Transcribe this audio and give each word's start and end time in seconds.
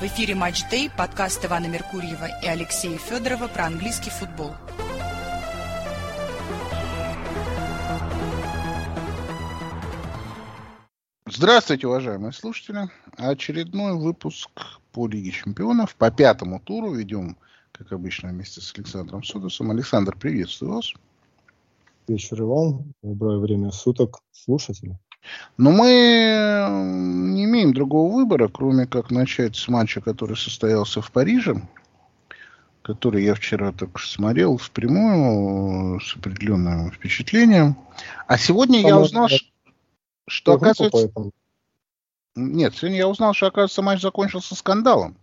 В 0.00 0.02
эфире 0.04 0.36
«Матч 0.36 0.62
Дэй», 0.70 0.88
подкаст 0.96 1.44
Ивана 1.44 1.66
Меркурьева 1.66 2.28
и 2.40 2.46
Алексея 2.46 2.96
Федорова 2.98 3.48
про 3.48 3.66
английский 3.66 4.10
футбол. 4.10 4.52
Здравствуйте, 11.26 11.88
уважаемые 11.88 12.32
слушатели. 12.32 12.88
Очередной 13.16 13.98
выпуск 13.98 14.48
по 14.92 15.08
Лиге 15.08 15.32
Чемпионов. 15.32 15.96
По 15.96 16.12
пятому 16.12 16.60
туру 16.60 16.94
ведем, 16.94 17.36
как 17.72 17.90
обычно, 17.90 18.28
вместе 18.28 18.60
с 18.60 18.72
Александром 18.76 19.24
Судосом. 19.24 19.72
Александр, 19.72 20.16
приветствую 20.16 20.74
вас. 20.74 20.92
Вечер, 22.06 22.40
Иван. 22.42 22.94
Доброе 23.02 23.40
время 23.40 23.72
суток, 23.72 24.20
слушатели. 24.30 24.96
Но 25.56 25.70
мы 25.70 25.88
не 27.34 27.44
имеем 27.44 27.74
другого 27.74 28.12
выбора, 28.14 28.48
кроме 28.48 28.86
как 28.86 29.10
начать 29.10 29.56
с 29.56 29.68
матча, 29.68 30.00
который 30.00 30.36
состоялся 30.36 31.02
в 31.02 31.10
Париже, 31.10 31.60
который 32.82 33.24
я 33.24 33.34
вчера 33.34 33.72
что 33.96 34.08
смотрел 34.08 34.56
впрямую 34.56 36.00
с 36.00 36.16
определенным 36.16 36.90
впечатлением. 36.92 37.76
А 38.26 38.38
сегодня 38.38 38.80
я 38.80 38.98
узнал, 38.98 39.28
что, 39.28 39.44
что 40.28 40.52
оказывается... 40.54 41.10
Нет, 42.36 42.76
сегодня 42.76 42.98
я 42.98 43.08
узнал, 43.08 43.34
что, 43.34 43.46
оказывается, 43.46 43.82
матч 43.82 44.00
закончился 44.00 44.54
скандалом. 44.54 45.16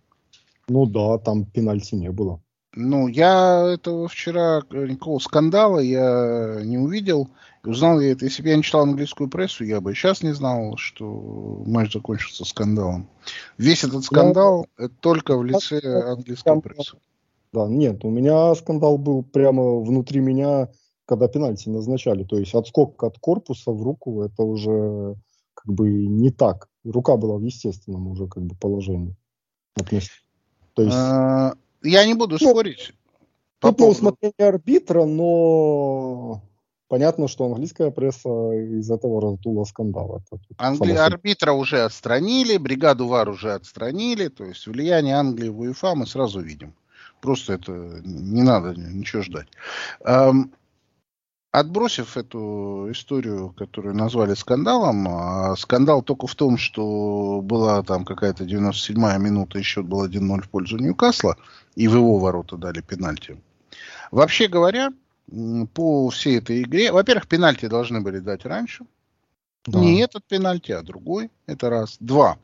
Ну 0.68 0.84
да, 0.84 1.18
там 1.18 1.44
пенальти 1.46 1.94
не 1.94 2.10
было. 2.10 2.40
Ну, 2.76 3.08
я 3.08 3.72
этого 3.72 4.06
вчера, 4.06 4.60
никакого 4.70 5.18
скандала 5.18 5.78
я 5.78 6.60
не 6.62 6.76
увидел. 6.76 7.30
Узнал 7.64 8.00
я 8.00 8.12
это, 8.12 8.26
если 8.26 8.42
бы 8.42 8.50
я 8.50 8.56
не 8.56 8.62
читал 8.62 8.82
английскую 8.82 9.30
прессу, 9.30 9.64
я 9.64 9.80
бы 9.80 9.94
сейчас 9.94 10.22
не 10.22 10.32
знал, 10.32 10.76
что 10.76 11.64
матч 11.66 11.94
закончился 11.94 12.44
скандалом. 12.44 13.08
Весь 13.56 13.82
этот 13.82 14.04
скандал 14.04 14.66
ну, 14.76 14.84
это 14.84 14.94
только 15.00 15.36
в 15.38 15.44
лице 15.44 15.80
английской 15.80 16.60
прессы. 16.60 16.98
Да, 17.52 17.66
нет, 17.66 18.04
у 18.04 18.10
меня 18.10 18.54
скандал 18.54 18.98
был 18.98 19.22
прямо 19.22 19.80
внутри 19.80 20.20
меня, 20.20 20.68
когда 21.06 21.28
пенальти 21.28 21.70
назначали. 21.70 22.24
То 22.24 22.38
есть 22.38 22.54
отскок 22.54 23.02
от 23.02 23.18
корпуса 23.18 23.72
в 23.72 23.82
руку, 23.82 24.22
это 24.22 24.42
уже 24.42 25.16
как 25.54 25.72
бы 25.72 25.90
не 25.90 26.30
так. 26.30 26.68
Рука 26.84 27.16
была 27.16 27.38
в 27.38 27.42
естественном 27.42 28.08
уже 28.08 28.28
как 28.28 28.42
бы 28.42 28.54
положении. 28.54 29.16
То 30.74 30.82
есть... 30.82 31.56
Я 31.86 32.04
не 32.06 32.14
буду 32.14 32.38
ну, 32.40 32.50
спорить. 32.50 32.92
По 33.60 33.68
тут 33.68 33.78
поводу... 33.78 34.02
на 34.02 34.08
усмотрение 34.08 34.48
арбитра, 34.48 35.04
но 35.04 36.42
Понятно, 36.88 37.26
что 37.26 37.46
английская 37.46 37.90
пресса 37.90 38.28
из 38.52 38.88
этого 38.90 39.20
раздула 39.20 39.64
скандал. 39.64 40.22
Англи... 40.56 40.92
Арбитра 40.92 41.52
уже 41.52 41.82
отстранили, 41.82 42.58
бригаду 42.58 43.08
ВАР 43.08 43.28
уже 43.28 43.54
отстранили, 43.54 44.28
то 44.28 44.44
есть 44.44 44.66
влияние 44.68 45.16
Англии 45.16 45.48
в 45.48 45.58
УЕФА 45.58 45.96
мы 45.96 46.06
сразу 46.06 46.40
видим. 46.40 46.74
Просто 47.20 47.54
это 47.54 47.72
не 48.04 48.42
надо 48.42 48.74
ничего 48.76 49.22
ждать. 49.22 49.48
Эм, 50.04 50.52
отбросив 51.58 52.18
эту 52.18 52.88
историю, 52.90 53.54
которую 53.56 53.94
назвали 53.94 54.34
скандалом, 54.34 55.08
а 55.08 55.56
скандал 55.56 56.02
только 56.02 56.26
в 56.26 56.34
том, 56.34 56.58
что 56.58 57.40
была 57.42 57.82
там 57.82 58.04
какая-то 58.04 58.44
97-я 58.44 59.16
минута, 59.16 59.58
и 59.58 59.62
счет 59.62 59.86
был 59.86 60.06
1-0 60.06 60.42
в 60.42 60.50
пользу 60.50 60.76
Ньюкасла, 60.76 61.36
и 61.74 61.88
в 61.88 61.94
его 61.94 62.18
ворота 62.18 62.58
дали 62.58 62.82
пенальти. 62.82 63.40
Вообще 64.10 64.48
говоря, 64.48 64.90
по 65.72 66.10
всей 66.10 66.38
этой 66.38 66.62
игре. 66.62 66.92
Во-первых, 66.92 67.26
пенальти 67.26 67.66
должны 67.68 68.02
были 68.02 68.18
дать 68.18 68.44
раньше. 68.44 68.84
Да. 69.64 69.80
Не 69.80 70.00
этот 70.00 70.24
пенальти, 70.24 70.72
а 70.72 70.82
другой. 70.82 71.30
Это 71.46 71.70
раз. 71.70 71.96
Два. 72.00 72.36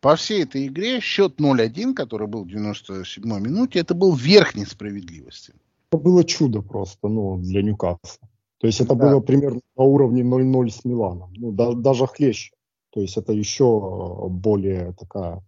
По 0.00 0.14
всей 0.14 0.44
этой 0.44 0.68
игре 0.68 1.00
счет 1.00 1.40
0-1, 1.40 1.94
который 1.94 2.28
был 2.28 2.44
в 2.44 2.48
97-й 2.48 3.40
минуте, 3.40 3.80
это 3.80 3.94
был 3.94 4.14
верх 4.14 4.54
несправедливости. 4.54 5.52
Это 5.90 5.98
было 6.00 6.22
чудо 6.22 6.62
просто, 6.62 7.08
ну, 7.08 7.38
для 7.38 7.62
Ньюкасла. 7.62 8.28
То 8.58 8.66
есть 8.66 8.80
это 8.80 8.94
да. 8.94 9.10
было 9.10 9.20
примерно 9.20 9.60
на 9.76 9.84
уровне 9.84 10.22
0-0 10.22 10.70
с 10.70 10.84
Миланом. 10.84 11.32
Ну, 11.34 11.52
да, 11.52 11.72
даже 11.72 12.06
хлеще. 12.06 12.52
То 12.90 13.00
есть 13.00 13.16
это 13.16 13.32
еще 13.32 14.28
более 14.28 14.94
такая 14.94 15.42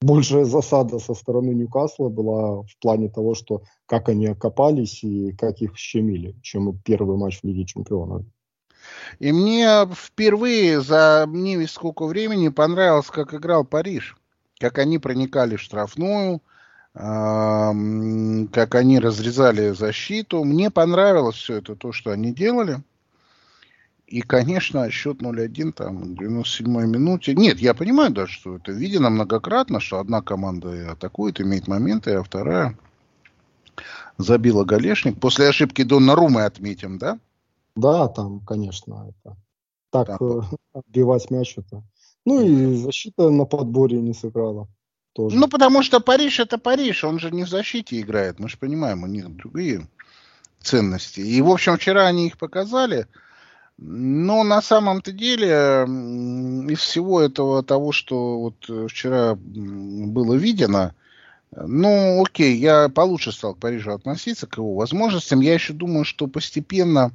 большая 0.00 0.44
засада 0.44 0.98
со 0.98 1.14
стороны 1.14 1.50
Ньюкасла 1.50 2.08
была 2.08 2.62
в 2.62 2.78
плане 2.80 3.08
того, 3.08 3.34
что 3.34 3.62
как 3.86 4.08
они 4.08 4.26
окопались 4.26 5.02
и 5.04 5.32
как 5.32 5.60
их 5.60 5.76
щемили, 5.76 6.36
чем 6.42 6.78
первый 6.84 7.16
матч 7.16 7.40
в 7.40 7.44
Лиге 7.44 7.64
Чемпионов. 7.64 8.24
И 9.18 9.32
мне 9.32 9.86
впервые 9.92 10.80
за 10.80 11.26
не 11.28 11.56
весь 11.56 11.72
сколько 11.72 12.06
времени 12.06 12.48
понравилось, 12.48 13.06
как 13.06 13.34
играл 13.34 13.64
Париж. 13.64 14.16
Как 14.58 14.78
они 14.78 14.98
проникали 14.98 15.56
в 15.56 15.60
штрафную, 15.60 16.40
как 16.96 18.74
они 18.74 18.98
разрезали 18.98 19.72
защиту. 19.72 20.44
Мне 20.44 20.70
понравилось 20.70 21.36
все 21.36 21.56
это, 21.56 21.76
то, 21.76 21.92
что 21.92 22.10
они 22.10 22.32
делали. 22.32 22.82
И, 24.06 24.22
конечно, 24.22 24.88
счет 24.90 25.20
0-1 25.20 25.72
там 25.72 26.14
в 26.14 26.20
97-й 26.20 26.86
минуте. 26.86 27.34
Нет, 27.34 27.58
я 27.58 27.74
понимаю 27.74 28.12
даже, 28.12 28.32
что 28.32 28.56
это 28.56 28.72
видено 28.72 29.10
многократно, 29.10 29.80
что 29.80 29.98
одна 29.98 30.22
команда 30.22 30.92
атакует, 30.92 31.40
имеет 31.40 31.66
моменты, 31.66 32.12
а 32.12 32.22
вторая 32.22 32.78
забила 34.16 34.64
голешник. 34.64 35.20
После 35.20 35.48
ошибки 35.48 35.82
Донна 35.82 36.14
Румы 36.14 36.44
отметим, 36.44 36.98
да? 36.98 37.18
Да, 37.74 38.08
там, 38.08 38.40
конечно, 38.40 39.12
это 39.24 39.36
так 39.90 40.06
да. 40.06 40.18
Э, 40.20 40.40
отбивать 40.78 41.30
мяч 41.30 41.56
это. 41.58 41.82
Ну 42.24 42.40
и 42.40 42.74
защита 42.76 43.30
на 43.30 43.44
подборе 43.44 44.00
не 44.00 44.14
сыграла. 44.14 44.68
Тоже. 45.16 45.34
Ну, 45.34 45.48
потому 45.48 45.82
что 45.82 45.98
Париж 46.00 46.40
это 46.40 46.58
Париж, 46.58 47.02
он 47.02 47.18
же 47.18 47.30
не 47.30 47.44
в 47.44 47.48
защите 47.48 47.98
играет, 47.98 48.38
мы 48.38 48.50
же 48.50 48.58
понимаем, 48.58 49.02
у 49.02 49.06
них 49.06 49.34
другие 49.34 49.88
ценности. 50.60 51.20
И, 51.20 51.40
в 51.40 51.48
общем, 51.48 51.78
вчера 51.78 52.06
они 52.06 52.26
их 52.26 52.36
показали. 52.36 53.06
Но 53.78 54.44
на 54.44 54.60
самом-то 54.60 55.12
деле 55.12 55.86
из 56.70 56.80
всего 56.80 57.22
этого 57.22 57.62
того, 57.62 57.92
что 57.92 58.40
вот 58.40 58.90
вчера 58.90 59.34
было 59.36 60.34
видено, 60.34 60.94
ну, 61.50 62.22
окей, 62.22 62.54
я 62.58 62.90
получше 62.90 63.32
стал 63.32 63.54
к 63.54 63.58
Парижу 63.58 63.92
относиться, 63.92 64.46
к 64.46 64.58
его 64.58 64.74
возможностям. 64.74 65.40
Я 65.40 65.54
еще 65.54 65.72
думаю, 65.72 66.04
что 66.04 66.26
постепенно, 66.26 67.10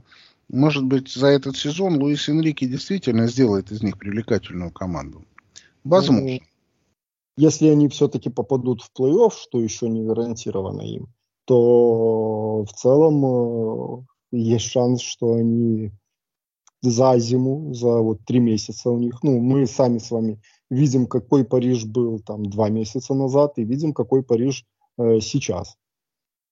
может 0.50 0.84
быть, 0.84 1.14
за 1.14 1.28
этот 1.28 1.56
сезон 1.56 1.98
Луис 1.98 2.28
Энрике 2.30 2.66
действительно 2.66 3.28
сделает 3.28 3.72
из 3.72 3.84
них 3.84 4.00
привлекательную 4.00 4.72
команду. 4.72 5.24
Возможно. 5.84 6.40
Ну, 7.38 7.44
если 7.44 7.68
они 7.68 7.88
все-таки 7.88 8.30
попадут 8.30 8.82
в 8.82 8.92
плей-офф, 8.98 9.32
что 9.32 9.60
еще 9.60 9.90
не 9.90 10.04
гарантировано 10.04 10.82
им, 10.82 11.08
то 11.46 12.64
в 12.64 12.74
целом 12.74 13.26
э, 13.26 14.04
есть 14.32 14.66
шанс, 14.66 15.02
что 15.02 15.34
они 15.34 15.92
за 16.82 17.18
зиму, 17.20 17.74
за 17.74 18.00
вот 18.00 18.26
три 18.26 18.40
месяца 18.40 18.90
у 18.90 18.98
них. 18.98 19.22
Ну, 19.24 19.40
мы 19.40 19.68
сами 19.68 20.00
с 20.00 20.12
вами 20.12 20.42
видим, 20.70 21.06
какой 21.06 21.46
Париж 21.46 21.86
был 21.86 22.20
там 22.20 22.46
два 22.46 22.70
месяца 22.70 23.14
назад, 23.14 23.58
и 23.58 23.64
видим, 23.64 23.94
какой 23.94 24.24
Париж 24.24 24.66
э, 24.98 25.20
сейчас. 25.20 25.78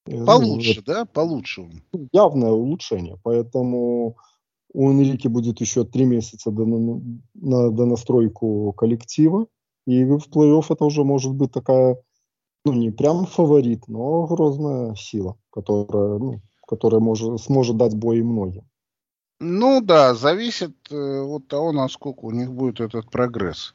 Э, 0.06 0.26
Получше, 0.26 0.84
ну, 0.86 0.94
да? 0.94 1.06
Получше. 1.06 1.70
Явное 2.12 2.52
улучшение. 2.52 3.18
Поэтому 3.24 4.18
у 4.74 4.92
Энрике 4.92 5.30
будет 5.30 5.62
еще 5.62 5.84
три 5.84 6.06
месяца 6.06 6.52
до, 6.52 6.66
на, 6.66 7.02
на, 7.34 7.72
до 7.72 7.86
настройку 7.86 8.74
коллектива. 8.74 9.48
И 9.90 10.06
в 10.06 10.28
плей-офф 10.30 10.66
это 10.70 10.86
уже 10.86 11.04
может 11.04 11.34
быть 11.34 11.52
такая, 11.52 11.98
ну, 12.64 12.74
не 12.74 12.92
прям 12.92 13.26
фаворит, 13.26 13.88
но 13.88 14.28
грозная 14.28 14.94
сила, 14.94 15.36
которая, 15.50 16.20
ну, 16.20 16.42
которая 16.68 17.02
может, 17.02 17.42
сможет 17.42 17.78
дать 17.78 17.96
бой 17.96 18.22
многим. 18.22 18.70
Ну 19.40 19.82
да, 19.82 20.14
зависит 20.14 20.76
э, 20.92 21.22
от 21.22 21.48
того, 21.48 21.72
насколько 21.72 22.26
у 22.26 22.32
них 22.32 22.52
будет 22.52 22.82
этот 22.82 23.10
прогресс. 23.10 23.74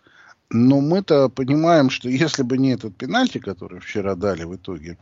Но 0.51 0.81
мы-то 0.81 1.29
понимаем, 1.31 1.91
что 1.91 2.09
если 2.09 2.45
бы 2.45 2.59
не 2.59 2.75
этот 2.75 2.95
пенальти, 2.97 3.39
который 3.39 3.81
вчера 3.81 4.15
дали 4.15 4.45
в 4.45 4.55
итоге, 4.55 4.99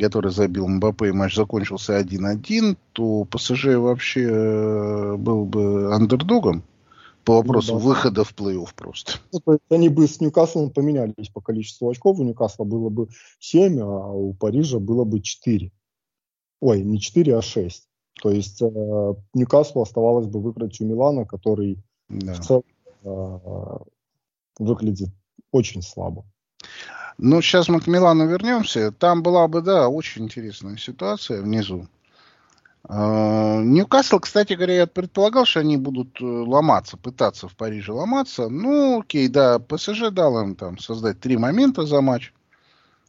который 0.00 0.30
забил 0.30 0.68
Мбаппе, 0.68 1.08
и 1.08 1.12
матч 1.12 1.36
закончился 1.36 2.00
1-1, 2.00 2.78
то 2.94 3.24
ПСЖ 3.24 3.74
вообще 3.74 4.22
э, 4.22 5.16
был 5.16 5.44
бы 5.44 5.94
андердогом 5.94 6.62
по 7.26 7.34
вопросу 7.34 7.72
ну, 7.74 7.80
да. 7.80 7.84
выхода 7.84 8.24
в 8.24 8.32
плей-офф 8.32 8.68
просто. 8.76 9.14
Ну, 9.32 9.40
то 9.40 9.52
есть 9.54 9.64
они 9.68 9.88
бы 9.88 10.06
с 10.06 10.20
Ньюкаслом 10.20 10.70
поменялись 10.70 11.28
по 11.28 11.40
количеству 11.40 11.90
очков. 11.90 12.20
У 12.20 12.22
Ньюкасла 12.22 12.64
было 12.64 12.88
бы 12.88 13.08
7, 13.40 13.80
а 13.80 14.12
у 14.12 14.32
Парижа 14.32 14.78
было 14.78 15.04
бы 15.04 15.20
4. 15.20 15.72
Ой, 16.60 16.82
не 16.82 17.00
4, 17.00 17.36
а 17.36 17.42
6. 17.42 17.88
То 18.22 18.30
есть 18.30 18.62
э, 18.62 19.14
Ньюкаслу 19.34 19.82
оставалось 19.82 20.28
бы 20.28 20.40
выиграть 20.40 20.80
у 20.80 20.84
Милана, 20.84 21.26
который 21.26 21.82
да. 22.08 22.34
в 22.34 22.40
целом 22.46 22.64
э, 23.02 23.78
выглядит 24.60 25.10
очень 25.50 25.82
слабо. 25.82 26.24
Ну, 27.18 27.42
сейчас 27.42 27.68
мы 27.68 27.80
к 27.80 27.88
Милану 27.88 28.28
вернемся. 28.28 28.92
Там 28.92 29.24
была 29.24 29.48
бы, 29.48 29.62
да, 29.62 29.88
очень 29.88 30.24
интересная 30.26 30.76
ситуация 30.76 31.42
внизу. 31.42 31.88
А, 32.88 33.60
Ньюкасл, 33.62 34.20
кстати 34.20 34.52
говоря, 34.52 34.74
я 34.74 34.86
предполагал, 34.86 35.44
что 35.44 35.60
они 35.60 35.76
будут 35.76 36.20
э, 36.20 36.24
ломаться, 36.24 36.96
пытаться 36.96 37.48
в 37.48 37.56
Париже 37.56 37.92
ломаться. 37.92 38.48
Ну, 38.48 39.00
окей, 39.00 39.28
да, 39.28 39.58
ПСЖ 39.58 40.10
дал 40.12 40.40
им 40.40 40.54
там 40.54 40.78
создать 40.78 41.18
три 41.20 41.36
момента 41.36 41.84
за 41.84 42.00
матч. 42.00 42.32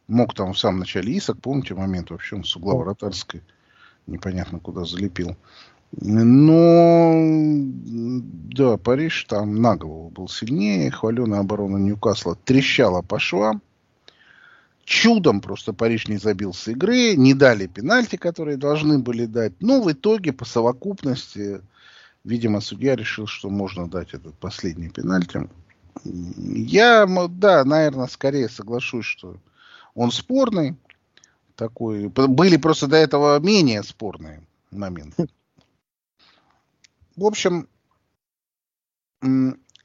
Мог 0.07 0.33
там 0.33 0.53
в 0.53 0.59
самом 0.59 0.79
начале 0.79 1.18
Исак, 1.18 1.39
помните 1.41 1.75
момент 1.75 2.09
вообще 2.09 2.38
он 2.38 2.44
с 2.44 2.56
угла 2.56 2.75
вратарской 2.75 3.44
непонятно 4.07 4.59
куда 4.59 4.85
залепил. 4.85 5.35
Но, 5.91 7.13
да, 7.85 8.77
Париж 8.77 9.25
там 9.29 9.62
на 9.62 9.77
голову 9.77 10.09
был 10.09 10.27
сильнее. 10.27 10.91
Хваленая 10.91 11.41
оборона 11.41 11.77
Ньюкасла 11.77 12.35
трещала 12.35 13.01
по 13.01 13.19
швам. 13.19 13.62
Чудом 14.88 15.42
просто 15.42 15.74
Париж 15.74 16.07
не 16.07 16.16
забил 16.16 16.54
с 16.54 16.66
игры, 16.69 17.18
не 17.18 17.34
дали 17.34 17.68
пенальти, 17.68 18.16
которые 18.16 18.56
должны 18.56 19.00
были 19.00 19.25
дать. 19.25 19.51
Но 19.60 19.81
в 19.81 19.92
итоге 19.92 20.31
по 20.31 20.45
совокупности, 20.45 21.62
видимо, 22.24 22.62
судья 22.62 22.95
решил, 22.95 23.28
что 23.28 23.50
можно 23.50 23.89
дать 23.89 24.13
этот 24.13 24.36
последний 24.36 24.88
пенальти. 24.88 25.50
Я, 26.06 27.06
да, 27.06 27.66
наверное, 27.66 28.07
скорее 28.07 28.48
соглашусь, 28.48 29.04
что 29.04 29.36
он 29.94 30.10
спорный. 30.10 30.78
Такой. 31.57 32.07
Были 32.07 32.56
просто 32.56 32.88
до 32.88 32.95
этого 32.95 33.38
менее 33.39 33.84
спорные 33.84 34.42
моменты. 34.72 35.28
В 37.18 37.25
общем, 37.25 37.68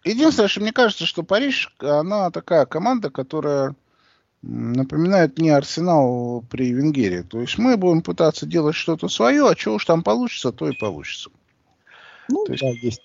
единственное, 0.05 0.47
что 0.47 0.61
мне 0.61 0.73
кажется, 0.73 1.07
что 1.07 1.25
Париж, 1.25 1.75
она 1.81 2.31
такая 2.31 2.67
команда, 2.67 3.11
которая 3.11 3.75
напоминает 4.43 5.39
мне 5.39 5.57
Арсенал 5.57 6.45
при 6.51 6.73
Венгерии. 6.73 7.23
То 7.23 7.41
есть 7.41 7.59
мы 7.59 7.77
будем 7.77 8.03
пытаться 8.03 8.47
делать 8.47 8.75
что-то 8.75 9.09
свое, 9.09 9.49
а 9.49 9.57
что 9.57 9.75
уж 9.75 9.85
там 9.85 10.03
получится, 10.03 10.53
то 10.53 10.69
и 10.69 10.77
получится. 10.77 11.31
Ну, 12.29 12.45
то 12.45 12.53
есть, 12.53 12.63
да, 12.63 12.71
есть. 12.71 13.03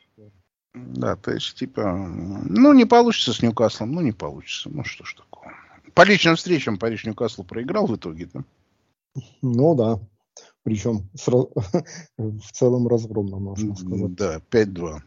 Да, 0.74 1.16
то 1.16 1.32
есть, 1.32 1.56
типа, 1.56 1.92
ну, 1.92 2.74
не 2.74 2.86
получится 2.86 3.34
с 3.34 3.42
Ньюкаслом, 3.42 3.92
ну, 3.94 4.02
не 4.02 4.12
получится. 4.12 4.70
Ну, 4.70 4.84
что 4.84 5.06
ж 5.06 5.16
такого. 5.16 5.52
По 5.94 6.04
личным 6.04 6.36
встречам 6.36 6.78
Париж 6.78 7.06
Ньюкаслу 7.06 7.44
проиграл 7.44 7.88
в 7.88 7.96
итоге, 7.96 8.30
да? 8.32 8.44
Ну, 9.42 9.76
да. 9.76 10.00
Причем 10.64 11.10
в 12.18 12.52
целом 12.52 12.88
разгромно, 12.88 13.38
можно 13.38 13.76
сказать. 13.76 14.14
Да, 14.14 14.42
5-2. 14.52 15.00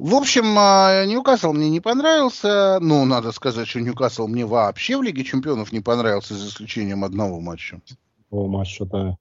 В 0.00 0.14
общем, 0.14 0.54
а, 0.56 1.04
Ньюкасл 1.04 1.52
мне 1.52 1.68
не 1.68 1.80
понравился. 1.80 2.78
Ну, 2.80 3.04
надо 3.04 3.32
сказать, 3.32 3.68
что 3.68 3.82
Ньюкасл 3.82 4.28
мне 4.28 4.46
вообще 4.46 4.96
в 4.96 5.02
Лиге 5.02 5.24
Чемпионов 5.24 5.72
не 5.72 5.80
понравился, 5.80 6.34
за 6.34 6.48
исключением 6.48 7.04
одного 7.04 7.38
матча. 7.38 7.82
Одного 8.30 8.48
матча, 8.48 8.86
да. 8.86 9.18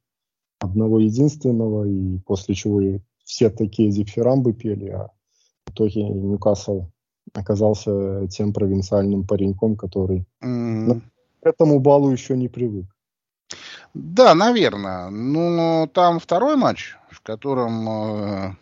Одного 0.61 0.99
единственного, 0.99 1.83
и 1.83 2.19
после 2.19 2.55
чего 2.55 2.79
и 2.79 2.99
все 3.25 3.49
такие 3.49 3.91
дифирамбы 3.91 4.53
пели, 4.53 4.87
а 4.87 5.09
в 5.67 5.71
итоге 5.71 6.03
Ньюкасл 6.03 6.85
оказался 7.33 8.27
тем 8.27 8.53
провинциальным 8.53 9.27
пареньком, 9.27 9.75
который 9.75 10.25
mm. 10.41 11.01
к 11.41 11.45
этому 11.45 11.81
балу 11.81 12.09
еще 12.09 12.37
не 12.37 12.47
привык. 12.47 12.85
Да, 13.93 14.33
наверное. 14.33 15.09
Но 15.09 15.87
там 15.87 16.19
второй 16.19 16.55
матч, 16.55 16.95
в 17.11 17.19
котором 17.19 17.89
э, 17.89 18.55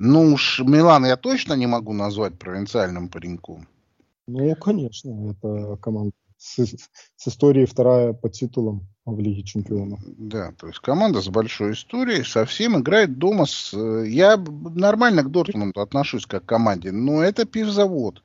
ну 0.00 0.32
уж 0.32 0.60
Милан 0.60 1.04
я 1.04 1.16
точно 1.16 1.54
не 1.54 1.66
могу 1.66 1.92
назвать 1.92 2.38
провинциальным 2.38 3.08
пареньком. 3.08 3.66
Ну, 4.28 4.54
конечно, 4.56 5.30
это 5.32 5.76
команда 5.82 6.12
с, 6.36 6.64
с 7.16 7.28
историей 7.28 7.66
вторая 7.66 8.12
по 8.12 8.28
титулам 8.28 8.86
в 9.04 9.18
Лиге 9.18 9.42
Чемпионов. 9.42 10.00
Да, 10.06 10.52
то 10.52 10.68
есть 10.68 10.78
команда 10.78 11.20
с 11.20 11.28
большой 11.28 11.72
историей, 11.72 12.22
совсем 12.22 12.78
играет 12.78 13.18
дома 13.18 13.46
с... 13.46 13.76
Я 13.76 14.36
нормально 14.36 15.24
к 15.24 15.30
Дортмунду 15.30 15.80
отношусь 15.80 16.26
как 16.26 16.44
к 16.44 16.48
команде, 16.48 16.92
но 16.92 17.22
это 17.22 17.44
пивзавод. 17.44 18.22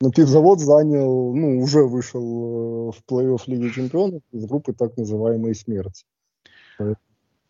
Но 0.00 0.10
пивзавод 0.10 0.60
занял, 0.60 1.34
ну, 1.34 1.60
уже 1.60 1.82
вышел 1.82 2.22
э, 2.22 2.92
в 2.92 3.02
плей-офф 3.06 3.42
Лиги 3.46 3.68
Чемпионов 3.68 4.22
из 4.32 4.46
группы 4.46 4.72
так 4.72 4.96
называемой 4.96 5.54
смерти. 5.54 6.06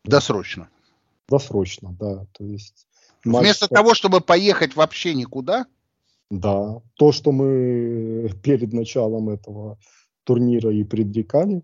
Досрочно. 0.04 0.68
Досрочно, 1.28 1.94
да. 2.00 2.26
То 2.32 2.44
есть 2.44 2.88
Вместо 3.24 3.66
матч... 3.66 3.70
того, 3.70 3.94
чтобы 3.94 4.20
поехать 4.20 4.76
вообще 4.76 5.14
никуда? 5.14 5.66
Да. 6.30 6.80
То, 6.94 7.12
что 7.12 7.32
мы 7.32 8.30
перед 8.42 8.72
началом 8.72 9.28
этого 9.28 9.78
турнира 10.24 10.72
и 10.72 10.84
предрекали 10.84 11.62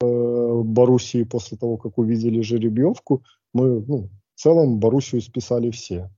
э, 0.00 0.62
Боруссии 0.64 1.24
после 1.24 1.58
того, 1.58 1.76
как 1.76 1.98
увидели 1.98 2.40
жеребьевку, 2.40 3.24
мы 3.52 3.80
ну, 3.80 4.10
в 4.34 4.40
целом 4.40 4.78
Боруссию 4.78 5.20
списали 5.20 5.70
все. 5.70 6.10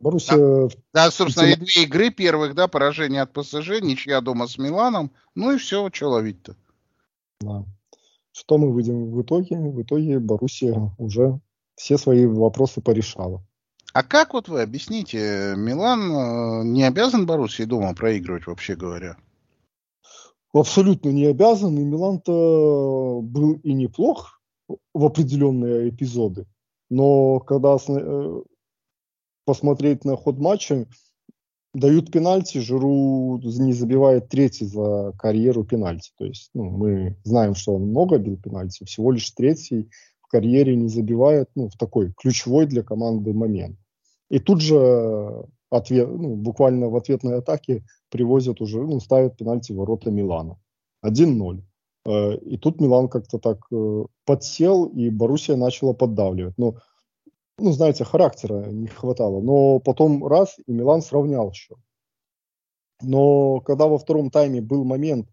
Боруссия... 0.00 0.36
Да, 0.36 0.68
да 0.92 1.10
собственно, 1.10 1.46
и 1.46 1.56
две 1.56 1.84
игры 1.84 2.10
первых, 2.10 2.54
да, 2.54 2.68
поражение 2.68 3.22
от 3.22 3.32
ПСЖ, 3.32 3.80
ничья 3.80 4.20
дома 4.20 4.46
с 4.46 4.58
Миланом, 4.58 5.12
ну 5.34 5.52
и 5.52 5.58
все, 5.58 5.88
что 5.92 6.10
ловить-то. 6.10 6.56
Да. 7.40 7.64
Что 8.32 8.58
мы 8.58 8.72
выйдем 8.72 9.12
в 9.12 9.22
итоге? 9.22 9.56
В 9.56 9.82
итоге 9.82 10.18
Боруссия 10.18 10.92
уже 10.98 11.40
все 11.76 11.98
свои 11.98 12.26
вопросы 12.26 12.80
порешала. 12.80 13.44
А 13.94 14.02
как 14.02 14.34
вот 14.34 14.48
вы 14.48 14.62
объясните, 14.62 15.54
Милан 15.56 16.00
э, 16.10 16.64
не 16.64 16.82
обязан 16.82 17.26
Боруссии 17.26 17.62
дома 17.62 17.94
проигрывать, 17.94 18.48
вообще 18.48 18.74
говоря? 18.74 19.16
Абсолютно 20.52 21.10
не 21.10 21.26
обязан, 21.26 21.78
и 21.78 21.84
Милан-то 21.84 23.20
был 23.22 23.52
и 23.62 23.72
неплох 23.72 24.42
в 24.66 25.04
определенные 25.04 25.90
эпизоды. 25.90 26.44
Но 26.90 27.38
когда 27.38 27.76
э, 27.76 28.42
посмотреть 29.44 30.04
на 30.04 30.16
ход 30.16 30.38
матча, 30.38 30.88
дают 31.72 32.10
пенальти, 32.10 32.58
Жиру 32.58 33.38
не 33.44 33.72
забивает 33.72 34.28
третий 34.28 34.66
за 34.66 35.12
карьеру 35.16 35.62
пенальти. 35.62 36.10
То 36.18 36.24
есть 36.24 36.50
ну, 36.52 36.64
мы 36.64 37.16
знаем, 37.22 37.54
что 37.54 37.76
он 37.76 37.90
много 37.90 38.18
бил 38.18 38.36
пенальти, 38.38 38.82
всего 38.82 39.12
лишь 39.12 39.30
третий 39.30 39.88
в 40.20 40.26
карьере 40.26 40.74
не 40.74 40.88
забивает 40.88 41.48
ну, 41.54 41.68
в 41.68 41.76
такой 41.76 42.12
ключевой 42.12 42.66
для 42.66 42.82
команды 42.82 43.32
момент. 43.32 43.78
И 44.34 44.40
тут 44.40 44.60
же 44.60 45.46
ответ, 45.70 46.08
ну, 46.08 46.34
буквально 46.34 46.88
в 46.88 46.96
ответной 46.96 47.38
атаке 47.38 47.84
привозят 48.10 48.60
уже, 48.60 48.82
ну, 48.82 48.98
ставят 48.98 49.36
пенальти 49.36 49.70
в 49.72 49.76
ворота 49.76 50.10
Милана. 50.10 50.58
1-0. 51.06 51.62
Э, 52.04 52.36
и 52.38 52.56
тут 52.58 52.80
Милан 52.80 53.08
как-то 53.08 53.38
так 53.38 53.58
э, 53.70 54.04
подсел, 54.24 54.86
и 54.86 55.08
Боруссия 55.08 55.54
начала 55.54 55.92
поддавливать. 55.92 56.58
Ну, 56.58 56.78
ну, 57.58 57.70
знаете, 57.70 58.02
характера 58.02 58.72
не 58.72 58.88
хватало. 58.88 59.40
Но 59.40 59.78
потом 59.78 60.26
раз, 60.26 60.56
и 60.66 60.72
Милан 60.72 61.00
сравнял 61.00 61.52
счет. 61.52 61.78
Но 63.02 63.60
когда 63.60 63.86
во 63.86 63.98
втором 63.98 64.32
тайме 64.32 64.60
был 64.60 64.82
момент, 64.84 65.28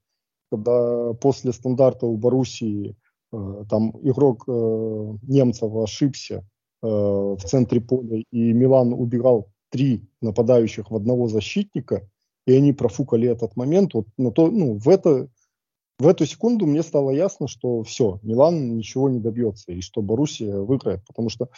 когда 0.51 1.13
после 1.13 1.53
стандарта 1.53 2.05
у 2.05 2.17
Боруссии 2.17 2.95
э, 3.33 3.63
там 3.67 3.97
игрок 4.03 4.47
немцев 4.47 5.73
ошибся, 5.73 6.43
Э, 6.43 6.50
в 6.81 7.39
центре 7.45 7.79
поля, 7.79 8.23
и 8.31 8.53
Милан 8.53 8.93
убирал 8.93 9.50
три 9.69 10.03
нападающих 10.21 10.91
в 10.91 10.95
одного 10.95 11.27
защитника, 11.27 12.07
и 12.45 12.53
они 12.53 12.73
профукали 12.73 13.29
этот 13.29 13.55
момент, 13.55 13.93
вот 13.93 14.07
на 14.17 14.31
то, 14.31 14.50
ну, 14.50 14.77
в, 14.77 14.89
это, 14.89 15.29
в 16.00 16.07
эту 16.07 16.25
секунду 16.25 16.65
мне 16.65 16.83
стало 16.83 17.11
ясно, 17.11 17.47
что 17.47 17.83
все, 17.83 18.19
Милан 18.23 18.77
ничего 18.77 19.09
не 19.09 19.19
добьется, 19.19 19.71
и 19.71 19.81
что 19.81 20.01
Боруссия 20.01 20.57
выиграет, 20.57 21.05
потому 21.07 21.29
что 21.29 21.50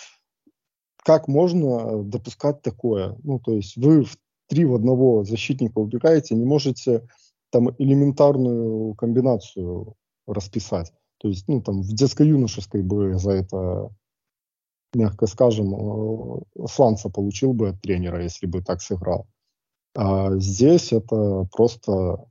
как 1.03 1.27
можно 1.27 2.03
допускать 2.03 2.61
такое? 2.61 3.17
Ну, 3.23 3.39
то 3.39 3.53
есть 3.53 3.75
вы 3.77 4.03
в 4.03 4.17
три 4.47 4.65
в 4.65 4.75
одного 4.75 5.23
защитника 5.23 5.79
убегаете, 5.79 6.35
не 6.35 6.45
можете 6.45 7.07
там 7.49 7.69
элементарную 7.77 8.93
комбинацию 8.95 9.95
расписать. 10.27 10.93
То 11.17 11.27
есть, 11.27 11.47
ну, 11.47 11.61
там 11.61 11.81
в 11.81 11.93
детско-юношеской 11.93 12.81
бы 12.81 13.17
за 13.17 13.31
это 13.31 13.89
мягко 14.93 15.27
скажем, 15.27 15.73
э, 15.73 16.67
сланца 16.67 17.09
получил 17.09 17.53
бы 17.53 17.69
от 17.69 17.81
тренера, 17.81 18.23
если 18.23 18.45
бы 18.45 18.61
так 18.61 18.81
сыграл. 18.81 19.27
А 19.95 20.37
здесь 20.37 20.91
это 20.91 21.47
просто, 21.51 22.25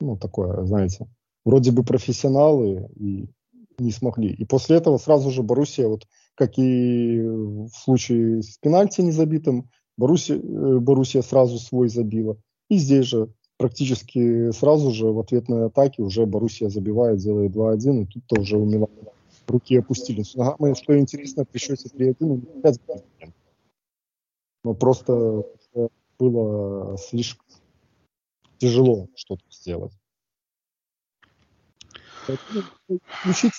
ну, 0.00 0.16
такое, 0.16 0.64
знаете, 0.64 1.06
вроде 1.44 1.72
бы 1.72 1.84
профессионалы 1.84 2.88
и 2.96 3.28
не 3.78 3.90
смогли. 3.90 4.32
И 4.32 4.44
после 4.44 4.76
этого 4.76 4.98
сразу 4.98 5.30
же 5.30 5.42
Боруссия, 5.42 5.88
вот 5.88 6.06
как 6.34 6.58
и 6.58 7.20
в 7.20 7.70
случае 7.70 8.42
с 8.42 8.58
пенальти 8.58 9.00
незабитым, 9.00 9.70
Боруссия, 9.96 10.36
э, 10.36 10.78
Боруссия 10.78 11.22
сразу 11.22 11.58
свой 11.58 11.88
забила. 11.88 12.36
И 12.68 12.76
здесь 12.76 13.06
же 13.06 13.32
практически 13.58 14.50
сразу 14.52 14.90
же 14.90 15.06
в 15.06 15.18
ответной 15.18 15.66
атаке 15.66 16.02
уже 16.02 16.26
Боруссия 16.26 16.68
забивает, 16.68 17.18
делает 17.18 17.52
2-1, 17.52 18.02
и 18.02 18.06
тут-то 18.06 18.40
уже 18.40 18.56
у 18.56 18.64
Милана 18.64 19.12
руки 19.46 19.76
опустились. 19.76 20.36
Ага, 20.36 20.74
что 20.74 20.98
интересно, 20.98 21.44
при 21.44 21.58
счете 21.58 21.88
3-1 21.88 22.58
опять 22.58 22.80
Но 24.64 24.74
просто 24.74 25.44
было 26.18 26.96
слишком 26.98 27.46
тяжело 28.58 29.08
что-то 29.16 29.44
сделать. 29.50 29.92
Включить 33.08 33.54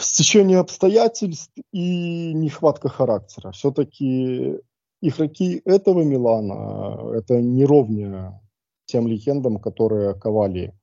стечение 0.00 0.58
обстоятельств 0.58 1.52
и 1.70 2.32
нехватка 2.34 2.88
характера. 2.88 3.52
Все-таки 3.52 4.60
игроки 5.00 5.62
этого 5.64 6.02
Милана 6.02 7.16
это 7.16 7.40
не 7.40 7.64
ровня 7.64 8.42
тем 8.86 9.06
легендам, 9.06 9.60
которые 9.60 10.14
ковали 10.14 10.74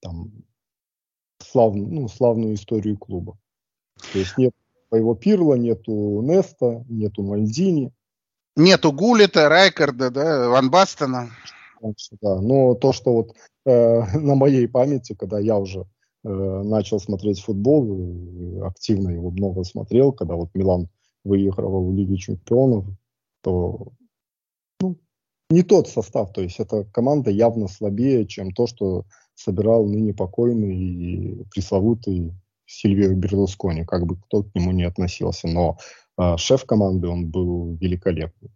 там 0.00 0.44
слав, 1.50 1.74
ну, 1.74 2.08
славную 2.08 2.54
историю 2.54 2.96
клуба. 2.98 3.38
То 4.12 4.18
есть 4.18 4.36
нет 4.38 4.52
своего 4.88 5.14
Пирла, 5.14 5.54
нету 5.54 6.22
Неста, 6.22 6.84
нету 6.88 7.22
Мальдини. 7.22 7.92
Нету 8.56 8.92
Гулита, 8.92 9.48
Райкарда, 9.48 10.10
да, 10.10 10.48
Ван 10.48 10.70
Бастона. 10.70 11.30
Да, 12.20 12.40
но 12.40 12.74
то, 12.74 12.92
что 12.92 13.12
вот 13.12 13.34
э, 13.64 14.18
на 14.18 14.34
моей 14.34 14.66
памяти, 14.66 15.14
когда 15.14 15.38
я 15.38 15.58
уже 15.58 15.86
э, 16.24 16.28
начал 16.28 16.98
смотреть 16.98 17.40
футбол, 17.40 18.64
активно 18.64 19.10
его 19.10 19.30
много 19.30 19.64
смотрел, 19.64 20.12
когда 20.12 20.34
вот 20.34 20.50
Милан 20.54 20.88
выигрывал 21.24 21.88
в 21.88 21.94
Лиге 21.94 22.16
Чемпионов, 22.16 22.86
то 23.42 23.92
ну, 24.80 24.96
не 25.50 25.62
тот 25.62 25.88
состав, 25.88 26.32
то 26.32 26.40
есть 26.40 26.58
эта 26.58 26.84
команда 26.84 27.30
явно 27.30 27.68
слабее, 27.68 28.26
чем 28.26 28.52
то, 28.52 28.66
что 28.66 29.04
собирал 29.38 29.86
ныне 29.86 30.12
покойный 30.12 30.76
и 30.76 31.44
пресловутый 31.50 32.34
Сильвио 32.66 33.14
Берлускони, 33.14 33.84
как 33.84 34.04
бы 34.04 34.16
кто 34.16 34.42
к 34.42 34.54
нему 34.54 34.72
не 34.72 34.84
относился, 34.84 35.48
но 35.48 35.78
э, 36.18 36.36
шеф 36.36 36.66
команды 36.66 37.08
он 37.08 37.30
был 37.30 37.76
великолепный. 37.80 38.50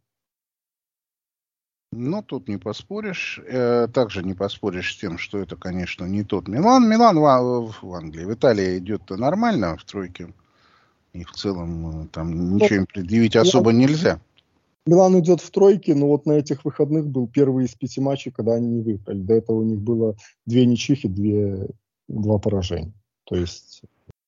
Ну, 1.92 2.22
тут 2.22 2.48
не 2.48 2.56
поспоришь. 2.56 3.40
Э, 3.46 3.86
также 3.86 4.22
не 4.22 4.34
поспоришь 4.34 4.94
с 4.94 4.98
тем, 4.98 5.18
что 5.18 5.38
это, 5.38 5.56
конечно, 5.56 6.04
не 6.04 6.24
тот 6.24 6.48
Милан. 6.48 6.88
Милан 6.88 7.16
в, 7.16 7.74
в 7.82 7.94
Англии, 7.94 8.24
в 8.24 8.34
Италии 8.34 8.78
идет 8.78 9.08
нормально 9.10 9.76
в 9.76 9.84
тройке. 9.84 10.34
И 11.12 11.24
в 11.24 11.32
целом 11.32 12.04
э, 12.04 12.08
там 12.08 12.54
ничего 12.54 12.76
им 12.76 12.86
предъявить 12.86 13.36
особо 13.36 13.72
нельзя. 13.72 14.20
Милан 14.86 15.18
идет 15.20 15.40
в 15.40 15.50
тройке, 15.50 15.94
но 15.94 16.08
вот 16.08 16.26
на 16.26 16.32
этих 16.32 16.64
выходных 16.64 17.06
был 17.06 17.28
первый 17.28 17.66
из 17.66 17.74
пяти 17.74 18.00
матчей, 18.00 18.32
когда 18.32 18.54
они 18.54 18.68
не 18.68 18.80
выиграли. 18.80 19.20
До 19.20 19.34
этого 19.34 19.58
у 19.58 19.62
них 19.62 19.80
было 19.80 20.16
две 20.44 20.66
ничьих 20.66 21.04
и 21.04 21.08
две, 21.08 21.68
два 22.08 22.38
поражения. 22.38 22.92
То 23.24 23.36
есть 23.36 23.82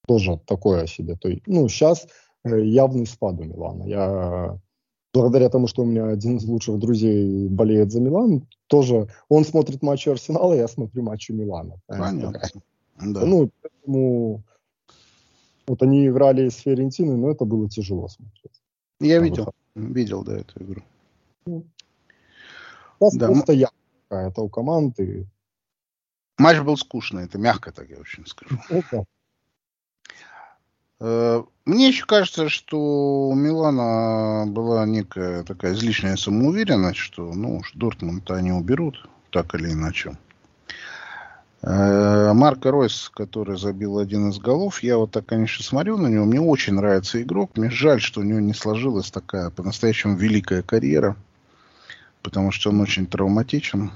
тоже 0.06 0.40
такое 0.46 0.86
себе. 0.86 1.16
То 1.16 1.28
есть, 1.28 1.42
ну, 1.46 1.68
сейчас 1.68 2.06
э, 2.44 2.60
явный 2.64 3.06
спад 3.06 3.40
у 3.40 3.44
Милана. 3.44 3.84
Я 3.84 4.58
благодаря 5.12 5.48
тому, 5.48 5.66
что 5.66 5.82
у 5.82 5.86
меня 5.86 6.08
один 6.08 6.36
из 6.36 6.44
лучших 6.44 6.78
друзей 6.78 7.48
болеет 7.48 7.90
за 7.90 8.00
Милан, 8.00 8.46
тоже 8.66 9.08
он 9.28 9.44
смотрит 9.44 9.82
матчи 9.82 10.08
Арсенала, 10.08 10.54
я 10.54 10.68
смотрю 10.68 11.02
матчи 11.02 11.32
Милана. 11.32 11.76
Понятно. 11.86 12.40
Да. 13.00 13.24
Ну, 13.24 13.50
поэтому 13.60 14.42
вот 15.66 15.82
они 15.82 16.06
играли 16.06 16.48
с 16.48 16.56
Фиорентиной, 16.56 17.16
но 17.16 17.30
это 17.30 17.44
было 17.44 17.68
тяжело 17.68 18.08
смотреть. 18.08 18.60
Я 19.00 19.18
видел. 19.18 19.52
Видел, 19.74 20.22
да, 20.22 20.38
эту 20.38 20.62
игру. 20.62 20.82
Сейчас 21.46 23.16
да. 23.16 23.26
просто 23.26 23.52
я 23.52 23.68
какая-то 24.08 24.42
у 24.42 24.48
команды. 24.48 25.26
Матч 26.38 26.60
был 26.60 26.76
скучный, 26.76 27.24
это 27.24 27.38
мягко 27.38 27.72
так 27.72 27.88
я 27.88 27.98
очень 27.98 28.26
скажу. 28.26 28.58
Это. 28.68 29.04
Э, 31.00 31.42
мне 31.64 31.88
еще 31.88 32.06
кажется, 32.06 32.48
что 32.48 33.28
у 33.28 33.34
Милана 33.34 34.50
была 34.50 34.86
некая 34.86 35.42
такая 35.42 35.74
излишняя 35.74 36.16
самоуверенность, 36.16 36.98
что 36.98 37.32
ну 37.32 37.58
уж 37.58 37.72
Дортмунд 37.74 38.30
они 38.30 38.52
уберут, 38.52 39.08
так 39.30 39.54
или 39.54 39.72
иначе. 39.72 40.16
Э, 41.66 42.34
Марко 42.34 42.70
Ройс, 42.70 43.10
который 43.14 43.56
забил 43.56 43.98
один 43.98 44.28
из 44.28 44.38
голов, 44.38 44.82
я 44.82 44.98
вот 44.98 45.12
так, 45.12 45.24
конечно, 45.24 45.64
смотрю 45.64 45.96
на 45.96 46.08
него. 46.08 46.26
Мне 46.26 46.40
очень 46.40 46.74
нравится 46.74 47.22
игрок. 47.22 47.56
Мне 47.56 47.70
жаль, 47.70 48.02
что 48.02 48.20
у 48.20 48.22
него 48.22 48.38
не 48.40 48.52
сложилась 48.52 49.10
такая 49.10 49.48
по-настоящему 49.48 50.14
великая 50.14 50.60
карьера, 50.60 51.16
потому 52.22 52.50
что 52.50 52.68
он 52.68 52.82
очень 52.82 53.06
травматичен. 53.06 53.92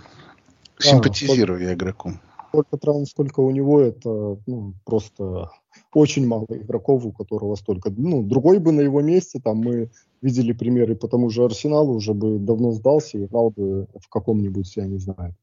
Симпатизирую 0.78 1.58
а, 1.58 1.62
я 1.62 1.74
игроку. 1.74 2.12
Сколько 2.48 2.78
травм, 2.78 3.04
сколько 3.04 3.40
у 3.40 3.50
него, 3.50 3.80
это 3.80 4.38
ну, 4.46 4.72
просто 4.86 5.50
очень 5.92 6.26
мало 6.26 6.46
игроков, 6.48 7.04
у 7.04 7.12
которого 7.12 7.54
столько. 7.56 7.92
Ну, 7.94 8.22
другой 8.22 8.60
бы 8.60 8.72
на 8.72 8.80
его 8.80 9.02
месте, 9.02 9.40
там 9.44 9.58
мы 9.58 9.90
видели 10.22 10.52
примеры 10.52 10.94
по 10.94 11.06
тому 11.06 11.28
же 11.28 11.44
Арсеналу, 11.44 11.96
уже 11.96 12.14
бы 12.14 12.38
давно 12.38 12.72
сдался 12.72 13.18
и 13.18 13.26
играл 13.26 13.50
бы 13.50 13.88
в 14.00 14.08
каком-нибудь, 14.08 14.74
я 14.76 14.86
не 14.86 14.98
знаю, 14.98 15.34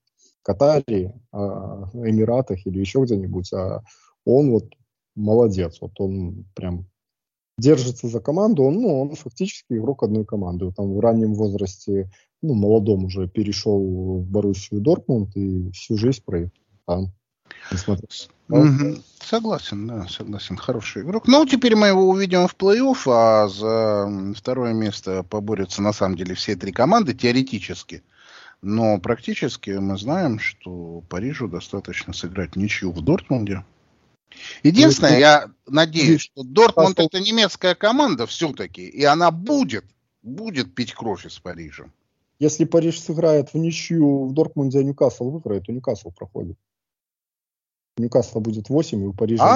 Катаре, 0.46 1.14
а, 1.32 1.90
Эмиратах 1.94 2.66
или 2.68 2.80
еще 2.80 3.04
где-нибудь, 3.04 3.52
а 3.54 3.82
он 4.26 4.52
вот 4.52 4.66
молодец, 5.16 5.80
вот 5.82 6.00
он 6.00 6.46
прям 6.54 6.86
держится 7.58 8.08
за 8.08 8.20
команду, 8.20 8.64
он, 8.64 8.76
ну, 8.76 9.02
он 9.02 9.16
фактически 9.16 9.74
игрок 9.74 10.04
одной 10.04 10.26
команды. 10.26 10.72
Там 10.72 10.94
в 10.94 11.00
раннем 11.00 11.34
возрасте, 11.34 12.12
ну, 12.42 12.54
молодом 12.54 13.06
уже 13.06 13.28
перешел 13.28 13.80
в 14.20 14.26
Боруссию 14.26 14.82
Дортмунд 14.82 15.36
и 15.36 15.72
всю 15.72 15.98
жизнь 15.98 16.22
проиграл 16.24 16.52
там. 16.86 17.12
Угу. 18.50 18.98
Согласен, 19.24 19.88
да, 19.88 20.08
согласен. 20.08 20.58
Хороший 20.58 21.02
игрок. 21.02 21.28
Ну, 21.28 21.46
теперь 21.48 21.76
мы 21.76 21.88
его 21.88 22.08
увидим 22.08 22.48
в 22.48 22.56
плей-офф, 22.56 22.98
а 23.08 23.48
за 23.48 24.34
второе 24.36 24.74
место 24.74 25.24
поборются 25.24 25.82
на 25.82 25.94
самом 25.94 26.16
деле 26.16 26.36
все 26.36 26.56
три 26.56 26.72
команды 26.72 27.16
теоретически. 27.16 28.04
Но 28.66 28.98
практически 29.00 29.70
мы 29.70 29.96
знаем, 29.96 30.40
что 30.40 31.04
Парижу 31.08 31.48
достаточно 31.48 32.14
сыграть 32.14 32.56
ничью 32.56 32.92
в 32.92 33.00
Дортмунде. 33.00 33.64
Единственное, 34.64 35.12
ну, 35.12 35.20
я 35.20 35.52
надеюсь, 35.68 36.22
что 36.22 36.42
Дортмунд 36.44 37.00
это 37.00 37.20
немецкая 37.20 37.76
команда 37.76 38.26
все-таки, 38.26 38.82
и 38.82 39.04
она 39.04 39.30
будет, 39.30 39.86
будет 40.24 40.74
пить 40.74 40.96
кровь 40.96 41.28
из 41.28 41.38
Парижа. 41.38 41.86
Если 42.40 42.66
Париж 42.66 43.00
сыграет 43.00 43.54
в 43.54 43.56
ничью 43.56 44.26
в 44.26 44.34
Дортмунде, 44.34 44.80
а 44.80 44.84
Ньюкасл 44.84 45.30
выиграет, 45.30 45.68
то 45.68 45.72
Ньюкасл 45.72 46.10
проходит. 46.10 46.58
Ньюкасл 47.98 48.40
будет 48.40 48.70
8, 48.70 49.00
и 49.00 49.06
у 49.06 49.14
Парижа 49.14 49.44
8. 49.44 49.56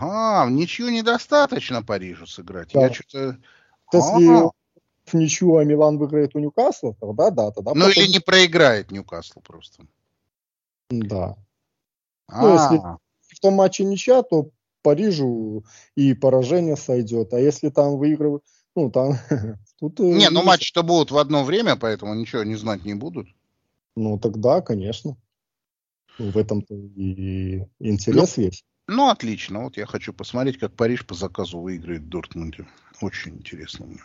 А, 0.00 0.46
в 0.46 0.52
ничью 0.52 0.90
недостаточно 0.90 1.82
Парижу 1.82 2.28
сыграть. 2.28 2.74
Я 2.74 2.92
что-то... 2.92 3.38
Если 3.92 4.50
в 5.06 5.14
ничью, 5.14 5.56
а 5.56 5.64
Милан 5.64 5.98
выиграет 5.98 6.34
у 6.34 6.38
Ньюкасла, 6.38 6.94
тогда 6.94 7.30
да, 7.30 7.50
тогда... 7.50 7.72
Ну 7.74 7.86
потом... 7.86 8.02
или 8.02 8.12
не 8.12 8.20
проиграет 8.20 8.90
Ньюкаслу 8.90 9.40
просто. 9.42 9.86
Да. 10.90 11.36
А-а-а. 12.28 12.42
Ну, 12.42 12.52
если 12.54 12.82
в 13.36 13.40
том 13.40 13.54
матче 13.54 13.84
ничья, 13.84 14.22
то 14.22 14.50
Парижу 14.82 15.64
и 15.96 16.14
поражение 16.14 16.76
сойдет. 16.76 17.32
А 17.32 17.40
если 17.40 17.70
там 17.70 17.98
выигрывают, 17.98 18.44
ну 18.74 18.90
там... 18.90 19.14
Тут, 19.78 20.00
э, 20.00 20.04
не, 20.04 20.30
ну 20.30 20.42
матчи-то 20.42 20.82
будут 20.82 21.10
в 21.10 21.18
одно 21.18 21.44
время, 21.44 21.76
поэтому 21.76 22.14
ничего 22.14 22.44
не 22.44 22.54
знать 22.54 22.84
не 22.84 22.94
будут. 22.94 23.28
Ну 23.94 24.18
тогда, 24.18 24.60
конечно. 24.60 25.16
В 26.18 26.38
этом-то 26.38 26.74
и 26.74 27.66
интерес 27.78 28.36
ну, 28.36 28.44
есть. 28.44 28.64
Ну, 28.88 29.08
отлично. 29.08 29.64
Вот 29.64 29.76
я 29.76 29.86
хочу 29.86 30.12
посмотреть, 30.12 30.58
как 30.58 30.74
Париж 30.74 31.04
по 31.04 31.14
заказу 31.14 31.58
выиграет 31.58 32.02
в 32.02 32.08
Дортмунде. 32.08 32.66
Очень 33.00 33.36
интересно 33.36 33.86
мне. 33.86 34.00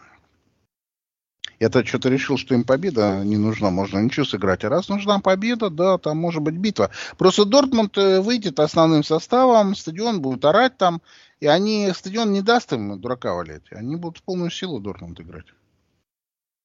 Я-то 1.62 1.86
что-то 1.86 2.10
решил, 2.10 2.38
что 2.38 2.56
им 2.56 2.64
победа 2.64 3.24
не 3.24 3.38
нужна, 3.38 3.70
можно 3.70 4.00
ничего 4.00 4.26
сыграть. 4.26 4.64
А 4.64 4.70
раз 4.70 4.90
нужна 4.90 5.20
победа, 5.20 5.70
да, 5.70 6.00
там 6.00 6.18
может 6.18 6.42
быть 6.42 6.56
битва. 6.56 6.90
Просто 7.20 7.46
Дортмунд 7.46 7.96
э, 8.00 8.20
выйдет 8.20 8.60
основным 8.60 9.04
составом, 9.04 9.76
стадион 9.76 10.24
будет 10.24 10.44
орать 10.44 10.78
там, 10.78 11.04
и 11.40 11.46
они, 11.46 11.92
стадион 11.94 12.32
не 12.32 12.42
даст 12.42 12.74
им 12.74 13.00
дурака 13.00 13.36
валять. 13.36 13.62
Они 13.70 13.96
будут 13.96 14.18
в 14.18 14.24
полную 14.24 14.50
силу 14.50 14.80
Дортмунд 14.80 15.22
играть. 15.22 15.46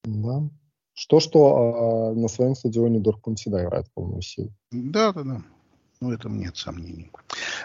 Да. 0.05 0.49
Что-что, 0.95 1.45
а 1.45 2.15
на 2.15 2.29
своем 2.29 2.55
стадионе 2.55 2.99
Дортмунд 2.99 3.39
всегда 3.39 3.67
играет 3.67 3.89
в 3.89 3.91
полную 3.91 4.23
силу. 4.23 4.51
Да, 4.71 5.13
да, 5.13 5.25
да. 5.25 5.43
Ну, 6.01 6.11
этом 6.11 6.39
нет 6.39 6.57
сомнений. 6.57 7.11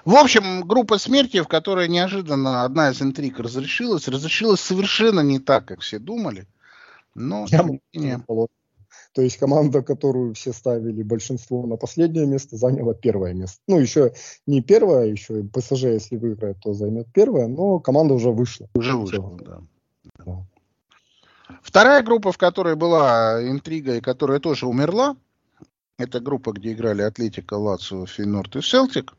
В 0.04 0.16
общем, 0.16 0.68
группа 0.68 0.98
смерти, 0.98 1.40
в 1.40 1.48
которой 1.48 1.88
неожиданно 1.88 2.66
одна 2.66 2.90
из 2.90 3.02
интриг 3.02 3.40
разрешилась, 3.40 4.10
разрешилась 4.10 4.60
совершенно 4.60 5.22
не 5.22 5.40
так, 5.40 5.64
как 5.64 5.80
все 5.80 5.98
думали. 5.98 6.46
Но, 7.16 7.46
Я 7.50 7.68
не 7.94 8.24
То 9.14 9.22
есть 9.22 9.38
команда, 9.38 9.82
которую 9.82 10.34
все 10.34 10.54
ставили 10.54 11.04
большинство 11.04 11.66
на 11.66 11.76
последнее 11.76 12.26
место, 12.26 12.58
заняла 12.58 12.94
первое 12.94 13.34
место. 13.34 13.60
Ну, 13.68 13.80
еще 13.80 14.14
не 14.48 14.62
первое, 14.62 15.06
еще 15.06 15.44
ПСЖ, 15.44 15.84
если 15.84 16.18
выиграет, 16.18 16.60
то 16.62 16.74
займет 16.74 17.08
первое, 17.14 17.48
но 17.48 17.80
команда 17.80 18.14
уже 18.14 18.32
вышла. 18.32 18.68
Уже 18.74 18.96
вышла, 18.96 19.38
да. 19.42 19.62
да. 20.26 20.46
Вторая 21.62 22.02
группа, 22.04 22.32
в 22.32 22.38
которой 22.38 22.76
была 22.76 23.42
интрига 23.44 23.98
и 23.98 24.02
которая 24.02 24.40
тоже 24.40 24.68
умерла, 24.68 25.18
это 25.98 26.20
группа, 26.20 26.52
где 26.52 26.74
играли 26.74 27.02
Атлетика, 27.02 27.56
Лацио, 27.56 28.06
Фейнорд 28.06 28.56
и 28.56 28.62
Селтик. 28.62 29.14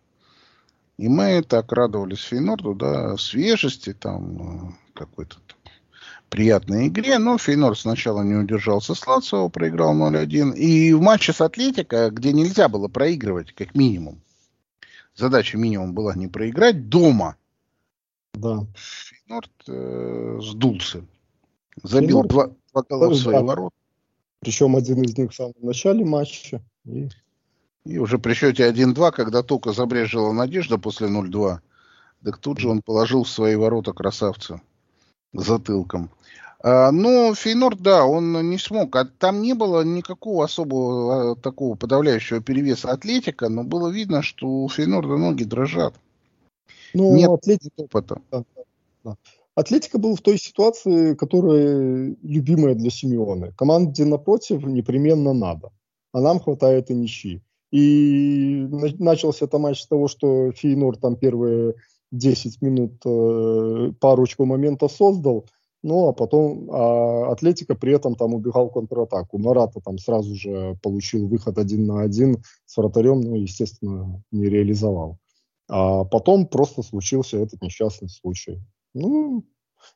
И 0.99 1.09
мы 1.09 1.43
так 1.43 1.73
радовались 1.73 2.25
Фейнорду, 2.25 2.75
да, 2.75 3.17
свежести, 3.17 3.93
там, 3.93 4.69
э, 4.69 4.73
какой-то 4.95 5.37
приятной 6.33 6.89
игре, 6.89 7.19
но 7.19 7.37
Фейнорд 7.37 7.79
сначала 7.79 8.23
не 8.23 8.35
удержался 8.35 8.95
с 8.95 9.07
Лацио, 9.07 9.51
проиграл 9.51 9.95
0-1. 9.95 10.55
И 10.57 10.95
в 10.95 11.03
матче 11.03 11.35
с 11.35 11.43
Атлетико, 11.43 12.11
где 12.11 12.33
нельзя 12.33 12.69
было 12.69 12.89
проигрывать, 12.89 13.53
как 13.53 13.75
минимум, 13.75 14.23
задача 15.15 15.59
минимум 15.59 15.93
была 15.93 16.15
не 16.15 16.29
проиграть 16.29 16.89
дома– 16.89 17.37
Да. 18.35 18.67
Фейнорд 18.75 19.51
э, 19.69 20.39
сдулся. 20.41 21.05
Забил 21.83 22.23
Фейнорд... 22.23 22.29
два, 22.29 22.51
два 22.73 22.83
гола 22.89 23.09
в 23.11 23.17
свои 23.17 23.35
да. 23.35 23.43
ворота. 23.43 23.77
Причем 24.41 24.75
один 24.75 25.03
из 25.03 25.17
них 25.19 25.33
в 25.33 25.35
самом 25.35 25.55
начале 25.61 26.03
матча. 26.03 26.63
И, 26.87 27.11
и 27.85 27.99
уже 27.99 28.19
при 28.19 28.33
счете 28.33 28.71
1-2, 28.71 29.13
когда 29.13 29.43
только 29.43 29.73
забрежила 29.73 30.33
надежда 30.33 30.79
после 30.79 31.09
0-2, 31.09 31.59
так 32.25 32.39
тут 32.39 32.59
же 32.59 32.71
он 32.71 32.81
положил 32.81 33.25
в 33.25 33.29
свои 33.29 33.55
ворота 33.55 33.93
красавца 33.93 34.63
затылком. 35.33 36.11
А, 36.63 36.93
но 36.93 37.35
Фейнорд, 37.35 37.81
да, 37.81 38.05
он 38.05 38.49
не 38.49 38.59
смог. 38.59 38.95
А 38.97 39.05
там 39.05 39.43
не 39.43 39.55
было 39.55 39.83
никакого 39.83 40.45
особого 40.45 41.33
а, 41.33 41.37
такого 41.37 41.75
подавляющего 41.75 42.41
перевеса 42.41 42.91
Атлетика, 42.91 43.49
но 43.49 43.65
было 43.65 43.89
видно, 43.89 44.23
что 44.23 44.47
у 44.47 44.69
Фейнорда 44.69 45.17
ноги 45.17 45.45
дрожат. 45.45 45.95
Ну, 46.95 47.17
Нет 47.17 47.31
Атлетика, 47.31 47.73
опыта. 47.77 48.21
Да, 48.31 48.45
да. 49.05 49.17
Атлетика 49.55 49.99
был 49.99 50.17
в 50.17 50.21
той 50.21 50.39
ситуации, 50.39 51.15
которая 51.15 52.17
любимая 52.23 52.75
для 52.75 52.91
Симеона. 52.91 53.53
Команде 53.53 54.05
напротив 54.05 54.63
непременно 54.63 55.33
надо. 55.33 55.71
А 56.13 56.21
нам 56.21 56.41
хватает 56.41 56.91
и 56.91 56.95
ничьи. 56.95 57.43
И 57.71 58.67
начался 58.99 59.47
это 59.47 59.59
матч 59.59 59.83
с 59.83 59.87
того, 59.87 60.07
что 60.07 60.53
Фейнор 60.53 60.97
там 60.97 61.17
первые 61.17 61.75
10 62.13 62.63
минут 62.63 63.01
э, 63.05 63.93
парочку 64.01 64.45
моментов 64.45 64.93
создал, 64.93 65.47
ну 65.83 66.09
а 66.09 66.13
потом 66.13 66.71
а 66.71 67.33
Атлетика 67.33 67.75
при 67.75 67.95
этом 67.95 68.15
там 68.15 68.35
убегал 68.35 68.69
в 68.69 68.73
контратаку. 68.73 69.39
Марата 69.39 69.81
там 69.81 69.99
сразу 69.99 70.35
же 70.35 70.77
получил 70.83 71.27
выход 71.27 71.59
один 71.59 71.87
на 71.87 72.03
один 72.03 72.43
с 72.67 72.77
вратарем, 72.77 73.21
ну, 73.21 73.35
естественно, 73.35 74.23
не 74.31 74.47
реализовал. 74.47 75.19
А 75.69 76.05
потом 76.05 76.47
просто 76.47 76.83
случился 76.83 77.39
этот 77.39 77.63
несчастный 77.63 78.09
случай. 78.09 78.63
Ну, 78.95 79.45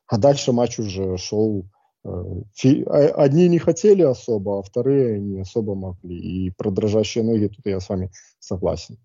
а 0.07 0.19
дальше 0.19 0.53
матч 0.53 0.79
уже 0.79 1.17
шел. 1.19 1.67
Э, 2.05 2.09
фи... 2.55 2.83
А, 2.85 3.09
одни 3.25 3.49
не 3.49 3.59
хотели 3.59 4.03
особо, 4.03 4.59
а 4.59 4.63
вторые 4.63 5.21
не 5.21 5.41
особо 5.41 5.75
могли. 5.75 6.17
И 6.19 6.51
про 6.51 6.71
дрожащие 6.71 7.25
ноги 7.25 7.49
тут 7.49 7.67
я 7.67 7.81
с 7.81 7.89
вами 7.89 8.11
согласен. 8.39 8.99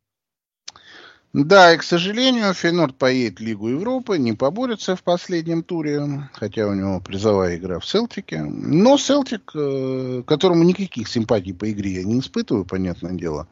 Да, 1.33 1.73
и, 1.73 1.77
к 1.77 1.83
сожалению, 1.83 2.53
Фейнорд 2.53 2.97
поедет 2.97 3.39
в 3.39 3.43
Лигу 3.43 3.69
Европы, 3.69 4.17
не 4.17 4.33
поборется 4.33 4.97
в 4.97 5.03
последнем 5.03 5.63
туре, 5.63 6.29
хотя 6.33 6.67
у 6.67 6.73
него 6.73 6.99
призовая 6.99 7.55
игра 7.55 7.79
в 7.79 7.85
Селтике. 7.85 8.41
Но 8.41 8.97
Селтик, 8.97 9.51
э, 9.55 10.23
которому 10.27 10.63
никаких 10.63 11.07
симпатий 11.07 11.53
по 11.53 11.71
игре 11.71 11.93
я 11.93 12.03
не 12.03 12.19
испытываю, 12.19 12.65
понятное 12.65 13.13
дело, 13.13 13.47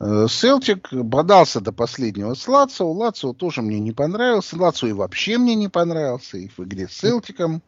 Э, 0.00 0.26
Селтик 0.28 0.92
бодался 0.92 1.60
до 1.60 1.72
последнего 1.72 2.34
с 2.34 2.48
Лацио. 2.48 2.90
Лацио 2.90 3.34
тоже 3.34 3.62
мне 3.62 3.78
не 3.78 3.92
понравился. 3.92 4.56
Лацио 4.56 4.88
и 4.88 4.92
вообще 4.92 5.38
мне 5.38 5.54
не 5.54 5.68
понравился. 5.68 6.38
И 6.38 6.48
в 6.48 6.58
игре 6.60 6.88
с 6.88 6.92
Селтиком 6.92 7.62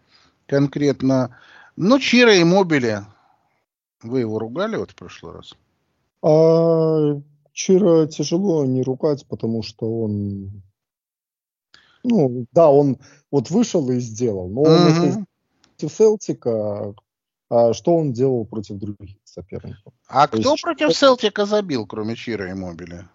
конкретно. 0.46 1.36
Но 1.76 1.98
Чира 1.98 2.34
и 2.34 2.44
Мобили, 2.44 3.02
вы 4.02 4.20
его 4.20 4.38
ругали 4.38 4.76
вот 4.76 4.92
в 4.92 4.94
прошлый 4.94 5.34
раз? 5.34 5.54
Чира 7.52 8.06
тяжело 8.06 8.64
не 8.64 8.82
ругать, 8.82 9.26
потому 9.28 9.62
что 9.62 9.87
он... 10.02 10.62
Ну, 12.04 12.47
да, 12.52 12.71
он 12.71 12.99
вот 13.30 13.50
вышел 13.50 13.88
и 13.90 14.00
сделал. 14.00 14.49
Но 14.49 14.62
он 14.62 15.26
против 15.76 15.97
Селтика 15.97 16.94
а 17.54 17.75
что 17.75 17.94
он 17.94 18.14
делал 18.14 18.47
против 18.47 18.78
других 18.78 19.18
соперников? 19.25 19.92
А 20.09 20.26
То 20.26 20.38
кто 20.38 20.52
есть... 20.52 20.62
против 20.62 20.97
Селтика 20.97 21.44
забил, 21.44 21.87
кроме 21.87 22.16
Чира 22.16 22.50
и 22.50 22.54
Мобили? 22.54 23.06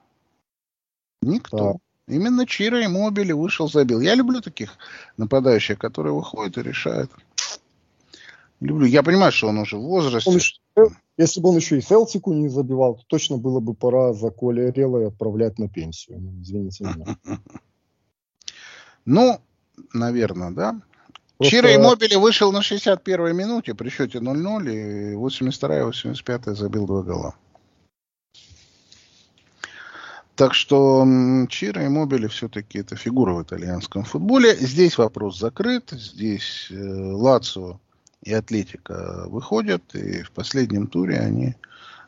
Никто. 1.23 1.57
Да. 1.57 2.13
Именно 2.13 2.45
Чира 2.45 2.83
и 2.83 2.87
Мобили 2.87 3.31
вышел, 3.31 3.67
забил. 3.67 3.99
Я 3.99 4.13
люблю 4.13 4.41
таких 4.41 4.77
нападающих, 5.17 5.79
которые 5.79 6.13
выходят 6.13 6.55
и 6.59 6.61
решают. 6.61 7.11
Люблю. 8.59 8.85
Я 8.85 9.03
понимаю, 9.03 9.31
что 9.31 9.47
он 9.47 9.59
уже 9.59 9.77
в 9.77 9.81
возрасте. 9.81 10.29
Он, 10.75 10.89
если 11.17 11.41
бы 11.41 11.49
он 11.49 11.57
еще 11.57 11.77
и 11.77 11.81
Селтику 11.81 12.33
не 12.33 12.49
забивал, 12.49 12.95
то 12.95 13.03
точно 13.07 13.37
было 13.37 13.59
бы 13.59 13.73
пора 13.73 14.13
за 14.13 14.29
Коля 14.31 14.71
Релой 14.71 15.07
отправлять 15.07 15.59
на 15.59 15.69
пенсию. 15.69 16.19
Ну, 16.19 16.41
извините 16.41 16.83
меня. 16.83 17.17
Ну, 19.09 19.39
наверное, 19.93 20.51
да. 20.51 20.81
Просто... 21.37 21.55
Чиро 21.55 21.73
Иммобили 21.73 22.15
вышел 22.15 22.51
на 22.51 22.57
61-й 22.57 23.33
минуте 23.33 23.73
при 23.73 23.87
счете 23.87 24.17
0-0 24.17 25.13
и 25.13 25.15
82-я, 25.15 25.83
85-я 25.83 26.53
забил 26.53 26.85
два 26.85 27.03
гола. 27.03 27.35
Так 30.35 30.53
что 30.53 31.07
Чиро 31.47 31.87
Иммобили 31.87 32.27
все-таки 32.27 32.79
это 32.79 32.97
фигура 32.97 33.33
в 33.33 33.43
итальянском 33.43 34.03
футболе. 34.03 34.53
Здесь 34.57 34.97
вопрос 34.97 35.39
закрыт. 35.39 35.91
Здесь 35.91 36.67
э, 36.69 36.75
Лацио 36.75 37.79
и 38.23 38.33
Атлетика 38.33 39.25
выходят. 39.27 39.83
И 39.93 40.23
в 40.23 40.31
последнем 40.31 40.87
туре 40.87 41.19
они 41.19 41.55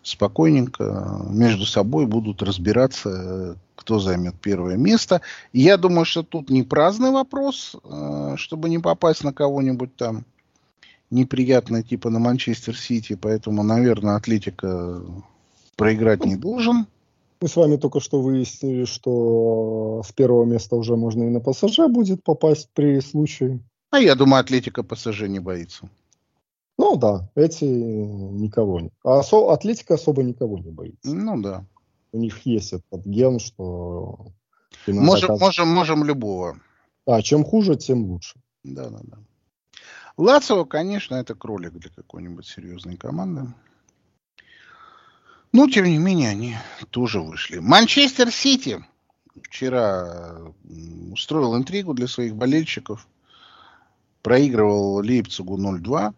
спокойненько 0.04 1.26
между 1.30 1.66
собой 1.66 2.06
будут 2.06 2.42
разбираться, 2.42 3.58
кто 3.76 4.00
займет 4.00 4.36
первое 4.40 4.78
место. 4.78 5.22
Я 5.54 5.78
думаю, 5.78 6.06
что 6.06 6.24
тут 6.24 6.50
не 6.50 6.64
праздный 6.64 7.12
вопрос, 7.12 7.76
э, 7.84 8.34
чтобы 8.38 8.70
не 8.70 8.80
попасть 8.80 9.24
на 9.24 9.34
кого-нибудь 9.34 9.96
там 9.96 10.26
неприятно, 11.12 11.84
типа 11.84 12.10
на 12.10 12.20
Манчестер 12.20 12.78
Сити, 12.78 13.18
поэтому, 13.20 13.64
наверное, 13.64 14.16
Атлетика 14.16 15.02
проиграть 15.76 16.26
не 16.26 16.36
должен. 16.36 16.88
Мы 17.42 17.48
с 17.48 17.56
вами 17.56 17.78
только 17.78 18.02
что 18.02 18.22
выяснили, 18.22 18.84
что 18.84 20.04
с 20.06 20.12
первого 20.12 20.44
места 20.44 20.76
уже 20.76 20.98
можно 20.98 21.24
и 21.24 21.30
на 21.30 21.40
ПСЖ 21.40 21.88
будет 21.88 22.22
попасть 22.22 22.70
при 22.74 23.00
случае. 23.00 23.62
А 23.92 24.00
я 24.00 24.16
думаю, 24.16 24.42
Атлетика 24.42 24.84
ПСЖ 24.84 25.22
не 25.22 25.40
боится. 25.40 25.90
Ну 26.80 26.96
да, 26.96 27.30
эти 27.36 27.66
никого 27.66 28.80
не. 28.80 28.90
А 29.04 29.20
осо... 29.20 29.52
Атлетика 29.52 29.96
особо 29.96 30.24
никого 30.24 30.58
не 30.60 30.72
боится. 30.72 31.14
Ну 31.14 31.42
да. 31.42 31.66
У 32.14 32.18
них 32.18 32.46
есть 32.46 32.72
этот 32.72 33.06
ген, 33.06 33.40
что... 33.40 34.28
Можем, 34.88 35.28
заказ... 35.28 35.42
можем, 35.42 35.68
можем 35.68 36.06
любого. 36.06 36.58
А, 37.06 37.22
чем 37.22 37.44
хуже, 37.44 37.76
тем 37.76 38.06
лучше. 38.06 38.40
Да, 38.64 38.88
да, 38.90 39.00
да. 39.04 39.18
Лацио, 40.16 40.64
конечно, 40.64 41.16
это 41.16 41.36
кролик 41.36 41.74
для 41.74 41.90
какой-нибудь 41.90 42.48
серьезной 42.48 42.96
команды. 42.96 43.54
Но, 45.52 45.70
тем 45.70 45.84
не 45.84 45.98
менее, 45.98 46.30
они 46.30 46.56
тоже 46.92 47.20
вышли. 47.20 47.60
Манчестер 47.60 48.32
Сити 48.32 48.86
вчера 49.44 50.54
устроил 51.12 51.58
интригу 51.58 51.94
для 51.94 52.08
своих 52.08 52.38
болельщиков. 52.38 53.06
Проигрывал 54.22 55.00
Лейпцигу 55.00 55.58
0-2. 55.58 56.14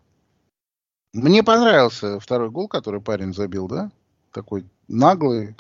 Мне 1.13 1.43
понравился 1.43 2.19
второй 2.19 2.50
гол, 2.50 2.67
который 2.67 3.02
парень 3.02 3.34
забил, 3.34 3.67
да? 3.67 3.91
Такой 4.32 4.65
наглый. 4.88 5.56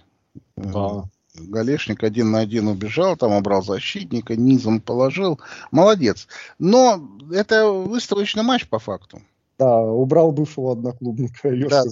Да. 0.55 1.03
Галешник 1.33 2.03
один 2.03 2.31
на 2.31 2.39
один 2.39 2.67
убежал, 2.67 3.17
там 3.17 3.33
убрал 3.33 3.61
защитника, 3.61 4.35
низом 4.35 4.79
положил. 4.79 5.39
Молодец. 5.71 6.27
Но 6.57 7.01
это 7.31 7.69
выставочный 7.69 8.43
матч 8.43 8.67
по 8.67 8.79
факту. 8.79 9.21
Да, 9.57 9.81
убрал 9.81 10.31
бывшего 10.31 10.73
одноклубника. 10.73 11.49
Да, 11.69 11.83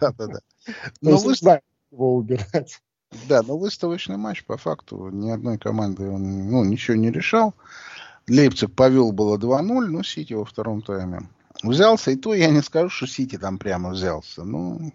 да, 0.00 0.12
да, 0.18 0.26
да. 0.26 0.40
Но 1.00 1.16
вы... 1.18 1.34
знаем 1.34 1.60
его 1.92 2.16
убирать. 2.16 2.80
Да, 3.28 3.42
но 3.42 3.56
выставочный 3.56 4.16
матч 4.16 4.44
по 4.44 4.56
факту 4.56 5.08
ни 5.10 5.30
одной 5.30 5.56
команды 5.56 6.10
он 6.10 6.50
ну, 6.50 6.64
ничего 6.64 6.96
не 6.96 7.10
решал. 7.10 7.54
Лейпциг 8.28 8.74
повел 8.74 9.12
было 9.12 9.38
2-0, 9.38 9.62
но 9.62 10.02
Сити 10.02 10.34
во 10.34 10.44
втором 10.44 10.82
тайме 10.82 11.28
Взялся, 11.62 12.10
и 12.10 12.16
то 12.16 12.34
я 12.34 12.50
не 12.50 12.62
скажу, 12.62 12.88
что 12.88 13.06
Сити 13.06 13.36
там 13.36 13.58
прямо 13.58 13.90
взялся. 13.90 14.44
Ну, 14.44 14.92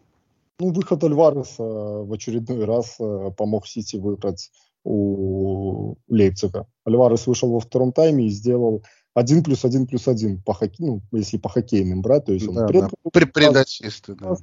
ну 0.59 0.71
выход 0.71 1.03
Альвареса 1.03 1.63
в 1.63 2.11
очередной 2.13 2.65
раз 2.65 2.95
э, 2.99 3.31
помог 3.37 3.67
Сити 3.67 3.97
выиграть 3.97 4.51
у 4.83 5.95
Лейпцига. 6.07 6.67
Альварес 6.85 7.27
вышел 7.27 7.51
во 7.51 7.59
втором 7.59 7.91
тайме 7.91 8.27
и 8.27 8.29
сделал 8.29 8.83
один 9.13 9.43
плюс 9.43 9.63
один 9.63 9.87
плюс 9.87 10.07
один 10.07 10.41
по 10.41 10.53
хокке, 10.53 10.83
ну, 10.83 11.01
если 11.11 11.37
по 11.37 11.49
хоккейным 11.49 12.01
брать, 12.01 12.25
то 12.25 12.33
есть 12.33 12.47
он 12.47 12.55
да, 12.55 12.67
пред... 12.67 12.81
да. 12.81 13.09
При, 13.11 13.25
предачисты, 13.25 14.15
да. 14.15 14.35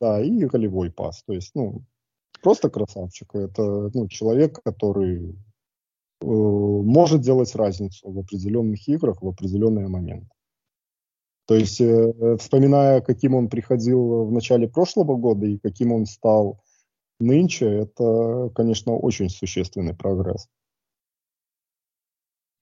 Да, 0.00 0.20
и 0.20 0.44
голевой 0.44 0.90
пас. 0.90 1.22
То 1.26 1.32
есть, 1.32 1.52
ну, 1.54 1.82
просто 2.42 2.68
красавчик. 2.68 3.34
Это 3.34 3.90
ну, 3.94 4.08
человек, 4.08 4.60
который 4.62 5.30
э, 5.30 6.26
может 6.26 7.22
делать 7.22 7.54
разницу 7.54 8.10
в 8.10 8.18
определенных 8.18 8.86
играх, 8.88 9.22
в 9.22 9.28
определенные 9.28 9.88
моменты. 9.88 10.28
То 11.46 11.54
есть, 11.54 11.80
э, 11.80 12.36
вспоминая, 12.38 13.00
каким 13.00 13.34
он 13.34 13.48
приходил 13.48 14.24
в 14.24 14.32
начале 14.32 14.68
прошлого 14.68 15.16
года 15.16 15.46
и 15.46 15.58
каким 15.58 15.92
он 15.92 16.06
стал 16.06 16.60
нынче, 17.20 17.66
это, 17.66 18.50
конечно, 18.54 18.96
очень 18.96 19.28
существенный 19.28 19.94
прогресс. 19.94 20.48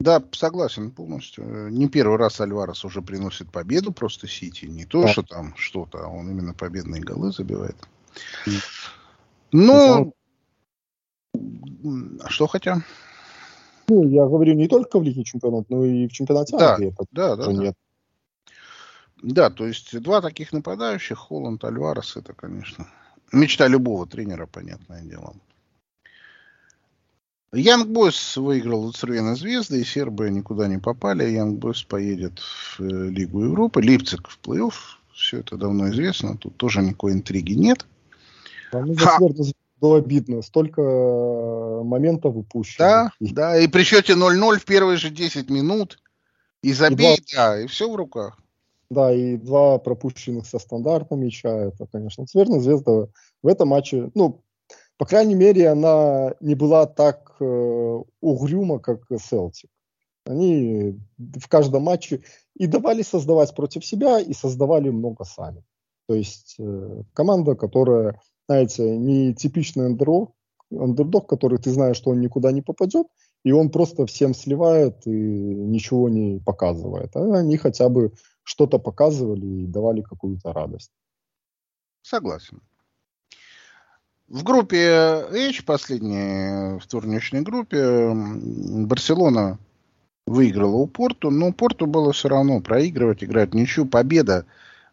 Да, 0.00 0.22
согласен 0.32 0.90
полностью. 0.90 1.70
Не 1.70 1.88
первый 1.88 2.18
раз 2.18 2.40
Альварес 2.40 2.84
уже 2.84 3.00
приносит 3.00 3.50
победу 3.50 3.90
просто 3.90 4.28
Сити. 4.28 4.66
Не 4.66 4.84
то, 4.84 5.02
да. 5.02 5.08
что 5.08 5.22
там 5.22 5.54
что-то, 5.56 6.04
а 6.04 6.08
он 6.08 6.30
именно 6.30 6.52
победные 6.52 7.00
голы 7.00 7.32
забивает. 7.32 7.76
Ну, 9.50 10.12
а 11.32 12.28
что 12.28 12.46
хотя? 12.48 12.82
Ну, 13.88 14.08
я 14.08 14.26
говорю 14.26 14.54
не 14.54 14.68
только 14.68 14.98
в 14.98 15.02
Лиге 15.02 15.24
Чемпионов, 15.24 15.66
но 15.68 15.84
и 15.84 16.06
в 16.06 16.12
чемпионате 16.12 16.56
да, 16.56 16.72
Англии. 16.72 16.94
Да, 17.12 17.36
да, 17.36 17.46
да. 17.46 17.52
Нет. 17.52 17.74
Да, 19.24 19.48
то 19.48 19.66
есть 19.66 19.98
два 20.00 20.20
таких 20.20 20.52
нападающих, 20.52 21.16
Холланд, 21.16 21.64
Альварес, 21.64 22.16
это, 22.16 22.34
конечно, 22.34 22.87
мечта 23.32 23.66
любого 23.68 24.06
тренера, 24.06 24.46
понятное 24.46 25.00
дело. 25.00 25.34
Янг 27.52 27.88
Бойс 27.88 28.37
выиграл 28.37 28.84
у 28.84 28.92
Цервена 28.92 29.34
Звезды, 29.34 29.80
и 29.80 29.84
сербы 29.84 30.28
никуда 30.28 30.68
не 30.68 30.76
попали. 30.76 31.30
Янг 31.30 31.58
Бойс 31.58 31.84
поедет 31.84 32.38
в 32.40 32.80
э, 32.80 33.08
Лигу 33.08 33.44
Европы. 33.44 33.80
Липцик 33.80 34.28
в 34.28 34.38
плей-офф. 34.42 34.74
Все 35.14 35.38
это 35.38 35.56
давно 35.56 35.88
известно. 35.88 36.37
Тут 36.37 36.56
тоже 36.56 36.82
никакой 36.82 37.12
интриги 37.12 37.54
нет. 37.54 37.87
Там 38.72 38.92
было 39.80 39.98
обидно. 39.98 40.42
Столько 40.42 40.82
э, 40.82 41.82
моментов 41.84 42.37
упущено. 42.37 42.87
Да, 42.87 43.12
да. 43.20 43.58
И 43.58 43.68
при 43.68 43.84
счете 43.84 44.14
0-0 44.14 44.58
в 44.58 44.64
первые 44.64 44.98
же 44.98 45.10
10 45.10 45.48
минут. 45.48 45.98
И 46.62 46.72
забей, 46.72 47.16
и 47.16 47.34
да, 47.34 47.60
и 47.60 47.68
все 47.68 47.90
в 47.90 47.94
руках. 47.94 48.38
Да, 48.94 49.12
и 49.12 49.37
два 49.37 49.78
пропущенных 49.78 50.46
со 50.46 50.59
стандартом 50.59 51.20
мяча. 51.20 51.50
Это, 51.50 51.87
конечно, 51.87 52.26
Цверная 52.26 52.61
звезда 52.61 53.09
в 53.42 53.46
этом 53.48 53.68
матче, 53.68 54.11
ну, 54.14 54.44
по 54.96 55.07
крайней 55.07 55.35
мере, 55.35 55.68
она 55.68 56.35
не 56.40 56.54
была 56.54 56.87
так 56.87 57.35
э, 57.40 58.02
угрюма, 58.20 58.78
как 58.78 59.00
Селтик. 59.20 59.70
Они 60.24 60.98
в 61.18 61.48
каждом 61.48 61.83
матче 61.83 62.22
и 62.57 62.66
давали 62.66 63.02
создавать 63.02 63.54
против 63.54 63.85
себя, 63.85 64.20
и 64.20 64.33
создавали 64.33 64.90
много 64.90 65.24
сами. 65.24 65.64
То 66.07 66.14
есть 66.14 66.54
э, 66.59 67.02
команда, 67.12 67.57
которая, 67.57 68.20
знаете, 68.48 68.96
не 68.96 69.35
типичный 69.35 69.87
андердог, 69.87 70.33
андердог, 70.70 71.28
который 71.28 71.59
ты 71.59 71.70
знаешь, 71.72 71.96
что 71.96 72.11
он 72.11 72.20
никуда 72.20 72.52
не 72.52 72.62
попадет, 72.62 73.07
и 73.44 73.52
он 73.52 73.70
просто 73.70 74.07
всем 74.07 74.33
сливает 74.33 75.07
и 75.07 75.11
ничего 75.11 76.09
не 76.09 76.40
показывает. 76.40 77.14
А 77.16 77.38
они 77.38 77.57
хотя 77.57 77.88
бы 77.88 78.12
что-то 78.44 78.78
показывали 78.78 79.44
и 79.44 79.66
давали 79.66 80.02
какую-то 80.02 80.52
радость. 80.52 80.92
Согласен. 82.02 82.61
В 84.28 84.42
группе 84.42 85.26
H, 85.30 85.64
последней 85.64 86.78
в 86.78 86.87
турнирной 86.87 87.42
группе, 87.42 88.12
Барселона 88.14 89.59
выиграла 90.26 90.76
у 90.76 90.87
Порту, 90.87 91.30
но 91.30 91.52
Порту 91.52 91.87
было 91.87 92.12
все 92.12 92.28
равно 92.28 92.61
проигрывать, 92.61 93.22
играть 93.22 93.52
ничью. 93.52 93.87
Победа 93.87 94.46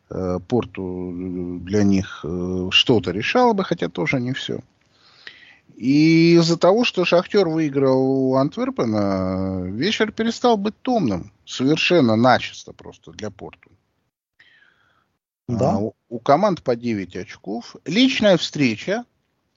э, 0.10 0.40
Порту 0.48 1.60
для 1.62 1.84
них 1.84 2.26
э, 2.26 2.68
что-то 2.72 3.12
решала 3.12 3.54
бы, 3.54 3.64
хотя 3.64 3.88
тоже 3.88 4.20
не 4.20 4.34
все. 4.34 4.60
И 5.76 6.36
из-за 6.36 6.58
того, 6.58 6.84
что 6.84 7.06
Шахтер 7.06 7.48
выиграл 7.48 8.02
у 8.02 8.36
Антверпена, 8.36 9.64
вечер 9.72 10.12
перестал 10.12 10.58
быть 10.58 10.80
томным. 10.82 11.32
Совершенно 11.46 12.16
начисто 12.16 12.74
просто 12.74 13.12
для 13.12 13.30
Порту. 13.30 13.72
Да. 15.48 15.74
А, 15.74 15.78
у, 15.78 15.96
у 16.10 16.20
команд 16.20 16.64
по 16.64 16.76
9 16.76 17.16
очков. 17.16 17.76
Личная 17.86 18.38
встреча 18.38 19.06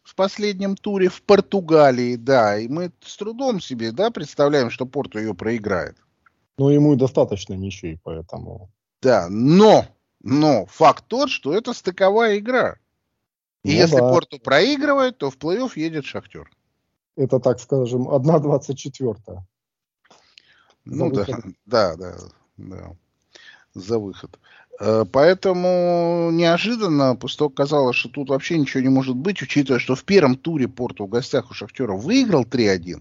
в 0.02 0.14
последнем 0.14 0.76
туре 0.76 1.08
в 1.08 1.22
Португалии, 1.22 2.16
да, 2.16 2.58
и 2.58 2.68
мы 2.68 2.92
с 3.00 3.16
трудом 3.16 3.60
себе, 3.60 3.90
да, 3.90 4.10
представляем, 4.10 4.70
что 4.70 4.86
Порту 4.86 5.18
ее 5.18 5.34
проиграет. 5.34 5.96
Ну, 6.58 6.68
ему 6.68 6.94
достаточно 6.94 7.54
ничей, 7.54 7.98
поэтому... 8.02 8.70
Да, 9.02 9.28
но, 9.28 9.86
но 10.22 10.66
факт 10.66 11.04
тот, 11.08 11.30
что 11.30 11.54
это 11.54 11.72
стыковая 11.72 12.38
игра. 12.38 12.76
И 13.64 13.68
ну, 13.68 13.74
если 13.74 13.96
да. 13.96 14.08
Порту 14.08 14.38
проигрывает, 14.38 15.18
то 15.18 15.30
в 15.30 15.38
плей-офф 15.38 15.72
едет 15.76 16.04
Шахтер. 16.04 16.50
Это, 17.16 17.40
так 17.40 17.60
скажем, 17.60 18.08
1-24. 18.08 19.16
Ну 20.84 21.10
да, 21.10 21.26
да, 21.64 21.96
да, 21.96 22.16
да, 22.58 22.92
за 23.72 23.98
выход. 23.98 24.38
Э, 24.80 25.06
поэтому 25.10 26.30
неожиданно, 26.30 27.16
после 27.16 27.38
того 27.38 27.50
казалось, 27.50 27.96
что 27.96 28.10
тут 28.10 28.28
вообще 28.28 28.58
ничего 28.58 28.82
не 28.82 28.90
может 28.90 29.16
быть, 29.16 29.40
учитывая, 29.40 29.78
что 29.78 29.94
в 29.94 30.04
первом 30.04 30.36
туре 30.36 30.68
Порту 30.68 31.06
в 31.06 31.08
гостях 31.08 31.50
у 31.50 31.54
Шахтера 31.54 31.94
выиграл 31.94 32.44
3-1. 32.44 33.00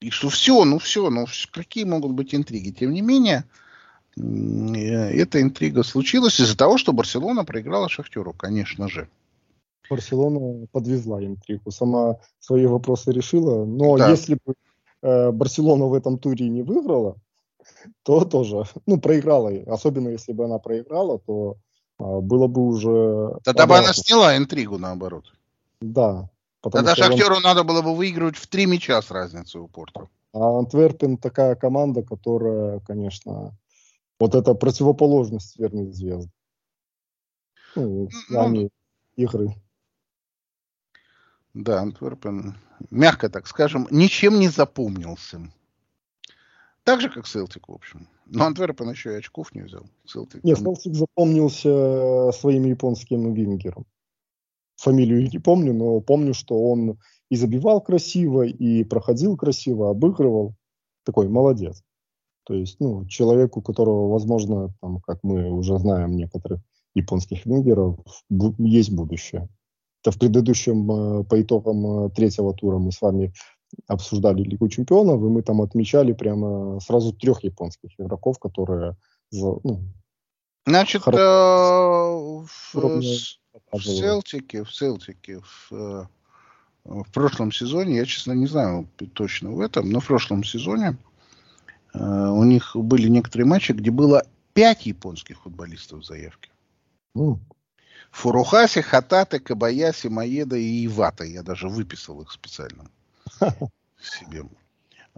И 0.00 0.10
что 0.10 0.28
все, 0.28 0.64
ну 0.64 0.80
все, 0.80 1.08
ну 1.08 1.26
какие 1.52 1.84
могут 1.84 2.12
быть 2.12 2.34
интриги. 2.34 2.70
Тем 2.70 2.92
не 2.92 3.02
менее, 3.02 3.44
э, 4.16 4.20
эта 4.20 5.40
интрига 5.40 5.84
случилась 5.84 6.40
из-за 6.40 6.56
того, 6.56 6.78
что 6.78 6.92
Барселона 6.92 7.44
проиграла 7.44 7.88
Шахтеру, 7.88 8.32
конечно 8.32 8.88
же. 8.88 9.08
Барселона 9.88 10.66
подвезла 10.72 11.24
интригу, 11.24 11.70
сама 11.70 12.16
свои 12.38 12.66
вопросы 12.66 13.12
решила. 13.12 13.64
Но 13.64 13.96
да. 13.96 14.10
если 14.10 14.38
бы 14.44 14.54
э, 15.02 15.30
Барселона 15.30 15.86
в 15.86 15.94
этом 15.94 16.18
туре 16.18 16.48
не 16.48 16.62
выиграла, 16.62 17.16
то 18.02 18.24
тоже, 18.24 18.64
ну, 18.86 19.00
проиграла. 19.00 19.50
Особенно 19.66 20.08
если 20.08 20.32
бы 20.32 20.44
она 20.44 20.58
проиграла, 20.58 21.18
то 21.18 21.56
а, 21.98 22.20
было 22.20 22.46
бы 22.46 22.62
уже... 22.62 23.38
Тогда 23.44 23.66
бы 23.66 23.76
она 23.76 23.92
сняла 23.92 24.36
интригу, 24.36 24.78
наоборот. 24.78 25.32
Да. 25.80 26.28
Тогда 26.60 26.94
Шахтеру 26.94 27.36
он... 27.36 27.42
надо 27.42 27.64
было 27.64 27.82
бы 27.82 27.94
выигрывать 27.94 28.36
в 28.36 28.46
три 28.46 28.66
мяча 28.66 29.00
с 29.00 29.10
разницей 29.10 29.60
у 29.60 29.68
Порту. 29.68 30.08
А 30.32 30.58
Антверпен 30.58 31.16
такая 31.16 31.54
команда, 31.54 32.02
которая, 32.02 32.80
конечно, 32.80 33.56
вот 34.18 34.34
это 34.34 34.54
противоположность 34.54 35.58
верной 35.58 35.90
звезды. 35.92 36.30
Ну, 37.76 38.08
ну, 38.28 38.40
они 38.40 38.70
игры. 39.16 39.54
Да, 41.54 41.80
Антверпен, 41.80 42.54
мягко 42.90 43.28
так 43.28 43.46
скажем, 43.46 43.86
ничем 43.90 44.38
не 44.38 44.48
запомнился. 44.48 45.40
Так 46.84 47.00
же, 47.00 47.10
как 47.10 47.26
Селтик, 47.26 47.68
в 47.68 47.72
общем. 47.72 48.08
Но 48.26 48.44
Антверпен 48.44 48.90
еще 48.90 49.12
и 49.12 49.18
очков 49.18 49.54
не 49.54 49.62
взял. 49.62 49.84
Селтик, 50.06 50.44
Нет, 50.44 50.58
Селтик 50.58 50.94
запомнился 50.94 52.30
своим 52.32 52.64
японским 52.64 53.32
вингером. 53.34 53.84
Фамилию 54.76 55.28
не 55.28 55.38
помню, 55.38 55.74
но 55.74 56.00
помню, 56.00 56.34
что 56.34 56.54
он 56.54 56.98
и 57.30 57.36
забивал 57.36 57.80
красиво, 57.80 58.42
и 58.42 58.84
проходил 58.84 59.36
красиво, 59.36 59.90
обыгрывал. 59.90 60.54
Такой 61.04 61.28
молодец. 61.28 61.82
То 62.44 62.54
есть, 62.54 62.80
ну, 62.80 63.06
человек, 63.06 63.56
у 63.56 63.62
которого, 63.62 64.10
возможно, 64.10 64.74
там, 64.80 65.00
как 65.00 65.18
мы 65.22 65.50
уже 65.50 65.78
знаем 65.78 66.16
некоторых 66.16 66.60
японских 66.94 67.44
вингеров, 67.44 67.98
есть 68.58 68.92
будущее. 68.92 69.48
Это 70.02 70.12
в 70.12 70.18
предыдущем, 70.18 71.20
э, 71.20 71.24
по 71.24 71.40
итогам 71.40 72.06
э, 72.06 72.10
третьего 72.10 72.54
тура 72.54 72.78
мы 72.78 72.92
с 72.92 73.00
вами 73.00 73.32
обсуждали 73.86 74.42
Лигу 74.42 74.68
чемпионов, 74.68 75.20
и 75.20 75.24
мы 75.24 75.42
там 75.42 75.60
отмечали 75.60 76.12
прямо 76.12 76.80
сразу 76.80 77.12
трех 77.12 77.44
японских 77.44 77.90
игроков, 77.98 78.38
которые... 78.38 78.96
Ну, 79.30 79.82
Значит, 80.68 81.02
э, 81.06 81.10
в, 81.10 82.46
в 82.74 83.82
Селтике, 83.82 84.64
в 84.64 84.74
Селтике, 84.74 85.40
в, 85.40 85.72
э, 85.72 86.04
в 86.84 87.10
прошлом 87.10 87.52
сезоне, 87.52 87.96
я, 87.96 88.04
честно, 88.04 88.32
не 88.32 88.46
знаю 88.46 88.86
точно 89.14 89.50
в 89.50 89.60
этом, 89.60 89.90
но 89.90 90.00
в 90.00 90.06
прошлом 90.06 90.44
сезоне 90.44 90.98
э, 91.94 91.98
у 91.98 92.44
них 92.44 92.76
были 92.76 93.08
некоторые 93.08 93.46
матчи, 93.46 93.72
где 93.72 93.90
было 93.90 94.24
пять 94.52 94.84
японских 94.84 95.40
футболистов 95.40 96.00
в 96.00 96.04
заявке. 96.04 96.50
Mm. 97.16 97.38
Фурухаси, 98.10 98.80
Хатате, 98.80 99.38
Кабаяси, 99.38 100.08
Маеда 100.08 100.56
и 100.56 100.86
Ивата. 100.86 101.24
Я 101.24 101.42
даже 101.42 101.68
выписал 101.68 102.20
их 102.22 102.32
специально 102.32 102.84
себе. 104.00 104.44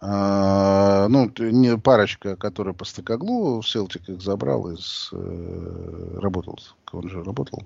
А, 0.03 1.09
ну, 1.09 1.31
не 1.39 1.77
парочка, 1.77 2.37
которая 2.37 2.73
по 2.73 2.85
стыкоглу, 2.85 3.63
Селтик 3.63 4.09
их 4.09 4.23
забрал 4.23 4.71
из... 4.71 5.11
Э, 5.13 6.19
работал, 6.21 6.59
он 6.93 7.09
же 7.11 7.23
работал 7.23 7.63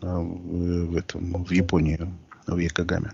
а, 0.00 0.20
в, 0.20 0.86
в 0.86 0.96
этом, 0.96 1.44
в 1.44 1.50
Японии, 1.50 2.10
в 2.46 2.56
Якогаме. 2.56 3.12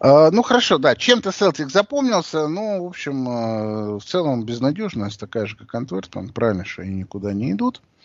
А, 0.00 0.30
ну, 0.30 0.42
хорошо, 0.42 0.76
да, 0.76 0.94
чем-то 0.94 1.32
Селтик 1.32 1.70
запомнился, 1.70 2.46
но, 2.46 2.84
в 2.84 2.88
общем, 2.88 3.26
а, 3.26 3.98
в 3.98 4.04
целом 4.04 4.44
безнадежность 4.44 5.18
такая 5.18 5.46
же, 5.46 5.56
как 5.56 5.74
Антверпен, 5.74 6.28
правильно, 6.30 6.66
что 6.66 6.82
они 6.82 6.96
никуда 6.96 7.32
не 7.32 7.52
идут. 7.52 7.80
А 7.80 7.99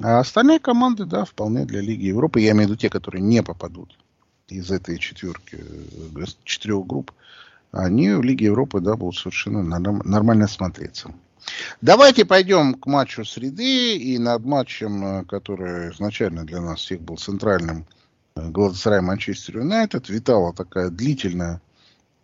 остальные 0.00 0.58
команды, 0.58 1.04
да, 1.04 1.24
вполне 1.24 1.64
для 1.64 1.80
Лиги 1.80 2.06
Европы, 2.06 2.40
я 2.40 2.52
имею 2.52 2.66
в 2.66 2.70
виду 2.70 2.76
те, 2.76 2.90
которые 2.90 3.22
не 3.22 3.42
попадут 3.42 3.96
из 4.48 4.70
этой 4.70 4.98
четверки, 4.98 5.58
э, 5.60 6.24
четырех 6.44 6.86
групп, 6.86 7.12
они 7.72 8.12
в 8.12 8.22
Лиге 8.22 8.46
Европы 8.46 8.80
да, 8.80 8.96
будут 8.96 9.16
совершенно 9.16 9.62
нормально 9.62 10.46
смотреться. 10.48 11.14
Давайте 11.80 12.24
пойдем 12.24 12.74
к 12.74 12.86
матчу 12.86 13.24
среды 13.24 13.96
и 13.96 14.18
над 14.18 14.44
матчем, 14.44 15.04
э, 15.04 15.24
который 15.24 15.92
изначально 15.92 16.44
для 16.44 16.60
нас 16.60 16.80
всех 16.80 17.00
был 17.00 17.16
центральным, 17.16 17.86
э, 18.36 18.48
Галатасарай 18.50 19.00
Манчестер 19.00 19.58
Юнайтед. 19.58 20.08
Витала 20.08 20.52
такая 20.52 20.88
длительная 20.90 21.60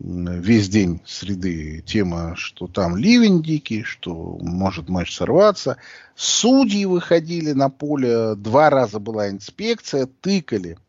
весь 0.00 0.68
день 0.68 1.00
среды 1.04 1.82
тема, 1.86 2.34
что 2.36 2.66
там 2.66 2.96
ливень 2.96 3.42
дикий, 3.42 3.82
что 3.82 4.38
может 4.40 4.88
матч 4.88 5.14
сорваться. 5.14 5.76
Судьи 6.16 6.86
выходили 6.86 7.52
на 7.52 7.68
поле, 7.68 8.34
два 8.34 8.70
раза 8.70 8.98
была 8.98 9.28
инспекция, 9.28 10.06
тыкали– 10.06 10.78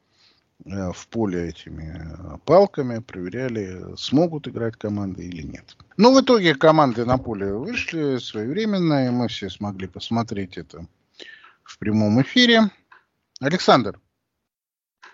э, 0.65 0.91
в 0.93 1.07
поле 1.07 1.49
этими 1.49 2.01
э, 2.03 2.37
палками, 2.45 2.99
проверяли, 2.99 3.95
смогут 3.97 4.47
играть 4.47 4.75
команды 4.75 5.25
или 5.25 5.43
нет. 5.43 5.75
Но 5.97 6.13
в 6.13 6.21
итоге 6.21 6.55
команды 6.55 7.05
на 7.05 7.17
поле 7.17 7.53
вышли 7.53 8.17
своевременно, 8.17 9.07
и 9.07 9.09
мы 9.09 9.27
все 9.27 9.49
смогли 9.49 9.87
посмотреть 9.87 10.57
это 10.57 10.85
в 11.63 11.77
прямом 11.77 12.21
эфире. 12.21 12.69
Александр, 13.39 13.99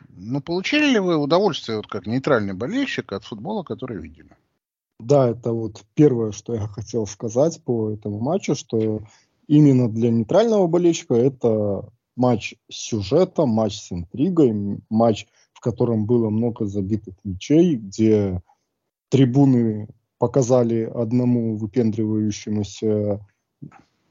ну 0.10 0.42
получили 0.42 0.92
ли 0.94 1.00
вы 1.00 1.18
удовольствие, 1.18 1.78
вот 1.78 1.88
как 1.88 2.08
нейтральный 2.08 2.54
болельщик, 2.54 3.14
от 3.14 3.24
футбола, 3.24 3.64
который 3.64 3.98
видели? 4.02 4.36
Да, 5.00 5.30
это 5.30 5.52
вот 5.52 5.86
первое, 5.94 6.32
что 6.32 6.56
я 6.56 6.68
хотел 6.68 7.06
сказать 7.06 7.62
по 7.64 7.92
этому 7.92 8.20
матчу, 8.20 8.56
что 8.56 9.02
именно 9.48 9.90
для 9.90 10.10
нейтрального 10.10 10.68
болельщика 10.68 11.14
это 11.14 11.90
матч 12.16 12.56
с 12.70 12.76
сюжетом, 12.76 13.50
матч 13.50 13.80
с 13.80 13.92
интригой, 13.92 14.82
матч, 14.90 15.28
в 15.54 15.60
котором 15.60 16.06
было 16.06 16.30
много 16.30 16.66
забитых 16.66 17.16
мячей, 17.24 17.76
где 17.76 18.42
трибуны 19.10 19.88
показали 20.18 20.82
одному 20.84 21.56
выпендривающемуся 21.58 23.26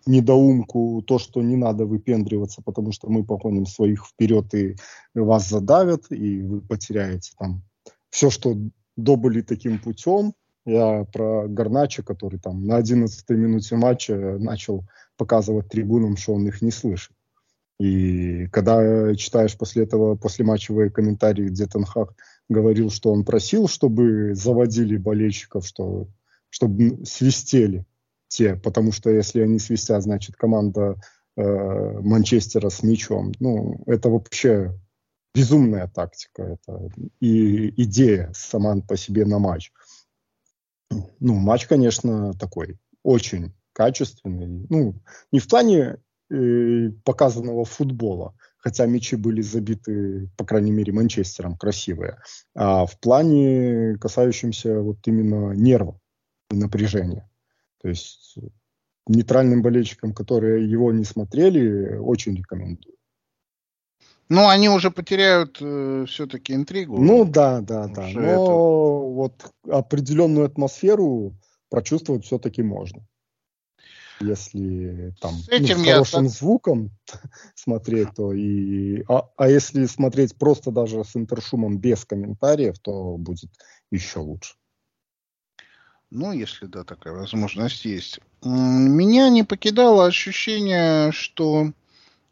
недоумку 0.07 1.03
то, 1.07 1.19
что 1.19 1.43
не 1.43 1.57
надо 1.57 1.85
выпендриваться, 1.85 2.63
потому 2.63 2.93
что 2.93 3.09
мы 3.09 3.25
погоним 3.25 3.67
своих 3.67 4.07
вперед 4.07 4.55
и 4.55 4.77
вас 5.15 5.49
задавят, 5.49 6.11
и 6.11 6.43
вы 6.43 6.61
потеряете 6.61 7.33
там 7.39 7.63
все, 8.11 8.31
что 8.31 8.57
добыли 8.97 9.43
таким 9.43 9.79
путем. 9.79 10.33
Я 10.65 11.05
про 11.13 11.47
Гарнача, 11.47 12.03
который 12.03 12.41
там 12.41 12.65
на 12.65 12.77
11 12.77 13.29
минуте 13.31 13.77
матча 13.77 14.37
начал 14.39 14.85
показывать 15.17 15.69
трибунам, 15.69 16.17
что 16.17 16.35
он 16.35 16.47
их 16.49 16.63
не 16.63 16.71
слышит. 16.71 17.13
И 17.79 18.47
когда 18.47 19.15
читаешь 19.15 19.57
после 19.57 19.85
этого 19.85 20.17
после 20.17 20.45
матчевые 20.45 20.91
комментарии, 20.91 21.49
где 21.49 21.67
Тенхак 21.67 22.15
говорил, 22.49 22.91
что 22.91 23.13
он 23.13 23.25
просил, 23.25 23.69
чтобы 23.69 24.35
заводили 24.35 24.97
болельщиков, 24.97 25.67
что, 25.67 26.09
чтобы 26.49 27.05
свистели 27.05 27.85
те, 28.29 28.57
потому 28.57 28.93
что 28.93 29.11
если 29.11 29.41
они 29.41 29.59
свистят, 29.59 30.03
значит 30.03 30.37
команда 30.37 30.97
э, 31.37 32.01
Манчестера 32.01 32.69
с 32.69 32.83
мячом. 32.83 33.33
Ну, 33.41 33.83
это 33.87 34.09
вообще 34.09 34.73
безумная 35.35 35.87
тактика, 35.87 36.43
это 36.43 36.89
и 37.21 37.69
идея 37.83 38.33
сама 38.35 38.81
по 38.81 38.97
себе 38.97 39.27
на 39.27 39.39
матч. 39.39 39.71
Ну, 41.21 41.35
матч, 41.35 41.67
конечно, 41.67 42.33
такой 42.35 42.79
очень 43.03 43.53
качественный. 43.73 44.67
Ну, 44.71 44.95
не 45.33 45.39
в 45.39 45.49
плане 45.49 45.99
э, 46.31 46.91
показанного 47.05 47.65
футбола, 47.65 48.35
хотя 48.57 48.87
мячи 48.87 49.17
были 49.17 49.43
забиты, 49.43 50.31
по 50.37 50.45
крайней 50.45 50.73
мере, 50.73 50.93
Манчестером 50.93 51.57
красивые, 51.57 52.19
а 52.55 52.87
в 52.87 52.99
плане, 52.99 53.99
касающемся 54.01 54.81
вот 54.81 55.07
именно 55.07 55.53
нерва 55.53 56.01
и 56.51 56.57
напряжения. 56.57 57.29
То 57.83 57.89
есть 57.89 58.39
нейтральным 59.07 59.63
болельщикам, 59.63 60.13
которые 60.13 60.69
его 60.69 60.93
не 60.93 61.05
смотрели, 61.05 61.97
очень 61.97 62.37
рекомендую. 62.37 62.97
Ну, 64.29 64.49
они 64.49 64.69
уже 64.69 64.91
потеряют 64.91 65.59
э, 65.61 66.05
все-таки 66.09 66.53
интригу. 66.53 67.01
Ну 67.01 67.25
да, 67.25 67.61
да, 67.61 67.87
да. 67.87 68.09
Но 68.09 68.21
это... 68.21 68.41
вот 68.41 69.53
определенную 69.71 70.47
атмосферу 70.47 71.35
прочувствовать 71.71 72.25
все-таки 72.25 72.63
можно. 72.63 73.07
Если 74.21 75.15
там 75.21 75.35
с, 75.35 75.49
этим 75.49 75.79
ну, 75.79 75.85
с 75.85 75.87
хорошим 75.87 76.25
я... 76.25 76.29
звуком 76.29 76.91
смотреть, 77.55 78.15
то 78.17 78.33
и. 78.33 79.05
А, 79.09 79.29
а 79.37 79.49
если 79.49 79.85
смотреть 79.87 80.37
просто 80.37 80.73
даже 80.73 81.05
с 81.05 81.15
интершумом 81.15 81.79
без 81.79 82.05
комментариев, 82.05 82.79
то 82.81 83.17
будет 83.19 83.51
еще 83.93 84.21
лучше. 84.21 84.55
Ну, 86.11 86.33
если 86.33 86.67
да, 86.67 86.85
такая 86.85 87.15
возможность 87.15 87.85
есть. 87.85 88.21
Меня 88.43 89.29
не 89.29 89.43
покидало 89.43 90.07
ощущение, 90.07 91.11
что 91.13 91.73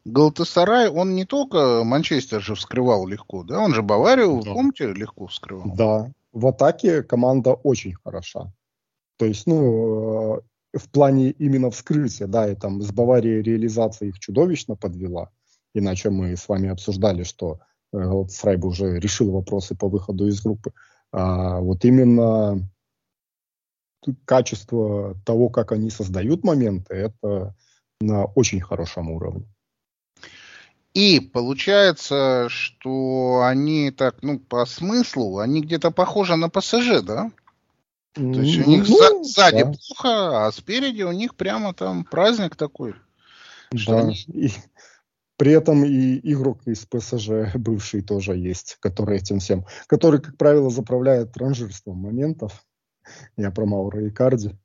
Галтасарай, 0.05 0.89
он 0.89 1.15
не 1.15 1.25
только 1.25 1.83
Манчестер 1.85 2.41
же 2.41 2.55
вскрывал 2.55 3.07
легко, 3.07 3.43
да? 3.43 3.59
Он 3.61 3.75
же 3.75 3.83
Баварию, 3.83 4.43
да. 4.45 4.53
помните, 4.53 4.93
легко 4.93 5.27
вскрывал. 5.27 5.75
Да, 5.75 6.11
в 6.33 6.47
атаке 6.47 7.03
команда 7.03 7.55
очень 7.55 7.95
хороша. 8.05 8.53
То 9.17 9.25
есть, 9.25 9.47
ну, 9.47 10.37
э, 10.73 10.79
в 10.79 10.91
плане 10.91 11.31
именно 11.31 11.71
вскрытия, 11.71 12.27
да, 12.27 12.51
и 12.51 12.55
там 12.55 12.83
с 12.83 12.91
Баварией 12.93 13.43
реализация 13.43 14.09
их 14.09 14.19
чудовищно 14.19 14.77
подвела. 14.77 15.31
Иначе 15.75 16.11
мы 16.11 16.37
с 16.37 16.49
вами 16.49 16.69
обсуждали, 16.69 17.23
что 17.23 17.61
э, 17.93 17.99
бы 17.99 18.69
уже 18.69 18.99
решил 19.01 19.31
вопросы 19.31 19.75
по 19.75 19.89
выходу 19.89 20.27
из 20.27 20.43
группы. 20.43 20.73
А 21.13 21.61
вот 21.61 21.85
именно 21.85 22.69
качество 24.25 25.17
того, 25.25 25.49
как 25.49 25.73
они 25.73 25.91
создают 25.91 26.45
моменты, 26.45 26.95
это 26.95 27.55
на 28.01 28.25
очень 28.25 28.61
хорошем 28.61 29.11
уровне. 29.11 29.47
И 30.95 31.19
получается, 31.19 32.47
что 32.49 33.43
они 33.45 33.91
так, 33.91 34.23
ну, 34.23 34.39
по 34.39 34.65
смыслу, 34.65 35.39
они 35.39 35.61
где-то 35.61 35.91
похожи 35.91 36.37
на 36.37 36.49
ПСЖ, 36.49 37.03
да? 37.03 37.33
То 38.15 38.23
есть 38.23 38.65
у 38.65 38.71
них 38.71 38.89
ну, 38.89 39.25
сзади 39.25 39.65
да. 39.65 39.73
плохо, 39.73 40.47
а 40.47 40.53
спереди 40.53 41.03
у 41.03 41.11
них 41.11 41.35
прямо 41.35 41.75
там 41.75 42.05
праздник 42.05 42.55
такой. 42.55 42.95
Да. 43.73 43.99
Они... 43.99 44.15
И 44.29 44.53
при 45.37 45.51
этом 45.51 45.85
и 45.85 46.21
игрок 46.33 46.61
из 46.65 46.87
ПСЖ 46.87 47.55
бывший 47.55 48.03
тоже 48.03 48.37
есть, 48.37 48.77
который 48.79 49.19
этим 49.19 49.41
всем, 49.41 49.67
который, 49.89 50.21
как 50.21 50.37
правило, 50.37 50.71
заправляет 50.71 51.37
ранжирством 51.37 51.97
моментов. 51.99 52.65
Я 53.37 53.51
про 53.51 53.67
Маура 53.67 54.05
и 54.07 54.11
Карди. 54.11 54.57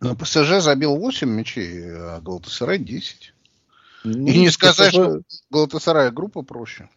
Но 0.00 0.14
ПСЖ 0.16 0.60
забил 0.60 0.96
8 0.96 1.28
мячей, 1.28 1.92
а 1.92 2.20
Галатасарай 2.20 2.78
10. 2.78 3.34
Ну, 4.04 4.26
и 4.26 4.38
не 4.38 4.50
сказать, 4.50 4.92
ПСЖ... 4.92 4.94
что 4.94 5.22
Галатасарай 5.50 6.10
группа 6.10 6.42
проще. 6.42 6.88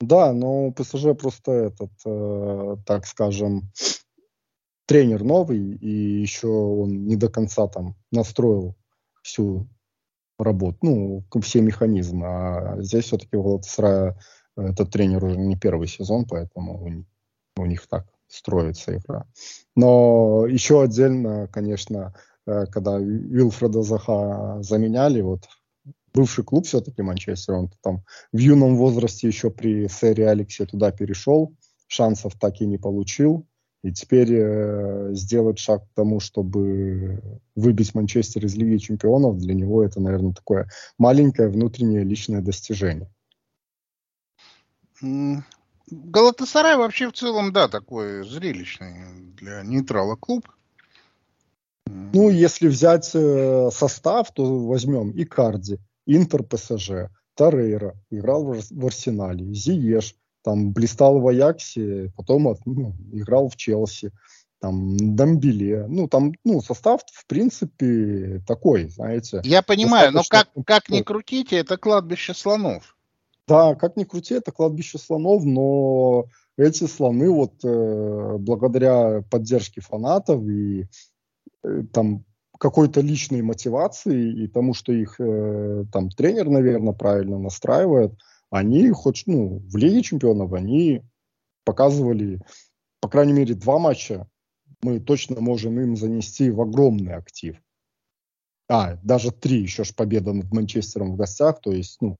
Да, 0.00 0.32
но 0.32 0.70
ПСЖ 0.72 1.16
просто 1.18 1.52
этот, 1.52 1.90
э, 2.04 2.76
так 2.84 3.06
скажем, 3.06 3.70
тренер 4.86 5.24
новый, 5.24 5.58
и 5.58 6.20
еще 6.20 6.48
он 6.48 7.06
не 7.06 7.16
до 7.16 7.28
конца 7.28 7.66
там 7.66 7.96
настроил 8.12 8.76
всю 9.22 9.66
работу, 10.38 10.78
ну, 10.82 11.24
все 11.40 11.60
механизмы. 11.60 12.26
А 12.26 12.82
здесь 12.82 13.06
все-таки 13.06 13.36
у 13.36 13.42
Галатасарая 13.42 14.18
этот 14.56 14.90
тренер 14.90 15.24
уже 15.24 15.36
не 15.36 15.56
первый 15.56 15.88
сезон, 15.88 16.26
поэтому 16.26 16.84
у, 16.84 17.62
у 17.62 17.66
них 17.66 17.86
так 17.86 18.06
строится 18.28 18.96
игра. 18.96 19.26
Но 19.74 20.46
еще 20.46 20.82
отдельно, 20.82 21.48
конечно, 21.48 22.14
э, 22.46 22.66
когда 22.66 22.98
Вилфреда 22.98 23.82
Заха 23.82 24.58
заменяли, 24.62 25.20
вот 25.20 25.42
бывший 26.14 26.44
клуб 26.44 26.66
все-таки 26.66 27.02
Манчестер, 27.02 27.54
он 27.54 27.70
там 27.82 28.02
в 28.32 28.38
юном 28.38 28.76
возрасте 28.76 29.28
еще 29.28 29.50
при 29.50 29.86
сэре 29.86 30.28
Алексе 30.28 30.66
туда 30.66 30.90
перешел, 30.90 31.54
шансов 31.86 32.34
так 32.38 32.60
и 32.60 32.66
не 32.66 32.78
получил. 32.78 33.46
И 33.82 33.92
теперь 33.92 34.32
э, 34.32 35.10
сделать 35.12 35.58
шаг 35.60 35.84
к 35.84 35.94
тому, 35.94 36.18
чтобы 36.18 37.40
выбить 37.54 37.94
Манчестер 37.94 38.44
из 38.44 38.56
Лиги 38.56 38.78
Чемпионов, 38.78 39.38
для 39.38 39.54
него 39.54 39.84
это, 39.84 40.00
наверное, 40.00 40.32
такое 40.32 40.68
маленькое 40.98 41.48
внутреннее 41.48 42.02
личное 42.02 42.40
достижение. 42.40 43.08
Галатасарай 45.90 46.76
вообще 46.76 47.08
в 47.08 47.12
целом, 47.12 47.52
да, 47.52 47.68
такой 47.68 48.24
зрелищный 48.24 49.32
для 49.36 49.62
нейтрала 49.62 50.16
клуб. 50.16 50.48
Ну, 51.86 52.30
если 52.30 52.66
взять 52.66 53.10
э, 53.14 53.70
состав, 53.72 54.32
то 54.32 54.66
возьмем 54.66 55.10
и 55.10 55.24
Карди, 55.24 55.78
Интер 56.06 56.42
ПСЖ, 56.42 57.10
Тарейра, 57.34 57.94
играл 58.10 58.44
в, 58.44 58.60
в 58.70 58.86
Арсенале, 58.86 59.54
Зиеш, 59.54 60.16
там 60.42 60.72
блистал 60.72 61.20
в 61.20 61.28
Аяксе, 61.28 62.12
потом 62.16 62.56
ну, 62.64 62.94
играл 63.12 63.48
в 63.48 63.56
Челси, 63.56 64.12
там 64.60 65.16
Дамбеле, 65.16 65.86
ну 65.88 66.08
там, 66.08 66.32
ну 66.44 66.60
состав 66.60 67.02
в 67.12 67.26
принципе 67.26 68.42
такой, 68.46 68.88
знаете. 68.88 69.40
Я 69.44 69.62
понимаю, 69.62 70.12
но 70.12 70.22
как 70.28 70.48
как 70.64 70.88
ни 70.88 71.02
крутите, 71.02 71.56
это 71.56 71.76
кладбище 71.76 72.34
слонов. 72.34 72.95
Да, 73.48 73.76
как 73.76 73.96
ни 73.96 74.04
крути, 74.04 74.34
это 74.34 74.50
кладбище 74.50 74.98
слонов, 74.98 75.44
но 75.44 76.26
эти 76.56 76.84
слоны 76.84 77.30
вот 77.30 77.64
э, 77.64 78.36
благодаря 78.38 79.22
поддержке 79.30 79.80
фанатов 79.80 80.42
и 80.42 80.88
э, 81.62 81.82
там 81.92 82.24
какой-то 82.58 83.02
личной 83.02 83.42
мотивации 83.42 84.44
и 84.44 84.48
тому, 84.48 84.74
что 84.74 84.92
их 84.92 85.20
э, 85.20 85.84
там 85.92 86.10
тренер, 86.10 86.48
наверное, 86.48 86.92
правильно 86.92 87.38
настраивает, 87.38 88.14
они 88.50 88.90
хоть, 88.90 89.24
ну, 89.26 89.62
в 89.68 89.76
Лиге 89.76 90.02
чемпионов 90.02 90.52
они 90.52 91.02
показывали, 91.64 92.40
по 93.00 93.08
крайней 93.08 93.32
мере, 93.32 93.54
два 93.54 93.78
матча 93.78 94.28
мы 94.82 94.98
точно 94.98 95.40
можем 95.40 95.78
им 95.80 95.96
занести 95.96 96.50
в 96.50 96.60
огромный 96.60 97.14
актив. 97.14 97.56
А, 98.68 98.96
даже 99.04 99.30
три, 99.30 99.62
еще 99.62 99.84
ж 99.84 99.94
победа 99.94 100.32
над 100.32 100.52
Манчестером 100.52 101.12
в 101.12 101.16
гостях, 101.16 101.60
то 101.60 101.70
есть, 101.70 101.98
ну, 102.00 102.16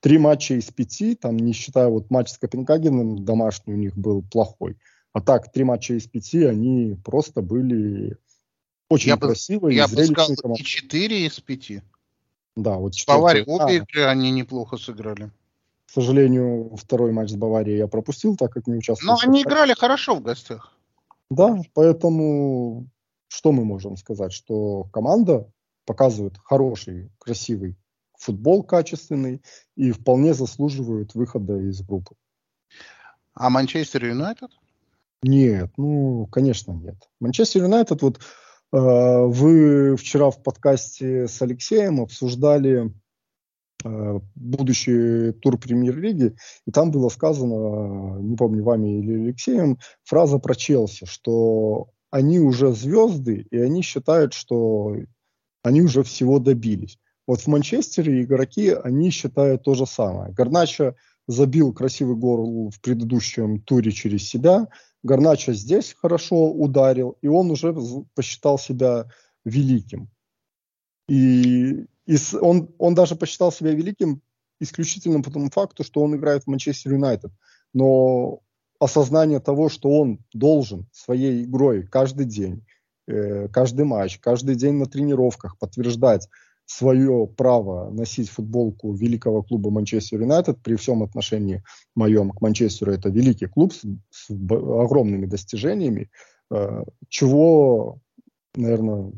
три 0.00 0.18
матча 0.18 0.54
из 0.54 0.70
пяти, 0.70 1.14
там 1.14 1.36
не 1.36 1.52
считая 1.52 1.88
вот 1.88 2.10
матч 2.10 2.30
с 2.30 2.38
Копенгагеном, 2.38 3.24
домашний 3.24 3.74
у 3.74 3.76
них 3.76 3.96
был 3.96 4.22
плохой. 4.22 4.76
А 5.12 5.20
так, 5.20 5.50
три 5.52 5.64
матча 5.64 5.94
из 5.94 6.06
пяти, 6.06 6.44
они 6.44 6.96
просто 7.04 7.42
были 7.42 8.16
очень 8.88 9.10
я 9.10 9.16
красивые. 9.16 9.70
Бы, 9.70 9.74
я 9.74 9.88
бы 9.88 10.04
сказал, 10.04 10.36
команды. 10.36 10.62
и 10.62 10.64
четыре 10.64 11.26
из 11.26 11.38
пяти. 11.40 11.82
Да, 12.56 12.76
вот 12.76 12.94
Бавария, 13.06 13.44
обе 13.44 13.76
игры 13.76 14.04
они 14.04 14.30
неплохо 14.30 14.76
сыграли. 14.76 15.30
К 15.86 15.90
сожалению, 15.90 16.74
второй 16.76 17.12
матч 17.12 17.30
с 17.30 17.36
Баварией 17.36 17.78
я 17.78 17.86
пропустил, 17.86 18.36
так 18.36 18.52
как 18.52 18.66
не 18.66 18.74
участвовал. 18.74 19.14
Но 19.14 19.28
они 19.28 19.42
играли 19.42 19.74
хорошо 19.74 20.16
в 20.16 20.22
гостях. 20.22 20.74
Да, 21.30 21.60
поэтому 21.74 22.88
что 23.28 23.52
мы 23.52 23.64
можем 23.64 23.96
сказать? 23.96 24.32
Что 24.32 24.84
команда 24.92 25.50
показывает 25.84 26.36
хороший, 26.42 27.10
красивый 27.18 27.76
футбол 28.18 28.62
качественный 28.62 29.42
и 29.76 29.92
вполне 29.92 30.34
заслуживают 30.34 31.14
выхода 31.14 31.56
из 31.56 31.80
группы. 31.82 32.14
А 33.34 33.50
Манчестер 33.50 34.04
Юнайтед? 34.04 34.50
Нет, 35.22 35.70
ну, 35.76 36.26
конечно, 36.26 36.72
нет. 36.72 36.96
Манчестер 37.20 37.62
Юнайтед, 37.62 38.02
вот 38.02 38.18
э, 38.18 38.20
вы 38.72 39.96
вчера 39.96 40.30
в 40.30 40.42
подкасте 40.42 41.28
с 41.28 41.40
Алексеем 41.40 42.00
обсуждали 42.00 42.92
э, 43.84 44.20
будущий 44.34 45.32
тур 45.32 45.58
премьер-лиги, 45.58 46.36
и 46.66 46.70
там 46.70 46.90
было 46.90 47.08
сказано, 47.08 48.20
не 48.20 48.36
помню, 48.36 48.62
вами 48.62 48.98
или 48.98 49.24
Алексеем, 49.24 49.78
фраза 50.04 50.38
про 50.38 50.54
Челси, 50.54 51.06
что 51.06 51.90
они 52.10 52.40
уже 52.40 52.72
звезды, 52.72 53.46
и 53.50 53.58
они 53.58 53.82
считают, 53.82 54.32
что 54.32 54.96
они 55.62 55.82
уже 55.82 56.02
всего 56.02 56.38
добились. 56.38 56.98
Вот 57.28 57.42
в 57.42 57.46
Манчестере 57.46 58.22
игроки, 58.22 58.70
они 58.70 59.10
считают 59.10 59.62
то 59.62 59.74
же 59.74 59.84
самое. 59.84 60.32
Гарначо 60.32 60.96
забил 61.26 61.74
красивый 61.74 62.16
гол 62.16 62.70
в 62.70 62.80
предыдущем 62.80 63.60
туре 63.60 63.92
через 63.92 64.26
себя. 64.26 64.66
Гарначо 65.02 65.52
здесь 65.52 65.94
хорошо 66.00 66.50
ударил, 66.50 67.18
и 67.20 67.28
он 67.28 67.50
уже 67.50 67.76
посчитал 68.14 68.58
себя 68.58 69.10
великим. 69.44 70.08
И, 71.06 71.84
и 72.06 72.16
он, 72.40 72.74
он 72.78 72.94
даже 72.94 73.14
посчитал 73.14 73.52
себя 73.52 73.72
великим 73.72 74.22
исключительно 74.58 75.22
по 75.22 75.30
тому 75.30 75.50
факту, 75.50 75.84
что 75.84 76.00
он 76.00 76.16
играет 76.16 76.44
в 76.44 76.46
Манчестер 76.46 76.94
Юнайтед. 76.94 77.30
Но 77.74 78.40
осознание 78.80 79.40
того, 79.40 79.68
что 79.68 79.90
он 79.90 80.24
должен 80.32 80.88
своей 80.92 81.44
игрой 81.44 81.86
каждый 81.86 82.24
день, 82.24 82.64
э, 83.06 83.48
каждый 83.48 83.84
матч, 83.84 84.18
каждый 84.18 84.54
день 84.54 84.76
на 84.76 84.86
тренировках 84.86 85.58
подтверждать 85.58 86.26
свое 86.68 87.26
право 87.26 87.90
носить 87.90 88.28
футболку 88.28 88.92
великого 88.92 89.42
клуба 89.42 89.70
Манчестер 89.70 90.20
Юнайтед, 90.20 90.62
при 90.62 90.76
всем 90.76 91.02
отношении 91.02 91.64
моем 91.94 92.30
к 92.30 92.42
Манчестеру, 92.42 92.92
это 92.92 93.08
великий 93.08 93.46
клуб 93.46 93.72
с, 93.72 93.84
с 94.10 94.30
огромными 94.30 95.24
достижениями, 95.24 96.10
э, 96.50 96.84
чего, 97.08 98.00
наверное, 98.54 99.12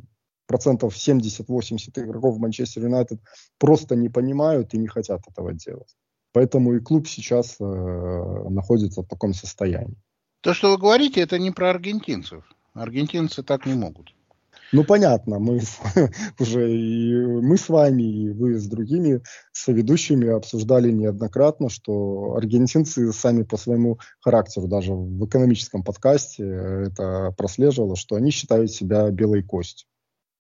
процентов 0.47 0.95
70-80 0.95 1.91
игроков 1.97 2.39
Манчестер 2.39 2.85
Юнайтед 2.85 3.21
просто 3.59 3.97
не 3.97 4.09
понимают 4.09 4.73
и 4.75 4.79
не 4.79 4.87
хотят 4.87 5.23
этого 5.29 5.53
делать. 5.53 5.97
Поэтому 6.33 6.75
и 6.75 6.81
клуб 6.81 7.09
сейчас 7.09 7.57
э, 7.59 7.65
находится 7.65 9.03
в 9.03 9.09
таком 9.09 9.35
состоянии. 9.35 9.97
То, 10.41 10.55
что 10.55 10.71
вы 10.71 10.79
говорите, 10.79 11.21
это 11.21 11.41
не 11.41 11.51
про 11.51 11.71
аргентинцев. 11.71 12.45
Аргентинцы 12.75 13.43
так 13.43 13.67
не 13.67 13.75
могут. 13.75 14.15
Ну, 14.73 14.85
понятно, 14.85 15.39
мы 15.39 15.61
уже 16.39 16.71
и 16.71 17.15
мы 17.15 17.57
с 17.57 17.69
вами, 17.69 18.03
и 18.03 18.31
вы 18.31 18.59
с 18.59 18.67
другими 18.67 19.21
соведущими 19.53 20.29
обсуждали 20.29 20.91
неоднократно, 20.91 21.69
что 21.69 22.35
аргентинцы 22.37 23.13
сами 23.13 23.43
по 23.43 23.57
своему 23.57 23.99
характеру, 24.21 24.69
даже 24.69 24.93
в 24.93 25.27
экономическом 25.27 25.83
подкасте 25.83 26.45
это 26.45 27.35
прослеживало, 27.37 27.97
что 27.97 28.15
они 28.15 28.31
считают 28.31 28.71
себя 28.71 29.11
белой 29.11 29.43
костью. 29.43 29.89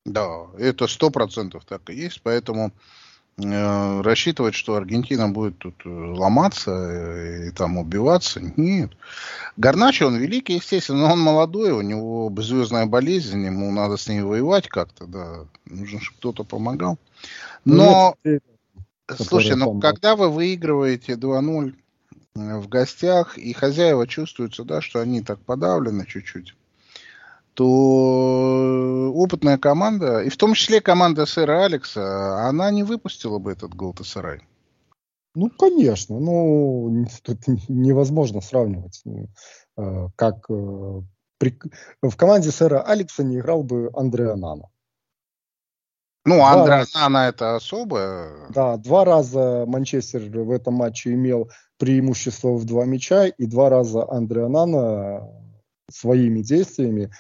Да, 0.07 0.47
это 0.59 0.87
сто 0.87 1.11
процентов 1.11 1.65
так 1.65 1.91
и 1.91 1.95
есть, 1.95 2.23
поэтому 2.23 2.73
Э, 3.43 4.03
рассчитывать, 4.03 4.55
что 4.55 4.75
Аргентина 4.75 5.29
будет 5.29 5.59
тут 5.59 5.75
э, 5.85 5.89
ломаться 5.89 6.71
э, 6.71 7.49
и 7.49 7.51
там 7.51 7.79
убиваться. 7.79 8.41
Нет. 8.57 8.93
Гарначо, 9.57 10.07
он 10.07 10.17
великий, 10.17 10.55
естественно, 10.55 11.01
но 11.01 11.13
он 11.13 11.21
молодой, 11.21 11.73
у 11.73 11.81
него 11.81 12.33
звездная 12.39 12.87
болезнь, 12.87 13.45
ему 13.45 13.71
надо 13.71 13.97
с 13.97 14.09
ней 14.09 14.23
воевать 14.23 14.69
как-то, 14.69 15.07
да. 15.07 15.47
Нужно, 15.65 16.01
чтобы 16.01 16.19
кто-то 16.19 16.45
помогал. 16.45 16.99
Но, 17.65 18.15
Нет, 18.25 18.43
слушай, 19.19 19.57
ну 19.57 19.81
когда 19.81 20.17
вы 20.17 20.31
выигрываете 20.31 21.13
2-0 21.13 21.75
в 22.35 22.69
гостях, 22.69 23.39
и 23.39 23.53
хозяева 23.53 24.07
чувствуются, 24.07 24.65
да, 24.65 24.81
что 24.81 25.01
они 25.01 25.21
так 25.23 25.39
подавлены 25.41 26.07
чуть-чуть, 26.07 26.55
то 27.61 29.13
опытная 29.15 29.59
команда, 29.59 30.23
и 30.23 30.31
в 30.31 30.39
том 30.39 30.55
числе 30.55 30.81
команда 30.81 31.27
сэра 31.27 31.67
Алекса, 31.67 32.49
она 32.49 32.71
не 32.71 32.85
выпустила 32.85 33.39
бы 33.39 33.53
этот 33.53 33.75
Галтасарай. 33.75 34.41
Ну, 35.35 35.51
конечно, 35.51 36.19
ну, 36.19 37.07
тут 37.23 37.41
невозможно 37.69 38.41
сравнивать. 38.41 39.03
Ну, 39.05 39.29
э, 39.77 40.09
как 40.17 40.47
э, 40.49 41.03
при, 41.37 41.61
в 42.01 42.17
команде 42.17 42.51
сэра 42.51 42.81
Алекса 42.81 43.25
не 43.25 43.41
играл 43.41 43.63
бы 43.63 43.91
Андреа 43.93 44.37
Нана. 44.37 44.71
Ну, 46.25 46.43
Андреа 46.43 46.87
Нана 46.95 47.29
это 47.29 47.57
особое. 47.57 48.49
Да, 48.49 48.79
два 48.79 49.05
раза 49.05 49.67
Манчестер 49.67 50.23
в 50.23 50.51
этом 50.51 50.75
матче 50.75 51.13
имел 51.13 51.51
преимущество 51.77 52.57
в 52.57 52.65
два 52.65 52.87
мяча, 52.87 53.27
и 53.27 53.45
два 53.45 53.69
раза 53.69 54.11
Андреа 54.11 54.49
Нана 54.49 55.29
своими 55.91 56.41
действиями 56.41 57.11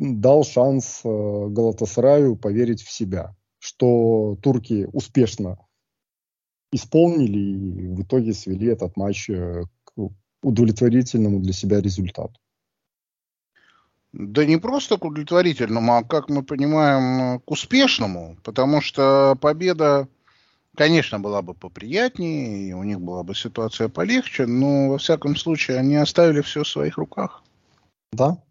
дал 0.00 0.44
шанс 0.44 1.02
э, 1.04 1.08
Галатасараю 1.08 2.34
поверить 2.34 2.82
в 2.82 2.90
себя, 2.90 3.36
что 3.58 4.36
турки 4.42 4.88
успешно 4.92 5.58
исполнили 6.72 7.82
и 7.82 7.88
в 7.88 8.02
итоге 8.02 8.32
свели 8.32 8.68
этот 8.68 8.96
матч 8.96 9.28
э, 9.28 9.64
к 9.84 9.92
удовлетворительному 10.42 11.40
для 11.40 11.52
себя 11.52 11.82
результату. 11.82 12.32
Да 14.12 14.44
не 14.44 14.56
просто 14.56 14.96
к 14.96 15.04
удовлетворительному, 15.04 15.92
а, 15.98 16.02
как 16.02 16.30
мы 16.30 16.42
понимаем, 16.42 17.40
к 17.40 17.50
успешному, 17.50 18.38
потому 18.42 18.80
что 18.80 19.36
победа, 19.40 20.08
конечно, 20.74 21.20
была 21.20 21.42
бы 21.42 21.54
поприятнее, 21.54 22.70
и 22.70 22.72
у 22.72 22.82
них 22.82 23.00
была 23.00 23.22
бы 23.22 23.34
ситуация 23.34 23.88
полегче, 23.88 24.46
но, 24.46 24.88
во 24.88 24.98
всяком 24.98 25.36
случае, 25.36 25.78
они 25.78 25.94
оставили 25.96 26.40
все 26.40 26.64
в 26.64 26.68
своих 26.68 26.96
руках. 26.96 27.44
Да, 28.12 28.42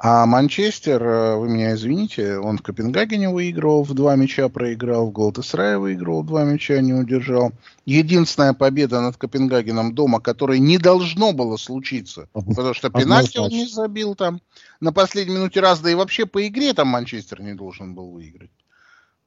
а 0.00 0.26
Манчестер, 0.26 1.02
э, 1.02 1.36
вы 1.38 1.48
меня 1.48 1.74
извините, 1.74 2.38
он 2.38 2.58
в 2.58 2.62
Копенгагене 2.62 3.30
выиграл, 3.30 3.82
в 3.82 3.94
два 3.94 4.14
мяча 4.14 4.48
проиграл, 4.48 5.08
в 5.08 5.10
Голдесрае 5.10 5.76
выиграл, 5.76 6.22
в 6.22 6.26
два 6.26 6.44
мяча 6.44 6.80
не 6.80 6.92
удержал. 6.94 7.50
Единственная 7.84 8.52
победа 8.52 9.00
над 9.00 9.16
Копенгагеном 9.16 9.96
дома, 9.96 10.20
которая 10.20 10.58
не 10.58 10.78
должно 10.78 11.32
было 11.32 11.56
случиться, 11.56 12.28
потому 12.32 12.74
что 12.74 12.90
пенальти 12.90 13.38
он 13.38 13.48
не 13.50 13.66
забил 13.66 14.14
там 14.14 14.40
на 14.78 14.92
последней 14.92 15.34
минуте 15.34 15.58
раз, 15.58 15.80
да 15.80 15.90
и 15.90 15.96
вообще 15.96 16.26
по 16.26 16.46
игре 16.46 16.74
там 16.74 16.86
Манчестер 16.86 17.42
не 17.42 17.54
должен 17.54 17.96
был 17.96 18.12
выиграть. 18.12 18.52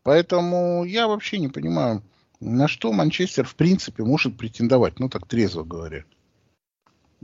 Поэтому 0.04 0.86
я 0.86 1.10
вообще 1.10 1.40
не 1.40 1.50
понимаю, 1.50 2.02
на 2.40 2.70
что 2.70 2.94
Манчестер 2.94 3.46
в 3.46 3.56
принципе 3.56 4.04
может 4.04 4.38
претендовать, 4.38 5.02
ну 5.02 5.10
так 5.10 5.28
трезво 5.28 5.64
говоря. 5.64 6.06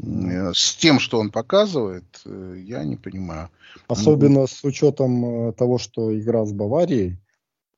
Э, 0.01 0.53
с 0.53 0.75
тем, 0.75 0.99
что 0.99 1.19
он 1.19 1.31
показывает, 1.31 2.21
э, 2.25 2.61
я 2.65 2.83
не 2.83 2.95
понимаю. 2.95 3.49
Особенно 3.87 4.47
с 4.47 4.63
учетом 4.63 5.49
э, 5.49 5.53
того, 5.53 5.77
что 5.77 6.17
игра 6.17 6.45
с 6.45 6.53
Баварией. 6.53 7.17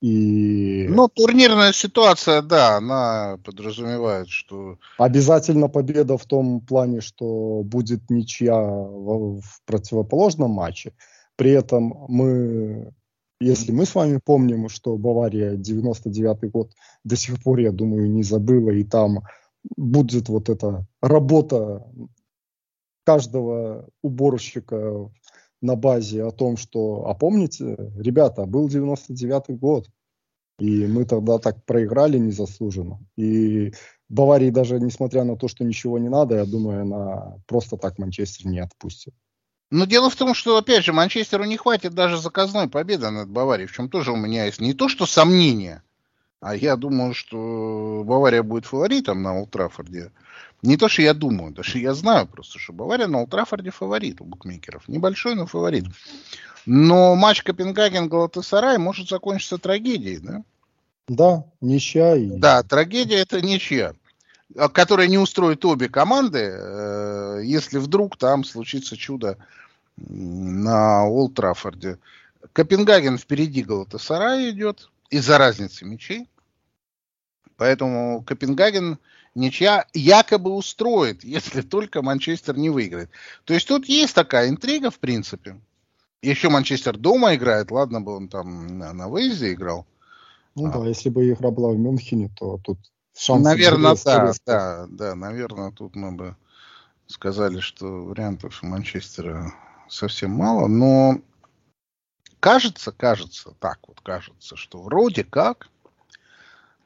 И... 0.02 0.88
Ну, 0.90 1.10
турнирная 1.10 1.74
ситуация, 1.74 2.42
да, 2.42 2.78
она 2.78 3.38
подразумевает, 3.44 4.30
что... 4.30 4.78
Обязательно 4.98 5.68
победа 5.68 6.18
в 6.18 6.26
том 6.26 6.62
плане, 6.62 7.02
что 7.02 7.64
будет 7.64 8.10
ничья 8.10 8.56
в, 8.56 9.42
в 9.42 9.62
противоположном 9.66 10.52
матче. 10.52 10.94
При 11.36 11.52
этом 11.52 12.06
мы, 12.08 12.94
если 13.42 13.74
мы 13.74 13.86
с 13.86 13.94
вами 13.94 14.22
помним, 14.24 14.70
что 14.70 14.96
Бавария 14.96 15.56
99 15.56 16.50
год 16.50 16.72
до 17.04 17.18
сих 17.18 17.44
пор, 17.44 17.60
я 17.60 17.72
думаю, 17.74 18.10
не 18.10 18.24
забыла, 18.24 18.70
и 18.70 18.86
там 18.86 19.24
будет 19.76 20.30
вот 20.30 20.50
эта 20.50 20.86
работа 21.02 21.86
каждого 23.06 23.90
уборщика 24.02 25.10
на 25.62 25.76
базе 25.76 26.24
о 26.24 26.32
том, 26.32 26.58
что, 26.58 27.08
а 27.08 27.14
помните, 27.14 27.76
ребята, 27.98 28.46
был 28.46 28.68
99-й 28.68 29.56
год, 29.56 29.90
и 30.60 30.86
мы 30.86 31.06
тогда 31.06 31.40
так 31.40 31.66
проиграли 31.66 32.18
незаслуженно. 32.18 33.00
И 33.18 33.74
Баварии 34.10 34.50
даже, 34.50 34.80
несмотря 34.80 35.24
на 35.24 35.38
то, 35.38 35.48
что 35.48 35.64
ничего 35.64 35.98
не 35.98 36.10
надо, 36.10 36.36
я 36.36 36.46
думаю, 36.46 36.82
она 36.84 37.38
просто 37.48 37.78
так 37.78 37.98
Манчестер 37.98 38.48
не 38.48 38.60
отпустит. 38.60 39.14
Но 39.72 39.86
дело 39.86 40.10
в 40.10 40.16
том, 40.16 40.34
что, 40.34 40.58
опять 40.58 40.84
же, 40.84 40.94
Манчестеру 40.94 41.46
не 41.46 41.58
хватит 41.58 41.94
даже 41.94 42.18
заказной 42.18 42.68
победы 42.68 43.10
над 43.10 43.30
Баварией, 43.30 43.68
в 43.68 43.72
чем 43.72 43.90
тоже 43.90 44.12
у 44.12 44.16
меня 44.16 44.46
есть 44.46 44.60
не 44.60 44.74
то, 44.74 44.90
что 44.90 45.06
сомнения, 45.06 45.84
А 46.42 46.56
я 46.56 46.78
думаю, 46.78 47.14
что 47.14 48.04
Бавария 48.06 48.44
будет 48.44 48.66
фаворитом 48.66 49.22
на 49.22 49.38
Ултрафорде. 49.38 50.12
Не 50.62 50.78
то, 50.78 50.88
что 50.88 51.02
я 51.02 51.14
думаю, 51.14 51.52
даже 51.52 51.80
я 51.80 51.94
знаю 51.94 52.28
просто, 52.28 52.60
что 52.60 52.74
Бавария 52.74 53.08
на 53.08 53.22
Ултрафорде 53.22 53.72
фаворит 53.72 54.22
у 54.22 54.26
букмекеров. 54.26 54.88
Небольшой, 54.88 55.36
но 55.36 55.46
фаворит. 55.46 55.86
Но 56.66 57.16
матч 57.16 57.44
Копенгаген-Галатасарай 57.44 58.78
может 58.78 59.10
закончиться 59.10 59.58
трагедией, 59.58 60.20
да? 60.20 60.44
Да, 61.08 61.44
ничья. 61.60 62.16
И... 62.16 62.28
Да, 62.28 62.64
трагедия 62.64 63.18
это 63.18 63.42
ничья, 63.42 63.94
а, 64.56 64.70
которая 64.70 65.08
не 65.08 65.18
устроит 65.18 65.66
обе 65.66 65.90
команды, 65.90 66.52
э, 66.54 67.42
если 67.44 67.80
вдруг 67.80 68.18
там 68.18 68.44
случится 68.44 68.96
чудо 68.96 69.38
на 69.98 71.06
Олд 71.06 71.34
Траффорде. 71.34 71.98
Копенгаген 72.54 73.18
впереди 73.18 73.64
Галатасарай 73.64 74.52
идет 74.52 74.90
из-за 75.10 75.38
разницы 75.38 75.86
мячей. 75.86 76.30
Поэтому 77.58 78.24
Копенгаген 78.24 79.00
ничья 79.36 79.86
якобы 79.94 80.52
устроит, 80.52 81.24
если 81.24 81.62
только 81.62 82.02
Манчестер 82.02 82.58
не 82.58 82.70
выиграет. 82.70 83.10
То 83.46 83.54
есть 83.54 83.68
тут 83.68 83.86
есть 83.88 84.16
такая 84.16 84.50
интрига, 84.50 84.92
в 84.92 85.00
принципе. 85.00 85.60
Еще 86.22 86.50
Манчестер 86.50 86.98
дома 86.98 87.36
играет, 87.36 87.72
ладно 87.72 88.02
бы 88.02 88.16
он 88.16 88.28
там 88.28 88.78
на, 88.78 88.94
на 88.94 89.08
выезде 89.08 89.54
играл. 89.54 89.86
Ну 90.56 90.68
а. 90.68 90.72
да, 90.72 90.88
если 90.88 91.10
бы 91.10 91.30
игра 91.30 91.52
была 91.52 91.72
в 91.72 91.78
Мюнхене, 91.78 92.30
то 92.36 92.60
тут 92.64 92.80
шансы... 93.18 93.44
Наверное, 93.44 93.96
да, 94.04 94.34
да, 94.46 94.88
да, 94.90 95.16
наверное, 95.16 95.72
тут 95.72 95.96
мы 95.96 96.12
бы 96.12 96.36
сказали, 97.08 97.60
что 97.60 98.04
вариантов 98.06 98.60
у 98.62 98.68
Манчестера 98.68 99.54
совсем 99.88 100.32
мало, 100.32 100.68
но 100.68 101.22
кажется, 102.40 102.92
кажется, 102.92 103.54
так 103.60 103.80
вот 103.88 104.02
кажется, 104.02 104.56
что 104.56 104.82
вроде 104.82 105.24
как 105.24 105.70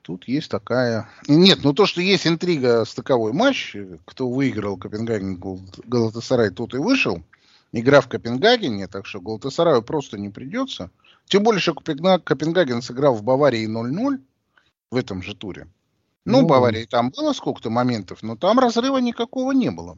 тут 0.01 0.27
есть 0.27 0.49
такая... 0.51 1.09
Нет, 1.27 1.59
ну 1.63 1.73
то, 1.73 1.85
что 1.85 2.01
есть 2.01 2.27
интрига 2.27 2.85
стыковой 2.85 3.33
матч, 3.33 3.75
кто 4.05 4.29
выиграл 4.29 4.77
Копенгаген 4.77 5.41
Галатасарай, 5.85 6.51
тот 6.51 6.73
и 6.73 6.77
вышел. 6.77 7.23
Игра 7.71 8.01
в 8.01 8.07
Копенгагене, 8.07 8.87
так 8.87 9.07
что 9.07 9.19
Галатасараю 9.19 9.81
просто 9.81 10.19
не 10.19 10.29
придется. 10.29 10.91
Тем 11.25 11.43
более, 11.43 11.59
что 11.59 11.73
Копенгаген 11.73 12.81
сыграл 12.81 13.15
в 13.15 13.23
Баварии 13.23 13.67
0-0 13.67 14.21
в 14.91 14.95
этом 14.95 15.23
же 15.23 15.35
туре. 15.35 15.67
Ну, 16.25 16.41
ну, 16.41 16.47
Баварии 16.47 16.85
там 16.85 17.09
было 17.09 17.33
сколько-то 17.33 17.69
моментов, 17.69 18.21
но 18.21 18.35
там 18.37 18.59
разрыва 18.59 18.97
никакого 18.99 19.51
не 19.51 19.71
было. 19.71 19.97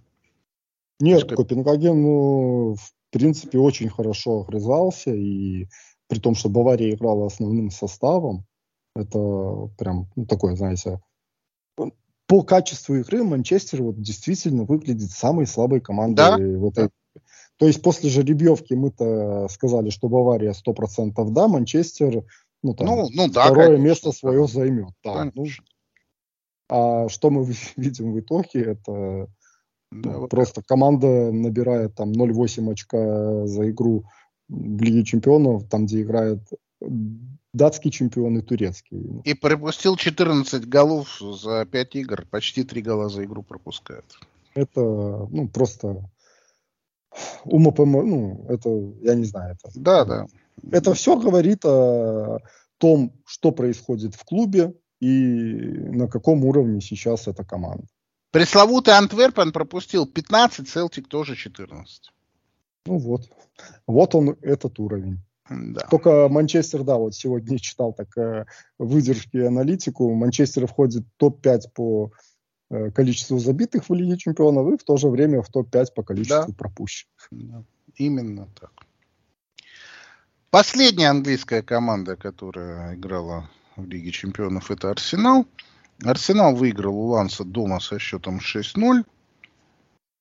Нет. 1.00 1.30
Копенгаген, 1.30 2.02
ну, 2.02 2.76
в 2.76 2.94
принципе, 3.18 3.60
очень 3.60 3.90
хорошо 3.90 4.42
огрызался, 4.42 5.14
и 5.14 5.68
при 6.08 6.20
том, 6.20 6.36
что 6.36 6.50
Бавария 6.50 6.94
играла 6.94 7.28
основным 7.28 7.72
составом, 7.72 8.46
это 8.94 9.70
прям 9.78 10.10
ну, 10.18 10.26
такое, 10.26 10.56
знаете, 10.56 11.00
по 12.28 12.42
качеству 12.44 12.96
игры 12.96 13.24
Манчестер 13.24 13.84
вот 13.84 14.02
действительно 14.02 14.66
выглядит 14.66 15.12
самой 15.12 15.48
слабой 15.48 15.80
командой 15.80 16.16
да? 16.16 16.38
в 16.38 16.68
этой 16.68 16.90
то 17.58 17.68
есть 17.68 17.82
после 17.82 18.10
жеребьевки 18.10 18.74
мы-то 18.74 19.48
сказали, 19.50 19.90
что 19.90 20.10
Бавария 20.10 20.54
100% 20.54 21.32
да, 21.32 21.48
Манчестер 21.48 22.26
ну, 22.62 22.74
там, 22.74 22.88
ну, 22.88 23.10
ну, 23.14 23.30
да, 23.30 23.46
второе 23.46 23.68
конечно, 23.68 23.84
место 23.84 24.12
свое 24.12 24.48
займет. 24.48 24.90
Да, 25.04 25.32
ну, 25.34 25.46
а 26.68 27.08
что 27.08 27.30
мы 27.30 27.46
видим 27.78 28.12
в 28.12 28.20
итоге, 28.20 28.62
это 28.72 29.30
да, 29.92 30.12
ну, 30.12 30.20
вот 30.22 30.30
просто 30.30 30.62
это. 30.62 30.68
команда 30.68 31.32
набирает 31.32 31.96
там 31.96 32.12
0,8 32.12 32.72
очка 32.72 33.48
за 33.48 33.70
игру 33.70 34.06
в 34.48 34.82
Лиге 34.82 35.04
Чемпионов, 35.04 35.68
там, 35.70 35.86
где 35.86 36.02
играет 36.02 36.42
датский 37.54 37.90
чемпион 37.90 38.38
и 38.38 38.42
турецкий. 38.42 39.22
И 39.24 39.34
пропустил 39.34 39.96
14 39.96 40.68
голов 40.68 41.18
за 41.20 41.66
5 41.66 41.96
игр, 41.96 42.26
почти 42.30 42.64
3 42.64 42.82
гола 42.82 43.10
за 43.10 43.24
игру 43.24 43.44
пропускает. 43.44 44.06
Это, 44.54 44.82
ну, 44.82 45.48
просто 45.48 46.10
умопом... 47.46 47.92
ну, 47.92 48.46
это, 48.50 48.70
я 49.02 49.16
не 49.16 49.24
знаю. 49.24 49.56
Это, 49.64 49.80
да, 49.80 50.06
да. 50.06 50.26
Это 50.72 50.94
все 50.94 51.18
говорит 51.18 51.66
о 51.66 52.40
том, 52.78 53.14
что 53.26 53.52
происходит 53.52 54.16
в 54.16 54.24
клубе 54.26 54.74
и 55.00 55.08
на 55.12 56.08
каком 56.08 56.44
уровне 56.46 56.82
сейчас 56.82 57.28
эта 57.28 57.44
команда. 57.44 57.88
Пресловутый 58.36 58.94
Антверпен 58.94 59.52
пропустил 59.52 60.06
15, 60.06 60.68
Селтик 60.68 61.08
тоже 61.08 61.36
14. 61.36 62.12
Ну 62.86 62.98
вот. 62.98 63.30
Вот 63.88 64.16
он, 64.16 64.36
этот 64.42 64.80
уровень. 64.80 65.20
Да. 65.50 65.88
Только 65.90 66.28
Манчестер, 66.28 66.84
да, 66.84 66.98
вот 66.98 67.14
сегодня 67.14 67.60
читал 67.60 67.94
так 67.94 68.18
э, 68.18 68.46
выдержки 68.80 69.38
аналитику. 69.38 70.14
Манчестер 70.14 70.68
входит 70.68 71.04
в 71.04 71.20
топ-5 71.20 71.62
по 71.74 72.12
Э, 72.72 72.90
количеству 72.90 73.38
забитых 73.38 73.90
в 73.90 73.94
Лиге 73.94 74.18
Чемпионов 74.18 74.74
и 74.74 74.78
в 74.78 74.84
то 74.84 74.98
же 74.98 75.08
время 75.08 75.44
в 75.44 75.50
топ-5 75.50 75.94
по 75.96 76.04
количеству 76.04 76.48
да. 76.48 76.54
пропущенных. 76.58 77.28
Да. 77.30 77.64
Именно 77.96 78.50
так. 78.60 78.72
Последняя 80.50 81.10
английская 81.10 81.62
команда, 81.62 82.16
которая 82.16 82.96
играла 82.96 83.50
в 83.76 83.86
Лиге 83.86 84.10
Чемпионов, 84.12 84.72
это 84.72 84.90
Арсенал. 84.90 85.46
Арсенал 86.04 86.56
выиграл 86.56 86.96
у 86.98 87.08
Ланса 87.08 87.44
дома 87.44 87.80
со 87.80 88.00
счетом 88.00 88.40
6-0. 88.40 89.04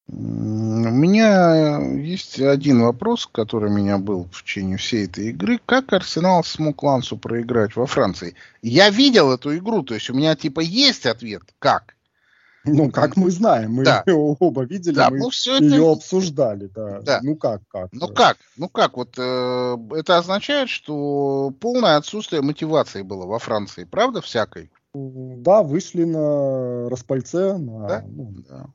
У 0.06 0.12
меня 0.12 1.78
есть 1.96 2.38
один 2.38 2.82
вопрос, 2.82 3.26
который 3.26 3.70
у 3.70 3.74
меня 3.74 3.96
был 3.96 4.28
в 4.30 4.42
течение 4.42 4.76
всей 4.76 5.06
этой 5.06 5.30
игры. 5.30 5.58
Как 5.64 5.92
Арсенал 5.94 6.44
смог 6.44 6.82
Лансу 6.82 7.16
проиграть 7.16 7.74
во 7.74 7.86
Франции? 7.86 8.34
Я 8.60 8.90
видел 8.90 9.32
эту 9.32 9.56
игру, 9.56 9.82
то 9.82 9.94
есть 9.94 10.10
у 10.10 10.14
меня 10.14 10.36
типа 10.36 10.60
есть 10.60 11.06
ответ, 11.06 11.42
как. 11.58 11.94
Ну, 12.66 12.90
как 12.90 13.16
мы 13.16 13.30
знаем, 13.30 13.74
мы 13.74 13.84
да. 13.84 14.04
оба 14.06 14.62
видели, 14.64 14.94
да, 14.94 15.10
мы 15.10 15.18
ну, 15.18 15.30
все 15.30 15.58
ее 15.58 15.82
это... 15.82 15.92
обсуждали, 15.92 16.66
да. 16.66 17.00
да. 17.00 17.20
Ну 17.22 17.36
как, 17.36 17.60
как? 17.68 17.88
Ну 17.92 18.08
как, 18.08 18.38
ну 18.56 18.68
как, 18.68 18.96
вот 18.96 19.18
э, 19.18 19.76
это 19.92 20.16
означает, 20.16 20.70
что 20.70 21.52
полное 21.60 21.96
отсутствие 21.96 22.40
мотивации 22.40 23.02
было 23.02 23.26
во 23.26 23.38
Франции, 23.38 23.84
правда, 23.84 24.22
всякой? 24.22 24.70
Да, 24.94 25.62
вышли 25.62 26.04
на 26.04 26.88
распальце, 26.88 27.58
на, 27.58 27.88
да? 27.88 28.04
Ну, 28.06 28.32
да. 28.48 28.66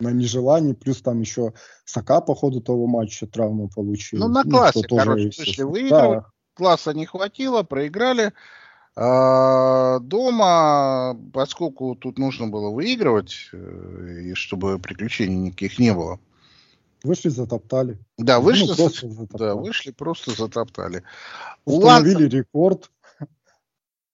на 0.00 0.08
нежелание, 0.08 0.74
плюс 0.74 1.02
там 1.02 1.20
еще 1.20 1.52
Сака 1.84 2.22
по 2.22 2.34
ходу 2.34 2.62
того 2.62 2.86
матча 2.86 3.26
травму 3.26 3.68
получил. 3.68 4.18
Ну, 4.18 4.28
на 4.28 4.44
ну, 4.44 4.50
классе, 4.50 4.80
ну, 4.88 4.96
короче, 4.96 5.30
тоже, 5.30 5.38
вышли 5.38 5.62
выигрывать, 5.62 6.20
да. 6.20 6.30
класса 6.54 6.94
не 6.94 7.04
хватило, 7.04 7.64
проиграли. 7.64 8.32
А, 8.96 9.98
дома, 10.00 11.16
поскольку 11.34 11.94
тут 11.94 12.18
нужно 12.18 12.48
было 12.48 12.70
выигрывать, 12.70 13.50
э, 13.52 14.22
и 14.24 14.34
чтобы 14.34 14.78
приключений 14.78 15.36
никаких 15.36 15.78
не 15.78 15.92
было. 15.92 16.18
Вышли, 17.04 17.28
затоптали. 17.28 17.98
Да, 18.16 18.40
вышли, 18.40 18.66
ну, 18.66 18.74
просто 18.74 19.08
затоптали. 19.10 19.38
да, 19.38 19.54
вышли, 19.54 19.90
просто 19.92 20.30
затоптали. 20.32 21.02
Установили 21.64 22.22
Ланца... 22.22 22.36
рекорд 22.38 22.90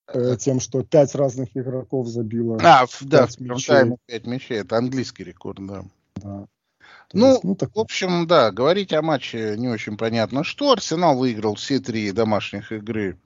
э, 0.08 0.36
тем, 0.38 0.60
что 0.60 0.82
пять 0.82 1.14
разных 1.14 1.56
игроков 1.56 2.08
забило. 2.08 2.58
А, 2.62 2.86
да, 3.00 3.26
в 3.26 3.40
мячей. 3.40 3.96
5 4.06 4.26
мячей. 4.26 4.58
Это 4.58 4.76
английский 4.76 5.24
рекорд, 5.24 5.58
да. 5.66 5.84
да. 6.16 6.46
Ну, 7.12 7.32
есть, 7.32 7.44
ну 7.44 7.54
так... 7.54 7.74
в 7.74 7.78
общем, 7.78 8.26
да, 8.26 8.50
говорить 8.50 8.92
о 8.92 9.02
матче 9.02 9.56
не 9.56 9.68
очень 9.68 9.96
понятно, 9.96 10.44
что. 10.44 10.72
Арсенал 10.72 11.16
выиграл 11.16 11.54
все 11.54 11.78
три 11.78 12.10
домашних 12.12 12.72
игры 12.72 13.18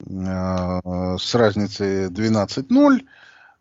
Э, 0.00 1.16
с 1.18 1.34
разницей 1.34 2.08
12-0. 2.08 3.06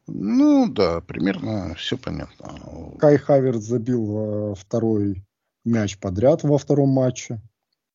Ну 0.07 0.67
да, 0.67 1.01
примерно 1.01 1.75
все 1.75 1.97
понятно. 1.97 2.53
Кай 2.99 3.17
Хаверт 3.17 3.61
забил 3.61 4.51
э, 4.51 4.55
второй 4.55 5.23
мяч 5.63 5.97
подряд 5.97 6.43
во 6.43 6.57
втором 6.57 6.89
матче. 6.89 7.39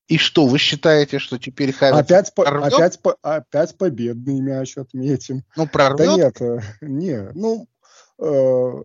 И 0.08 0.16
что, 0.16 0.46
вы 0.46 0.58
считаете, 0.58 1.18
что 1.18 1.38
теперь 1.38 1.70
Хаверт 1.70 2.00
опять, 2.00 2.34
по, 2.34 2.42
опять, 2.42 2.98
по, 3.00 3.16
опять 3.20 3.76
победный 3.76 4.40
мяч 4.40 4.78
отметим? 4.78 5.44
Ну, 5.54 5.68
прорвет? 5.68 5.98
Да 5.98 6.16
нет, 6.16 6.40
э, 6.40 6.60
не, 6.80 7.30
ну, 7.34 7.68
э, 8.18 8.82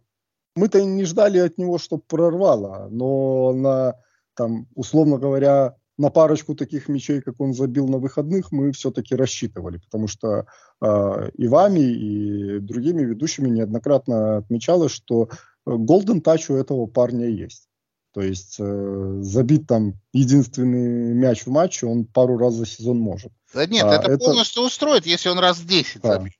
мы-то 0.57 0.83
не 0.83 1.05
ждали 1.05 1.39
от 1.39 1.57
него, 1.57 1.77
чтобы 1.77 2.03
прорвало, 2.05 2.89
но 2.91 3.53
на, 3.53 3.95
там, 4.35 4.67
условно 4.75 5.17
говоря, 5.17 5.77
на 5.97 6.09
парочку 6.09 6.55
таких 6.55 6.89
мячей, 6.89 7.21
как 7.21 7.39
он 7.39 7.53
забил 7.53 7.87
на 7.87 7.99
выходных, 7.99 8.51
мы 8.51 8.73
все-таки 8.73 9.15
рассчитывали, 9.15 9.77
потому 9.77 10.09
что 10.09 10.45
э, 10.81 11.29
и 11.35 11.47
вами, 11.47 11.79
и 11.79 12.59
другими 12.59 13.03
ведущими 13.03 13.47
неоднократно 13.47 14.37
отмечалось, 14.37 14.91
что 14.91 15.29
голден 15.65 16.19
тач 16.19 16.49
у 16.49 16.55
этого 16.55 16.85
парня 16.85 17.29
есть. 17.29 17.69
То 18.13 18.21
есть 18.21 18.57
э, 18.59 19.17
забить 19.21 19.65
там 19.65 19.95
единственный 20.13 21.15
мяч 21.15 21.45
в 21.45 21.49
матче 21.49 21.87
он 21.87 22.05
пару 22.05 22.37
раз 22.37 22.53
за 22.53 22.67
сезон 22.67 22.99
может. 22.99 23.31
Да 23.53 23.65
нет, 23.65 23.85
а, 23.85 23.95
это, 23.95 24.11
это 24.11 24.25
полностью 24.25 24.61
устроит, 24.61 25.07
если 25.07 25.29
он 25.29 25.39
раз 25.39 25.59
10 25.59 26.01
да. 26.01 26.13
забьет. 26.13 26.33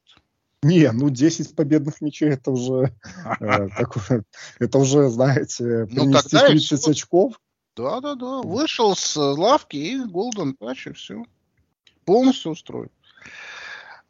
Не, 0.61 0.91
ну 0.91 1.09
10 1.09 1.55
победных 1.55 1.99
мячей 1.99 2.30
это 2.30 2.51
уже, 2.51 2.93
э, 3.39 3.67
это 4.59 4.78
уже, 4.78 5.09
знаете, 5.09 5.88
ну, 5.89 6.11
принести 6.11 6.38
30 6.38 6.88
очков. 6.89 7.39
Да, 7.76 8.01
да, 8.01 8.13
да. 8.13 8.41
Вышел 8.43 8.95
с 8.95 9.15
лавки 9.15 9.76
и 9.76 9.97
Golden 9.97 10.53
Touch, 10.59 10.91
и 10.91 10.93
все. 10.93 11.24
Полностью 12.05 12.51
устроен. 12.51 12.91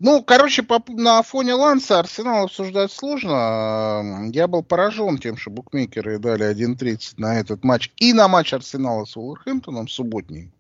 Ну, 0.04 0.22
короче, 0.22 0.64
по, 0.64 0.84
на 0.90 1.24
фоне 1.24 1.54
Ланса 1.54 1.98
Арсенал 1.98 2.44
обсуждать 2.44 2.92
сложно. 2.92 4.30
Я 4.34 4.50
был 4.50 4.62
поражен 4.62 5.18
тем, 5.18 5.38
что 5.38 5.50
букмекеры 5.50 6.20
дали 6.20 6.46
1.30 6.54 7.14
на 7.16 7.40
этот 7.40 7.64
матч 7.64 7.90
и 7.96 8.12
на 8.12 8.28
матч 8.28 8.54
Арсенала 8.54 9.06
с 9.06 9.16
Уолверхэмптоном 9.16 9.88
субботний. 9.88 10.52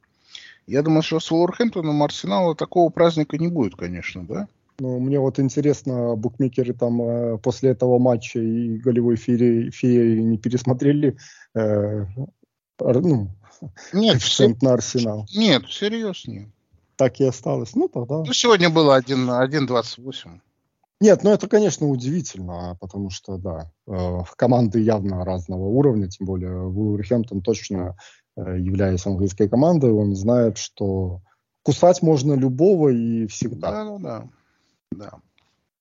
Я 0.65 0.81
думаю, 0.81 1.01
что 1.01 1.19
с 1.19 1.29
Уолверхэмптоном 1.29 2.01
Арсенала 2.03 2.55
такого 2.55 2.89
праздника 2.89 3.37
не 3.37 3.49
будет, 3.49 3.75
конечно, 3.75 4.23
да? 4.23 4.47
Ну, 4.79 4.97
мне 5.01 5.19
вот 5.19 5.37
интересно, 5.39 6.15
букмекеры 6.15 6.73
там 6.73 7.01
э, 7.01 7.37
после 7.37 7.71
этого 7.71 7.99
матча 7.99 8.39
и 8.39 8.77
голевой 8.77 9.17
феи, 9.17 9.71
феи 9.71 10.19
не 10.19 10.37
пересмотрели 10.37 11.17
э, 11.53 12.05
ну, 12.79 13.27
нет, 13.91 14.13
коэффициент 14.13 14.61
на 14.61 14.71
Арсенал. 14.71 15.27
Нет, 15.35 15.65
всерьез 15.65 16.27
нет. 16.27 16.47
Так 16.95 17.19
и 17.19 17.25
осталось. 17.25 17.75
Ну, 17.75 17.87
тогда... 17.87 18.19
Ну, 18.19 18.33
сегодня 18.33 18.69
было 18.69 18.99
1.28. 18.99 20.39
Нет, 20.99 21.23
ну 21.23 21.31
это, 21.31 21.49
конечно, 21.49 21.87
удивительно, 21.89 22.77
потому 22.79 23.09
что, 23.09 23.37
да, 23.37 23.71
э, 23.87 24.19
команды 24.37 24.79
явно 24.79 25.25
разного 25.25 25.65
уровня, 25.65 26.07
тем 26.07 26.27
более 26.27 26.69
Вулверхэмптон 26.69 27.41
точно, 27.41 27.97
э, 28.37 28.57
являясь 28.59 29.05
английской 29.05 29.49
командой, 29.49 29.91
он 29.91 30.15
знает, 30.15 30.57
что 30.57 31.21
кусать 31.61 32.01
можно 32.01 32.33
любого 32.33 32.89
и 32.89 33.27
всегда. 33.27 33.71
Да, 33.71 33.83
да, 33.83 33.99
да. 33.99 34.27
да. 34.91 35.11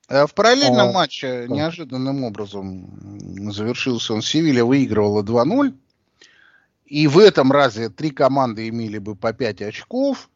Э, 0.09 0.27
в 0.27 0.35
параллельном 0.35 0.89
а, 0.89 0.93
матче 0.93 1.47
да. 1.47 1.55
неожиданным 1.55 2.25
образом 2.25 3.51
завершился 3.53 4.15
он. 4.15 4.23
Севилья 4.23 4.65
выигрывала 4.65 5.23
2-0. 5.23 5.73
И 6.87 7.07
в 7.07 7.19
этом 7.19 7.53
разе 7.53 7.89
три 7.89 8.11
команды 8.11 8.69
имели 8.69 8.99
бы 8.99 9.15
по 9.17 9.33
5 9.33 9.63
очков 9.63 10.29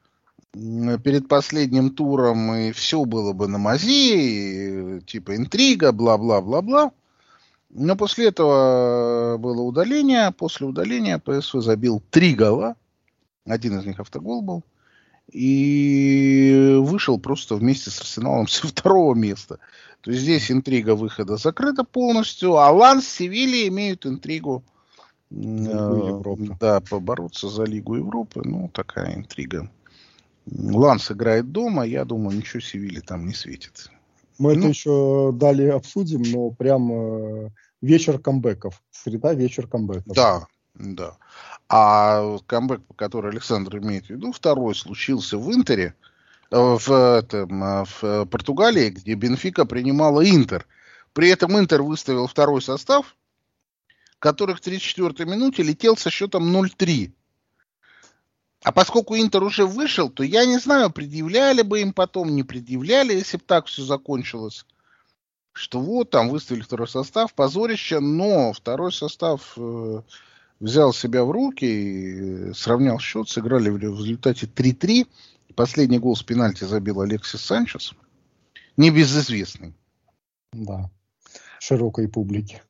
перед 0.52 1.28
последним 1.28 1.90
туром, 1.90 2.54
и 2.54 2.72
все 2.72 3.04
было 3.04 3.32
бы 3.32 3.46
на 3.46 3.58
мази, 3.58 4.98
и, 4.98 5.00
типа 5.02 5.36
интрига, 5.36 5.92
бла-бла-бла-бла. 5.92 6.92
Но 7.70 7.96
после 7.96 8.28
этого 8.28 9.36
было 9.38 9.60
удаление. 9.60 10.32
После 10.32 10.66
удаления 10.66 11.18
ПСВ 11.18 11.60
забил 11.60 12.02
три 12.10 12.34
гола. 12.34 12.76
Один 13.44 13.78
из 13.78 13.84
них 13.84 14.00
автогол 14.00 14.40
был. 14.40 14.64
И 15.30 16.78
вышел 16.80 17.18
просто 17.18 17.56
вместе 17.56 17.90
с 17.90 18.00
Арсеналом 18.00 18.48
со 18.48 18.66
второго 18.66 19.14
места. 19.14 19.58
То 20.00 20.10
есть 20.10 20.22
здесь 20.22 20.50
интрига 20.50 20.94
выхода 20.94 21.36
закрыта 21.36 21.84
полностью. 21.84 22.56
А 22.56 22.70
Ланс, 22.70 23.06
Севилья 23.06 23.68
имеют 23.68 24.06
интригу 24.06 24.62
э, 25.30 26.22
да, 26.60 26.80
побороться 26.80 27.48
за 27.48 27.64
Лигу 27.64 27.96
Европы. 27.96 28.40
Ну, 28.44 28.70
такая 28.72 29.16
интрига. 29.16 29.70
Ланс 30.46 31.10
играет 31.10 31.50
дома, 31.50 31.84
я 31.84 32.04
думаю, 32.04 32.36
ничего 32.36 32.60
Севиле 32.60 33.00
там 33.00 33.26
не 33.26 33.34
светит. 33.34 33.90
Мы 34.38 34.54
ну, 34.54 34.60
это 34.60 34.68
еще 34.68 35.32
далее 35.34 35.72
обсудим, 35.72 36.22
но 36.22 36.50
прям 36.50 36.92
э, 36.92 37.50
вечер 37.80 38.18
камбэков. 38.18 38.82
Среда, 38.90 39.34
вечер 39.34 39.66
камбэков. 39.66 40.14
Да, 40.14 40.46
да. 40.74 41.16
А 41.68 42.38
камбэк, 42.46 42.82
который 42.96 43.30
Александр 43.30 43.78
имеет 43.78 44.06
в 44.06 44.10
виду, 44.10 44.32
второй 44.32 44.74
случился 44.74 45.38
в 45.38 45.52
Интере, 45.52 45.94
э, 46.50 46.56
в, 46.56 46.90
этом, 46.90 47.64
э, 47.64 47.84
в 48.00 48.26
Португалии, 48.26 48.90
где 48.90 49.14
Бенфика 49.14 49.64
принимала 49.64 50.24
Интер. 50.28 50.66
При 51.12 51.30
этом 51.30 51.58
Интер 51.58 51.82
выставил 51.82 52.26
второй 52.26 52.60
состав, 52.60 53.16
который 54.18 54.54
в 54.54 54.60
34-й 54.60 55.24
минуте 55.24 55.62
летел 55.62 55.96
со 55.96 56.10
счетом 56.10 56.54
0-3. 56.54 57.10
А 58.66 58.72
поскольку 58.72 59.16
Интер 59.16 59.44
уже 59.44 59.64
вышел, 59.64 60.10
то 60.10 60.24
я 60.24 60.44
не 60.44 60.58
знаю, 60.58 60.90
предъявляли 60.90 61.62
бы 61.62 61.82
им 61.82 61.92
потом, 61.92 62.34
не 62.34 62.42
предъявляли, 62.42 63.14
если 63.14 63.36
бы 63.36 63.44
так 63.46 63.66
все 63.66 63.84
закончилось. 63.84 64.66
Что 65.52 65.78
вот, 65.78 66.10
там 66.10 66.30
выставили 66.30 66.62
второй 66.62 66.88
состав, 66.88 67.32
позорище, 67.32 68.00
но 68.00 68.52
второй 68.52 68.92
состав 68.92 69.52
э, 69.56 70.02
взял 70.58 70.92
себя 70.92 71.22
в 71.22 71.30
руки 71.30 71.64
и 71.64 72.52
сравнял 72.54 72.98
счет, 72.98 73.28
сыграли 73.28 73.70
в 73.70 73.76
результате 73.76 74.46
3-3. 74.46 75.06
Последний 75.54 76.00
гол 76.00 76.16
с 76.16 76.24
пенальти 76.24 76.64
забил 76.64 77.02
Алексис 77.02 77.42
Санчес. 77.42 77.92
Небезызвестный. 78.76 79.74
Да, 80.52 80.90
широкой 81.60 82.08
публике. 82.08 82.64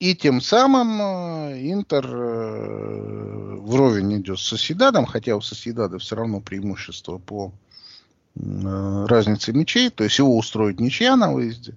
И 0.00 0.14
тем 0.14 0.40
самым 0.40 1.00
э, 1.02 1.72
Интер 1.72 2.06
э, 2.06 3.56
вровень 3.56 4.20
идет 4.20 4.38
с 4.38 4.46
Соседадом, 4.46 5.06
хотя 5.06 5.34
у 5.34 5.40
Соседада 5.40 5.98
все 5.98 6.14
равно 6.14 6.40
преимущество 6.40 7.18
по 7.18 7.52
э, 8.36 9.06
разнице 9.08 9.52
мячей, 9.52 9.90
то 9.90 10.04
есть 10.04 10.18
его 10.18 10.38
устроить 10.38 10.78
ничья 10.78 11.16
на 11.16 11.32
выезде, 11.32 11.74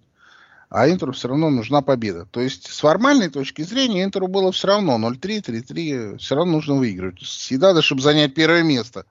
а 0.70 0.88
Интеру 0.88 1.14
все 1.14 1.30
равно 1.30 1.50
нужна 1.50 1.82
победа. 1.82 2.28
То 2.30 2.42
есть 2.42 2.72
с 2.72 2.80
формальной 2.82 3.30
точки 3.30 3.64
зрения 3.64 4.04
Интеру 4.04 4.28
было 4.28 4.52
все 4.52 4.68
равно 4.68 5.00
0-3, 5.00 5.44
3-3, 5.44 6.18
все 6.20 6.36
равно 6.36 6.54
нужно 6.54 6.76
выигрывать. 6.76 7.24
Соседада, 7.24 7.82
чтобы 7.82 8.04
занять 8.04 8.36
первое 8.36 8.62
место. 8.62 9.06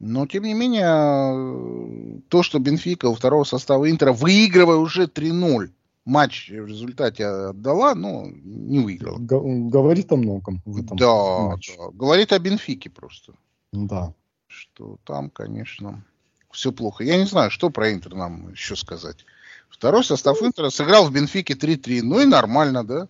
Но, 0.00 0.26
тем 0.26 0.44
не 0.44 0.54
менее, 0.54 2.22
то, 2.28 2.42
что 2.42 2.58
Бенфика 2.58 3.06
у 3.06 3.14
второго 3.14 3.44
состава 3.44 3.90
Интера, 3.90 4.12
выигрывая 4.12 4.76
уже 4.76 5.04
3-0, 5.04 5.70
матч 6.04 6.50
в 6.50 6.66
результате 6.66 7.26
отдала, 7.26 7.94
но 7.94 8.26
не 8.26 8.80
выиграла. 8.80 9.18
Г- 9.18 9.68
говорит 9.70 10.12
о 10.12 10.16
многом 10.16 10.62
в 10.64 10.82
этом 10.82 10.96
да, 10.96 11.40
матче. 11.40 11.74
да, 11.78 11.90
говорит 11.92 12.32
о 12.32 12.38
Бенфике 12.38 12.90
просто. 12.90 13.32
Да. 13.72 14.14
Что 14.46 14.98
там, 15.04 15.30
конечно, 15.30 16.04
все 16.50 16.72
плохо. 16.72 17.04
Я 17.04 17.16
не 17.16 17.26
знаю, 17.26 17.50
что 17.50 17.70
про 17.70 17.92
Интер 17.92 18.14
нам 18.14 18.52
еще 18.52 18.76
сказать. 18.76 19.24
Второй 19.68 20.04
состав 20.04 20.40
Интера 20.42 20.70
сыграл 20.70 21.06
в 21.06 21.12
Бенфике 21.12 21.54
3-3. 21.54 22.02
Ну 22.02 22.20
и 22.20 22.26
нормально, 22.26 22.84
да? 22.84 23.08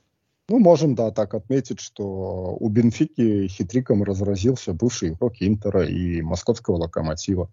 Ну, 0.49 0.59
можем, 0.59 0.95
да, 0.95 1.11
так 1.11 1.35
отметить, 1.35 1.81
что 1.81 2.57
у 2.59 2.69
Бенфики 2.69 3.49
хитриком 3.49 4.03
разразился 4.03 4.73
бывший 4.73 5.11
игрок 5.11 5.35
Интера 5.41 5.85
и 5.85 6.21
московского 6.21 6.77
локомотива. 6.77 7.51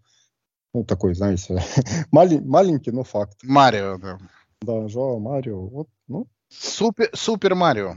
Ну, 0.74 0.84
такой, 0.84 1.14
знаете, 1.16 1.64
маленький, 2.12 2.92
но 2.92 3.04
факт. 3.04 3.38
Марио, 3.44 3.98
да. 3.98 4.20
Да, 4.62 4.88
Жоа 4.88 5.18
Марио. 5.18 5.68
Вот, 5.68 5.88
ну. 6.08 6.28
Супер, 6.50 7.10
Супер 7.14 7.56
Марио. 7.56 7.96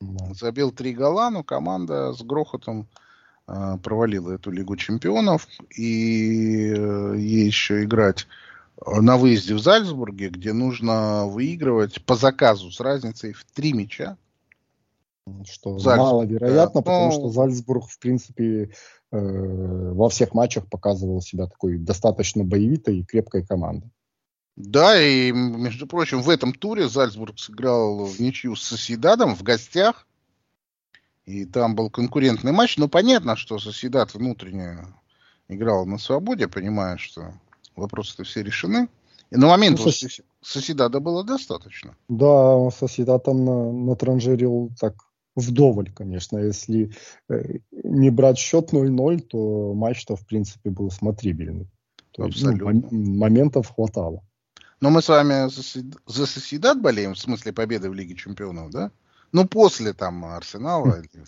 Да. 0.00 0.32
Забил 0.34 0.70
три 0.70 0.94
гола, 0.94 1.30
но 1.30 1.42
команда 1.42 2.12
с 2.12 2.22
грохотом 2.22 2.88
э, 3.48 3.78
провалила 3.82 4.32
эту 4.32 4.50
Лигу 4.50 4.76
Чемпионов. 4.76 5.48
И 5.76 6.72
э, 6.76 7.14
ей 7.16 7.46
еще 7.46 7.82
играть 7.82 8.26
на 8.84 9.16
выезде 9.16 9.54
в 9.54 9.58
Зальцбурге, 9.58 10.28
где 10.28 10.52
нужно 10.52 11.26
выигрывать 11.26 12.04
по 12.04 12.14
заказу 12.14 12.70
с 12.70 12.78
разницей 12.78 13.32
в 13.32 13.44
три 13.44 13.72
мяча. 13.72 14.16
Что 15.44 15.78
Зальцбург, 15.78 16.12
маловероятно, 16.12 16.80
да. 16.80 16.82
потому 16.82 17.06
ну, 17.06 17.12
что 17.12 17.28
Зальцбург, 17.30 17.88
в 17.88 17.98
принципе, 17.98 18.70
э, 19.10 19.18
во 19.92 20.08
всех 20.10 20.34
матчах 20.34 20.68
показывал 20.68 21.20
себя 21.20 21.46
такой 21.46 21.78
достаточно 21.78 22.44
боевитой 22.44 22.98
и 22.98 23.04
крепкой 23.04 23.44
командой. 23.44 23.90
Да, 24.56 24.98
и, 24.98 25.32
между 25.32 25.86
прочим, 25.86 26.22
в 26.22 26.30
этом 26.30 26.54
туре 26.54 26.88
Зальцбург 26.88 27.38
сыграл 27.38 28.06
в 28.06 28.18
ничью 28.18 28.56
с 28.56 28.62
Соседадом 28.62 29.36
в 29.36 29.42
гостях. 29.42 30.06
И 31.26 31.44
там 31.44 31.74
был 31.74 31.90
конкурентный 31.90 32.52
матч. 32.52 32.78
Но 32.78 32.88
понятно, 32.88 33.36
что 33.36 33.58
Соседат 33.58 34.14
внутренне 34.14 34.86
играл 35.48 35.84
на 35.84 35.98
свободе, 35.98 36.48
понимая, 36.48 36.96
что 36.96 37.34
вопросы-то 37.74 38.24
все 38.24 38.42
решены. 38.42 38.88
И 39.30 39.36
на 39.36 39.48
момент 39.48 39.78
ну, 39.78 39.90
сос... 39.90 40.20
Соседада 40.40 41.00
было 41.00 41.22
достаточно. 41.22 41.96
Да, 42.08 42.70
Соседат 42.70 43.24
там 43.24 43.44
на, 43.44 43.72
натранжирил 43.72 44.70
так 44.80 44.94
вдоволь, 45.34 45.92
конечно. 45.92 46.38
Если 46.38 46.92
э, 47.28 47.58
не 47.72 48.10
брать 48.10 48.38
счет 48.38 48.72
0-0, 48.72 49.20
то 49.20 49.74
матч-то, 49.74 50.16
в 50.16 50.24
принципе, 50.26 50.70
был 50.70 50.90
смотрибельный. 50.90 51.68
То 52.12 52.24
Абсолютно. 52.24 52.70
Есть, 52.70 52.90
ну, 52.90 53.18
моментов 53.18 53.74
хватало. 53.74 54.22
Но 54.80 54.90
мы 54.90 55.02
с 55.02 55.08
вами 55.08 55.48
за 56.06 56.26
Соседат 56.26 56.80
болеем, 56.80 57.14
в 57.14 57.18
смысле 57.18 57.52
победы 57.52 57.88
в 57.88 57.94
Лиге 57.94 58.14
Чемпионов, 58.14 58.70
да? 58.70 58.90
Ну, 59.32 59.46
после 59.46 59.92
там 59.92 60.24
Арсенала 60.24 61.00
или 61.00 61.24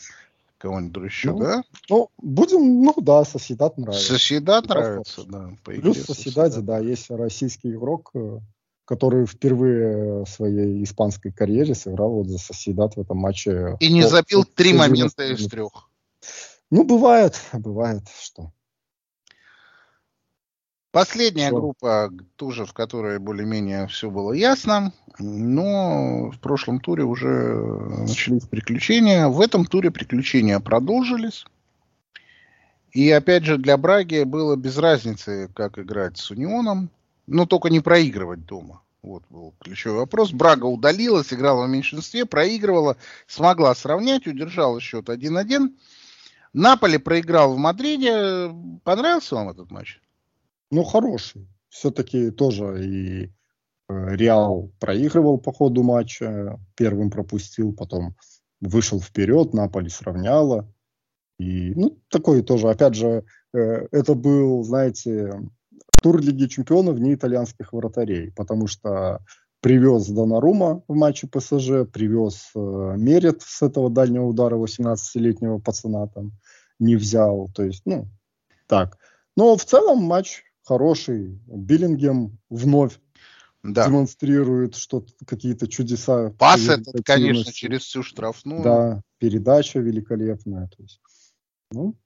кого-нибудь 0.58 1.04
еще, 1.04 1.32
ну, 1.32 1.38
да? 1.38 1.62
Ну, 1.88 2.10
будем, 2.18 2.82
ну 2.82 2.94
да, 3.00 3.24
Соседат 3.24 3.78
нравится. 3.78 4.14
Соседат 4.14 4.68
нравится, 4.68 5.24
да. 5.24 5.50
По 5.64 5.72
Плюс 5.72 5.98
в 5.98 6.06
Соседаде, 6.06 6.60
да, 6.60 6.78
есть 6.78 7.10
российский 7.10 7.70
игрок, 7.70 8.10
э, 8.14 8.38
который 8.84 9.26
впервые 9.26 10.24
в 10.24 10.28
своей 10.28 10.82
испанской 10.82 11.32
карьере 11.32 11.74
сыграл 11.74 12.10
вот 12.10 12.26
за 12.26 12.38
Соседат 12.38 12.96
в 12.96 13.00
этом 13.00 13.18
матче. 13.18 13.76
И 13.80 13.92
не 13.92 14.02
забил 14.02 14.44
три 14.44 14.72
момента 14.74 15.24
из 15.24 15.46
трех. 15.48 15.88
Ну, 16.70 16.84
бывает, 16.84 17.40
бывает, 17.52 18.02
что. 18.20 18.52
Последняя 20.90 21.48
что? 21.48 21.60
группа, 21.60 22.10
тоже 22.36 22.64
в 22.64 22.72
которой 22.72 23.18
более-менее 23.18 23.86
все 23.88 24.10
было 24.10 24.32
ясно, 24.32 24.92
но 25.18 26.30
в 26.30 26.38
прошлом 26.40 26.80
туре 26.80 27.04
уже 27.04 27.54
начались 28.00 28.46
приключения. 28.46 29.28
В 29.28 29.40
этом 29.40 29.66
туре 29.66 29.90
приключения 29.90 30.58
продолжились. 30.60 31.44
И 32.92 33.10
опять 33.10 33.44
же 33.44 33.58
для 33.58 33.76
Браги 33.76 34.22
было 34.22 34.56
без 34.56 34.78
разницы, 34.78 35.50
как 35.54 35.78
играть 35.78 36.16
с 36.16 36.30
Унионом. 36.30 36.90
Но 37.26 37.44
только 37.44 37.68
не 37.68 37.80
проигрывать 37.80 38.46
дома. 38.46 38.80
Вот 39.02 39.22
был 39.28 39.54
ключевой 39.60 39.98
вопрос. 39.98 40.32
Брага 40.32 40.64
удалилась, 40.64 41.32
играла 41.32 41.66
в 41.66 41.68
меньшинстве, 41.68 42.24
проигрывала, 42.24 42.96
смогла 43.26 43.74
сравнять, 43.74 44.26
удержала 44.26 44.80
счет 44.80 45.10
1-1. 45.10 45.74
Наполи 46.54 46.96
проиграл 46.96 47.54
в 47.54 47.58
Мадриде. 47.58 48.50
Понравился 48.84 49.34
вам 49.34 49.50
этот 49.50 49.70
матч? 49.70 50.00
Ну, 50.70 50.84
хороший. 50.84 51.48
Все-таки 51.68 52.30
тоже 52.30 52.84
и 52.84 53.24
э, 53.24 54.16
Реал 54.16 54.70
проигрывал 54.80 55.38
по 55.38 55.52
ходу 55.52 55.82
матча, 55.82 56.58
первым 56.76 57.10
пропустил, 57.10 57.72
потом 57.72 58.16
вышел 58.60 59.00
вперед, 59.00 59.54
Наполи 59.54 59.88
сравняла. 59.88 60.70
И, 61.38 61.72
ну, 61.74 61.98
такой 62.08 62.42
тоже, 62.42 62.68
опять 62.68 62.94
же, 62.94 63.24
э, 63.54 63.58
это 63.92 64.14
был, 64.14 64.62
знаете, 64.64 65.32
тур 66.02 66.20
Лиги 66.20 66.46
Чемпионов 66.46 66.98
не 66.98 67.14
итальянских 67.14 67.72
вратарей, 67.72 68.32
потому 68.32 68.66
что 68.66 69.20
привез 69.60 70.08
Донарума 70.08 70.82
в 70.88 70.94
матче 70.94 71.26
ПСЖ, 71.26 71.88
привез 71.92 72.50
э, 72.54 72.94
Мерет 72.96 73.42
с 73.42 73.62
этого 73.62 73.90
дальнего 73.90 74.24
удара 74.26 74.56
18-летнего 74.56 75.58
пацана 75.58 76.06
там 76.08 76.32
не 76.78 76.96
взял. 76.96 77.48
То 77.54 77.64
есть, 77.64 77.82
ну, 77.84 78.08
так. 78.66 78.98
Но 79.36 79.56
в 79.56 79.64
целом 79.64 79.98
матч 80.02 80.42
хороший. 80.68 81.40
Биллингем 81.46 82.38
вновь 82.50 83.00
да. 83.62 83.86
демонстрирует 83.86 84.76
что 84.76 85.04
какие-то 85.26 85.66
чудеса. 85.66 86.30
Пас 86.38 86.68
этот, 86.68 87.02
конечно, 87.04 87.50
через 87.52 87.82
всю 87.82 88.02
штрафную. 88.02 88.62
Да, 88.62 89.02
передача 89.18 89.80
великолепная. 89.80 90.68
То 90.68 90.82
есть, 90.82 91.00
ну, 91.70 91.96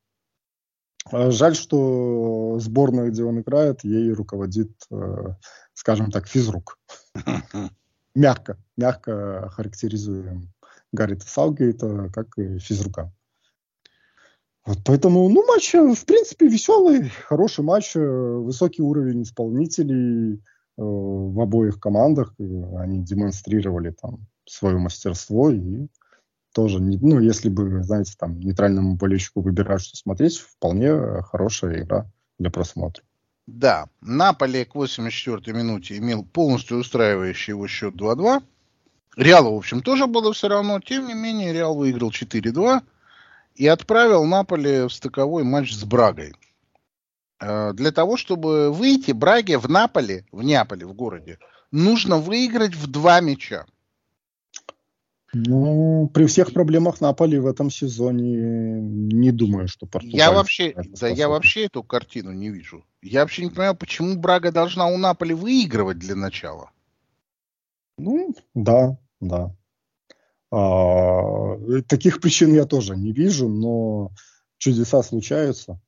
а 1.10 1.32
жаль, 1.32 1.56
что 1.56 2.58
сборная, 2.60 3.10
где 3.10 3.24
он 3.24 3.40
играет, 3.40 3.82
ей 3.82 4.12
руководит, 4.12 4.70
э, 4.90 5.34
скажем 5.74 6.10
так, 6.12 6.28
физрук. 6.28 6.78
Мягко, 8.14 8.58
мягко 8.76 9.48
характеризуем 9.54 10.52
Гаррита 10.92 11.26
Саугейта 11.26 12.10
как 12.12 12.38
и 12.38 12.58
физрука. 12.58 13.10
Вот 14.64 14.78
поэтому, 14.84 15.28
ну, 15.28 15.44
матч, 15.46 15.74
э, 15.74 15.94
в 15.94 16.04
принципе, 16.04 16.46
веселый, 16.46 17.08
хороший 17.08 17.64
матч, 17.64 17.96
э, 17.96 18.00
высокий 18.00 18.82
уровень 18.82 19.22
исполнителей 19.22 20.34
э, 20.34 20.38
в 20.76 21.40
обоих 21.40 21.80
командах. 21.80 22.34
Они 22.78 23.02
демонстрировали 23.02 23.90
там 23.90 24.26
свое 24.46 24.78
мастерство 24.78 25.50
и 25.50 25.88
тоже, 26.54 26.80
ну, 26.80 27.18
если 27.18 27.48
бы, 27.48 27.82
знаете, 27.82 28.14
там, 28.16 28.38
нейтральному 28.38 28.96
болельщику 28.96 29.40
выбирать, 29.40 29.80
что 29.80 29.96
смотреть, 29.96 30.38
вполне 30.38 31.22
хорошая 31.22 31.82
игра 31.82 32.06
для 32.38 32.50
просмотра. 32.50 33.02
Да, 33.46 33.86
Наполе 34.00 34.64
к 34.64 34.76
84-й 34.76 35.52
минуте 35.52 35.98
имел 35.98 36.24
полностью 36.24 36.78
устраивающий 36.78 37.52
его 37.52 37.66
счет 37.66 37.94
2-2. 37.96 38.42
Реалу, 39.16 39.54
в 39.54 39.58
общем, 39.58 39.82
тоже 39.82 40.06
было 40.06 40.32
все 40.32 40.48
равно. 40.48 40.78
Тем 40.80 41.08
не 41.08 41.14
менее, 41.14 41.52
Реал 41.52 41.74
выиграл 41.74 42.10
4-2 42.10 42.82
и 43.54 43.66
отправил 43.66 44.24
Наполе 44.24 44.86
в 44.86 44.92
стыковой 44.92 45.44
матч 45.44 45.72
с 45.72 45.84
Брагой. 45.84 46.34
Э, 47.40 47.72
для 47.72 47.92
того, 47.92 48.16
чтобы 48.16 48.72
выйти 48.72 49.12
Браге 49.12 49.58
в 49.58 49.68
Наполе, 49.68 50.24
в 50.32 50.42
Неаполе, 50.42 50.86
в 50.86 50.94
городе, 50.94 51.38
нужно 51.70 52.18
выиграть 52.18 52.74
в 52.74 52.86
два 52.86 53.20
мяча. 53.20 53.66
Ну, 55.34 56.10
при 56.12 56.26
всех 56.26 56.52
проблемах 56.52 57.00
Наполи 57.00 57.38
в 57.38 57.46
этом 57.46 57.70
сезоне 57.70 58.80
не 58.82 59.30
думаю, 59.30 59.66
что 59.66 59.86
Португалия... 59.86 60.18
Я 60.18 60.30
вообще, 60.30 60.74
да, 61.00 61.08
я 61.08 61.28
вообще 61.28 61.64
эту 61.64 61.82
картину 61.82 62.32
не 62.32 62.50
вижу. 62.50 62.84
Я 63.00 63.20
вообще 63.20 63.44
не 63.44 63.50
понимаю, 63.50 63.74
почему 63.74 64.16
Брага 64.16 64.52
должна 64.52 64.86
у 64.86 64.98
Наполи 64.98 65.32
выигрывать 65.34 65.98
для 65.98 66.14
начала. 66.16 66.70
Ну, 67.96 68.34
да, 68.54 68.98
да. 69.20 69.54
А, 70.52 71.56
таких 71.88 72.20
причин 72.20 72.52
я 72.52 72.66
тоже 72.66 72.94
не 72.94 73.12
вижу, 73.12 73.48
но 73.48 74.10
чудеса 74.58 75.02
случаются. 75.02 75.80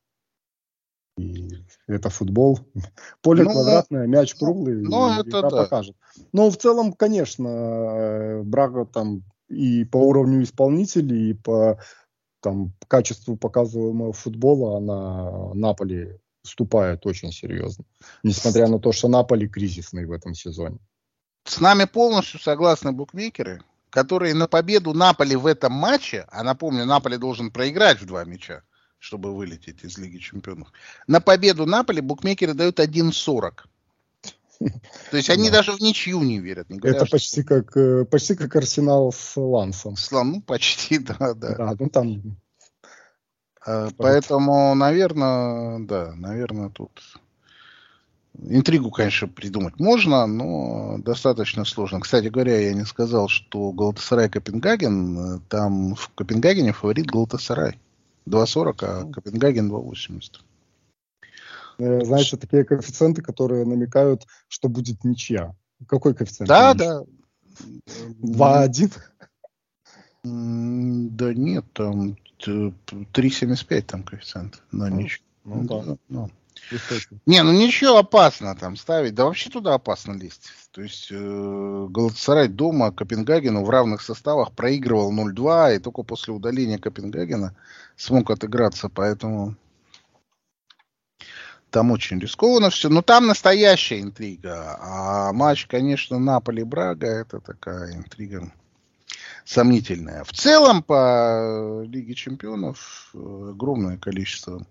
И 1.19 1.51
это 1.87 2.09
футбол. 2.09 2.59
Поле 3.23 3.45
ну, 3.45 3.53
квадратное, 3.53 4.07
мяч 4.07 4.35
круглый. 4.35 4.81
Ну, 4.83 5.21
это 5.21 5.43
да. 5.43 5.51
покажет. 5.51 5.97
Но 6.33 6.51
в 6.51 6.57
целом, 6.57 6.95
конечно, 6.95 7.47
э, 7.47 8.43
Брага 8.43 8.87
там 8.87 9.23
и 9.49 9.85
по 9.85 9.99
уровню 9.99 10.43
исполнителей, 10.43 11.31
и 11.31 11.35
по 11.35 11.79
там, 12.41 12.73
качеству 12.89 13.37
показываемого 13.37 14.15
футбола 14.15 14.79
она 14.79 15.55
Наполи 15.55 16.19
уступает 16.43 17.05
очень 17.07 17.33
серьезно. 17.33 17.85
Несмотря 18.23 18.67
на 18.69 18.79
то, 18.79 18.93
что 18.93 19.09
Наполи 19.09 19.47
кризисный 19.47 20.07
в 20.07 20.13
этом 20.13 20.35
сезоне. 20.35 20.79
С 21.45 21.61
нами 21.61 21.85
полностью 21.85 22.41
согласны 22.41 22.93
букмекеры, 22.93 23.63
которые 23.95 24.35
на 24.35 24.49
победу 24.49 24.93
Наполи 24.93 25.37
в 25.37 25.47
этом 25.47 25.73
матче, 25.73 26.27
а 26.33 26.43
напомню, 26.43 26.85
Наполи 26.85 27.17
должен 27.17 27.53
проиграть 27.53 28.01
в 28.01 28.07
два 28.07 28.25
мяча, 28.25 28.65
чтобы 28.99 29.33
вылететь 29.33 29.85
из 29.85 29.97
Лиги 29.99 30.19
Чемпионов. 30.19 30.73
На 31.07 31.21
победу 31.21 31.65
Наполи 31.65 32.01
букмекеры 32.01 32.55
дают 32.55 32.81
1.40. 32.81 33.53
То 35.13 35.17
есть 35.17 35.31
они 35.31 35.49
да. 35.49 35.59
даже 35.59 35.71
в 35.71 35.81
ничью 35.81 36.21
не 36.25 36.41
верят. 36.41 36.71
Не 36.71 36.79
говоря, 36.79 36.97
Это 36.97 37.07
почти 37.09 37.43
что... 37.43 37.49
как 37.63 37.77
э, 37.77 38.05
почти 38.05 38.35
как 38.35 38.57
Арсенал 38.57 39.13
с 39.13 39.37
Лансом. 39.37 39.97
С 39.97 40.11
ну 40.11 40.43
почти, 40.43 40.99
да, 40.99 41.35
да. 41.35 41.55
Да, 41.55 41.77
ну 41.79 41.89
там. 41.89 42.37
А, 43.65 43.91
поэтому, 43.97 44.75
наверное, 44.75 45.79
да, 45.87 46.15
наверное, 46.17 46.71
тут 46.71 47.01
интригу, 48.43 48.91
конечно, 48.91 49.29
придумать 49.29 49.79
можно, 49.79 50.27
но 50.27 50.99
достаточно 50.99 51.65
сложно. 51.65 52.01
Кстати 52.01 52.29
говоря, 52.29 52.59
я 52.59 52.75
не 52.75 52.85
сказал, 52.85 53.29
что 53.29 53.73
Галатасарай 53.73 54.29
Копенгаген, 54.29 55.19
э, 55.19 55.41
там 55.49 55.95
в 55.95 56.11
Копенгагене 56.15 56.73
фаворит 56.73 57.07
Галатасарай. 57.07 57.79
2.40, 58.27 58.75
а 58.83 59.13
Копенгаген 59.13 59.71
2.80. 59.71 60.41
Э, 61.79 62.05
знаете, 62.05 62.37
такие 62.37 62.65
коэффициенты, 62.65 63.23
которые 63.23 63.65
намекают, 63.65 64.27
что 64.49 64.69
будет 64.69 65.05
ничья. 65.05 65.55
Какой 65.87 66.15
коэффициент? 66.15 66.49
Да, 66.49 66.75
да. 66.75 67.03
2-1? 68.23 68.93
Да 70.25 71.35
нет, 71.35 71.65
там 71.75 72.17
3,75 72.39 73.83
там 73.83 74.03
коэффициент 74.03 74.63
на 74.73 74.89
ну, 74.89 74.97
ничью. 74.97 75.23
Ну, 75.45 75.63
ну, 75.63 75.83
да. 75.85 75.97
Ну. 76.09 76.31
Не, 77.27 77.43
ну 77.43 77.53
ничего 77.53 77.99
опасно 77.99 78.55
там 78.55 78.77
ставить. 78.77 79.15
Да 79.15 79.25
вообще 79.25 79.51
туда 79.51 79.75
опасно 79.75 80.13
лезть. 80.13 80.51
То 80.73 80.83
есть 80.83 81.09
э, 81.11 81.87
Галатасарай 81.91 82.49
дома 82.49 82.93
Копенгагену 82.93 83.65
в 83.65 83.71
равных 83.71 84.03
составах 84.03 84.53
проигрывал 84.53 85.13
0-2 85.13 85.77
и 85.77 85.79
только 85.79 86.03
после 86.03 86.35
удаления 86.35 86.79
Копенгагена 86.79 87.57
смог 87.97 88.31
отыграться. 88.31 88.89
Поэтому 88.89 89.57
там 91.71 91.91
очень 91.91 92.19
рискованно 92.19 92.71
все. 92.71 92.89
Но 92.89 93.03
там 93.03 93.27
настоящая 93.27 94.01
интрига. 94.01 94.77
А 94.81 95.33
матч, 95.33 95.67
конечно, 95.67 96.19
Наполи-Брага, 96.19 97.07
это 97.07 97.41
такая 97.41 97.95
интрига 97.95 98.53
сомнительная. 99.45 100.25
В 100.25 100.33
целом, 100.33 100.83
по 100.83 101.83
Лиге 101.85 102.15
Чемпионов 102.15 103.11
э, 103.15 103.49
огромное 103.51 103.99
количество 103.99 104.67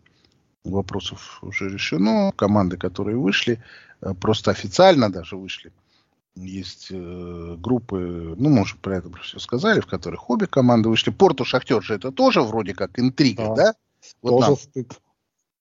вопросов 0.63 1.39
уже 1.41 1.69
решено. 1.69 2.31
Команды, 2.35 2.77
которые 2.77 3.17
вышли, 3.17 3.61
э, 4.01 4.13
просто 4.13 4.51
официально 4.51 5.11
даже 5.11 5.35
вышли. 5.35 5.71
Есть 6.35 6.87
э, 6.89 7.55
группы, 7.59 8.35
ну, 8.37 8.49
может, 8.49 8.79
про 8.79 8.97
это 8.97 9.11
все 9.21 9.39
сказали, 9.39 9.81
в 9.81 9.87
которых 9.87 10.29
обе 10.29 10.47
команды 10.47 10.89
вышли. 10.89 11.11
Порту 11.11 11.45
Шахтер 11.45 11.83
же 11.83 11.93
это 11.95 12.11
тоже 12.11 12.41
вроде 12.41 12.73
как 12.73 12.97
интрига, 12.99 13.49
да? 13.49 13.55
да? 13.55 13.73
Вот 14.21 14.31
тоже 14.31 14.47
нам, 14.47 14.57
стыд. 14.57 14.99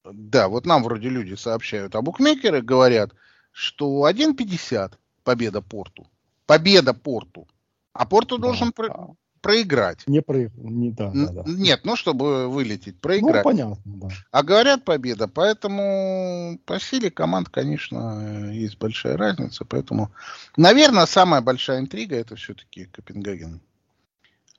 Да, 0.05 0.49
вот 0.49 0.67
нам 0.67 0.83
вроде 0.83 1.09
люди 1.09 1.35
сообщают, 1.35 1.95
а 1.95 2.03
букмекеры 2.03 2.63
говорят, 2.63 3.13
что 3.51 4.09
1.50 4.09 4.95
победа 5.25 5.61
Порту. 5.61 6.07
Победа 6.47 6.95
Порту. 6.95 7.47
А 7.93 8.07
Порту 8.07 8.39
да, 8.39 8.45
должен 8.45 8.73
про- 8.73 9.15
проиграть. 9.43 10.07
Не 10.07 10.23
проиграть. 10.23 10.57
Не, 10.57 10.91
да, 10.91 11.11
да, 11.13 11.27
да. 11.27 11.43
Нет, 11.47 11.81
ну 11.85 11.97
чтобы 11.97 12.49
вылететь, 12.49 12.99
проиграть. 12.99 13.45
Ну, 13.45 13.51
понятно, 13.51 13.83
да. 13.85 14.09
А 14.31 14.43
говорят 14.43 14.85
победа, 14.85 15.29
поэтому 15.29 16.59
по 16.65 16.81
силе 16.81 17.11
команд, 17.11 17.49
конечно, 17.51 18.51
есть 18.53 18.79
большая 18.79 19.17
разница. 19.17 19.65
Поэтому, 19.65 20.11
наверное, 20.57 21.07
самая 21.07 21.43
большая 21.43 21.81
интрига 21.81 22.17
это 22.17 22.37
все-таки 22.37 22.87
Копенгаген 22.87 23.61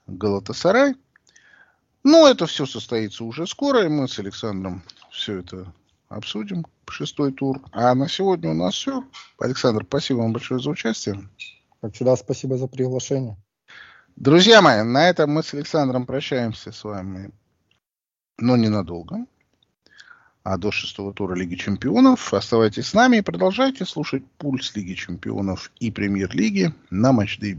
Галатасарай. 0.05 0.95
Ну, 2.03 2.27
это 2.27 2.45
все 2.45 2.65
состоится 2.65 3.23
уже 3.23 3.47
скоро, 3.47 3.85
и 3.85 3.87
мы 3.87 4.09
с 4.09 4.19
Александром 4.19 4.83
все 5.09 5.39
это 5.39 5.73
обсудим, 6.09 6.65
шестой 6.89 7.31
тур. 7.31 7.61
А 7.71 7.95
на 7.95 8.09
сегодня 8.09 8.51
у 8.51 8.53
нас 8.53 8.75
все. 8.75 9.03
Александр, 9.39 9.85
спасибо 9.87 10.17
вам 10.19 10.33
большое 10.33 10.61
за 10.61 10.69
участие. 10.69 11.29
Как 11.81 11.93
всегда, 11.93 12.15
спасибо 12.17 12.57
за 12.57 12.67
приглашение. 12.67 13.37
Друзья 14.15 14.61
мои, 14.61 14.83
на 14.83 15.09
этом 15.09 15.31
мы 15.31 15.43
с 15.43 15.53
Александром 15.53 16.05
прощаемся 16.05 16.71
с 16.71 16.83
вами, 16.83 17.31
но 18.37 18.55
ненадолго. 18.55 19.25
а 20.43 20.57
до 20.57 20.71
шестого 20.71 21.13
тура 21.13 21.35
Лиги 21.35 21.55
Чемпионов. 21.55 22.33
Оставайтесь 22.33 22.87
с 22.87 22.93
нами 22.93 23.17
и 23.17 23.21
продолжайте 23.21 23.85
слушать 23.85 24.23
пульс 24.37 24.75
Лиги 24.75 24.93
Чемпионов 24.93 25.71
и 25.79 25.89
Премьер-лиги 25.89 26.73
на 26.89 27.13
Матч 27.13 27.39
Day 27.39 27.53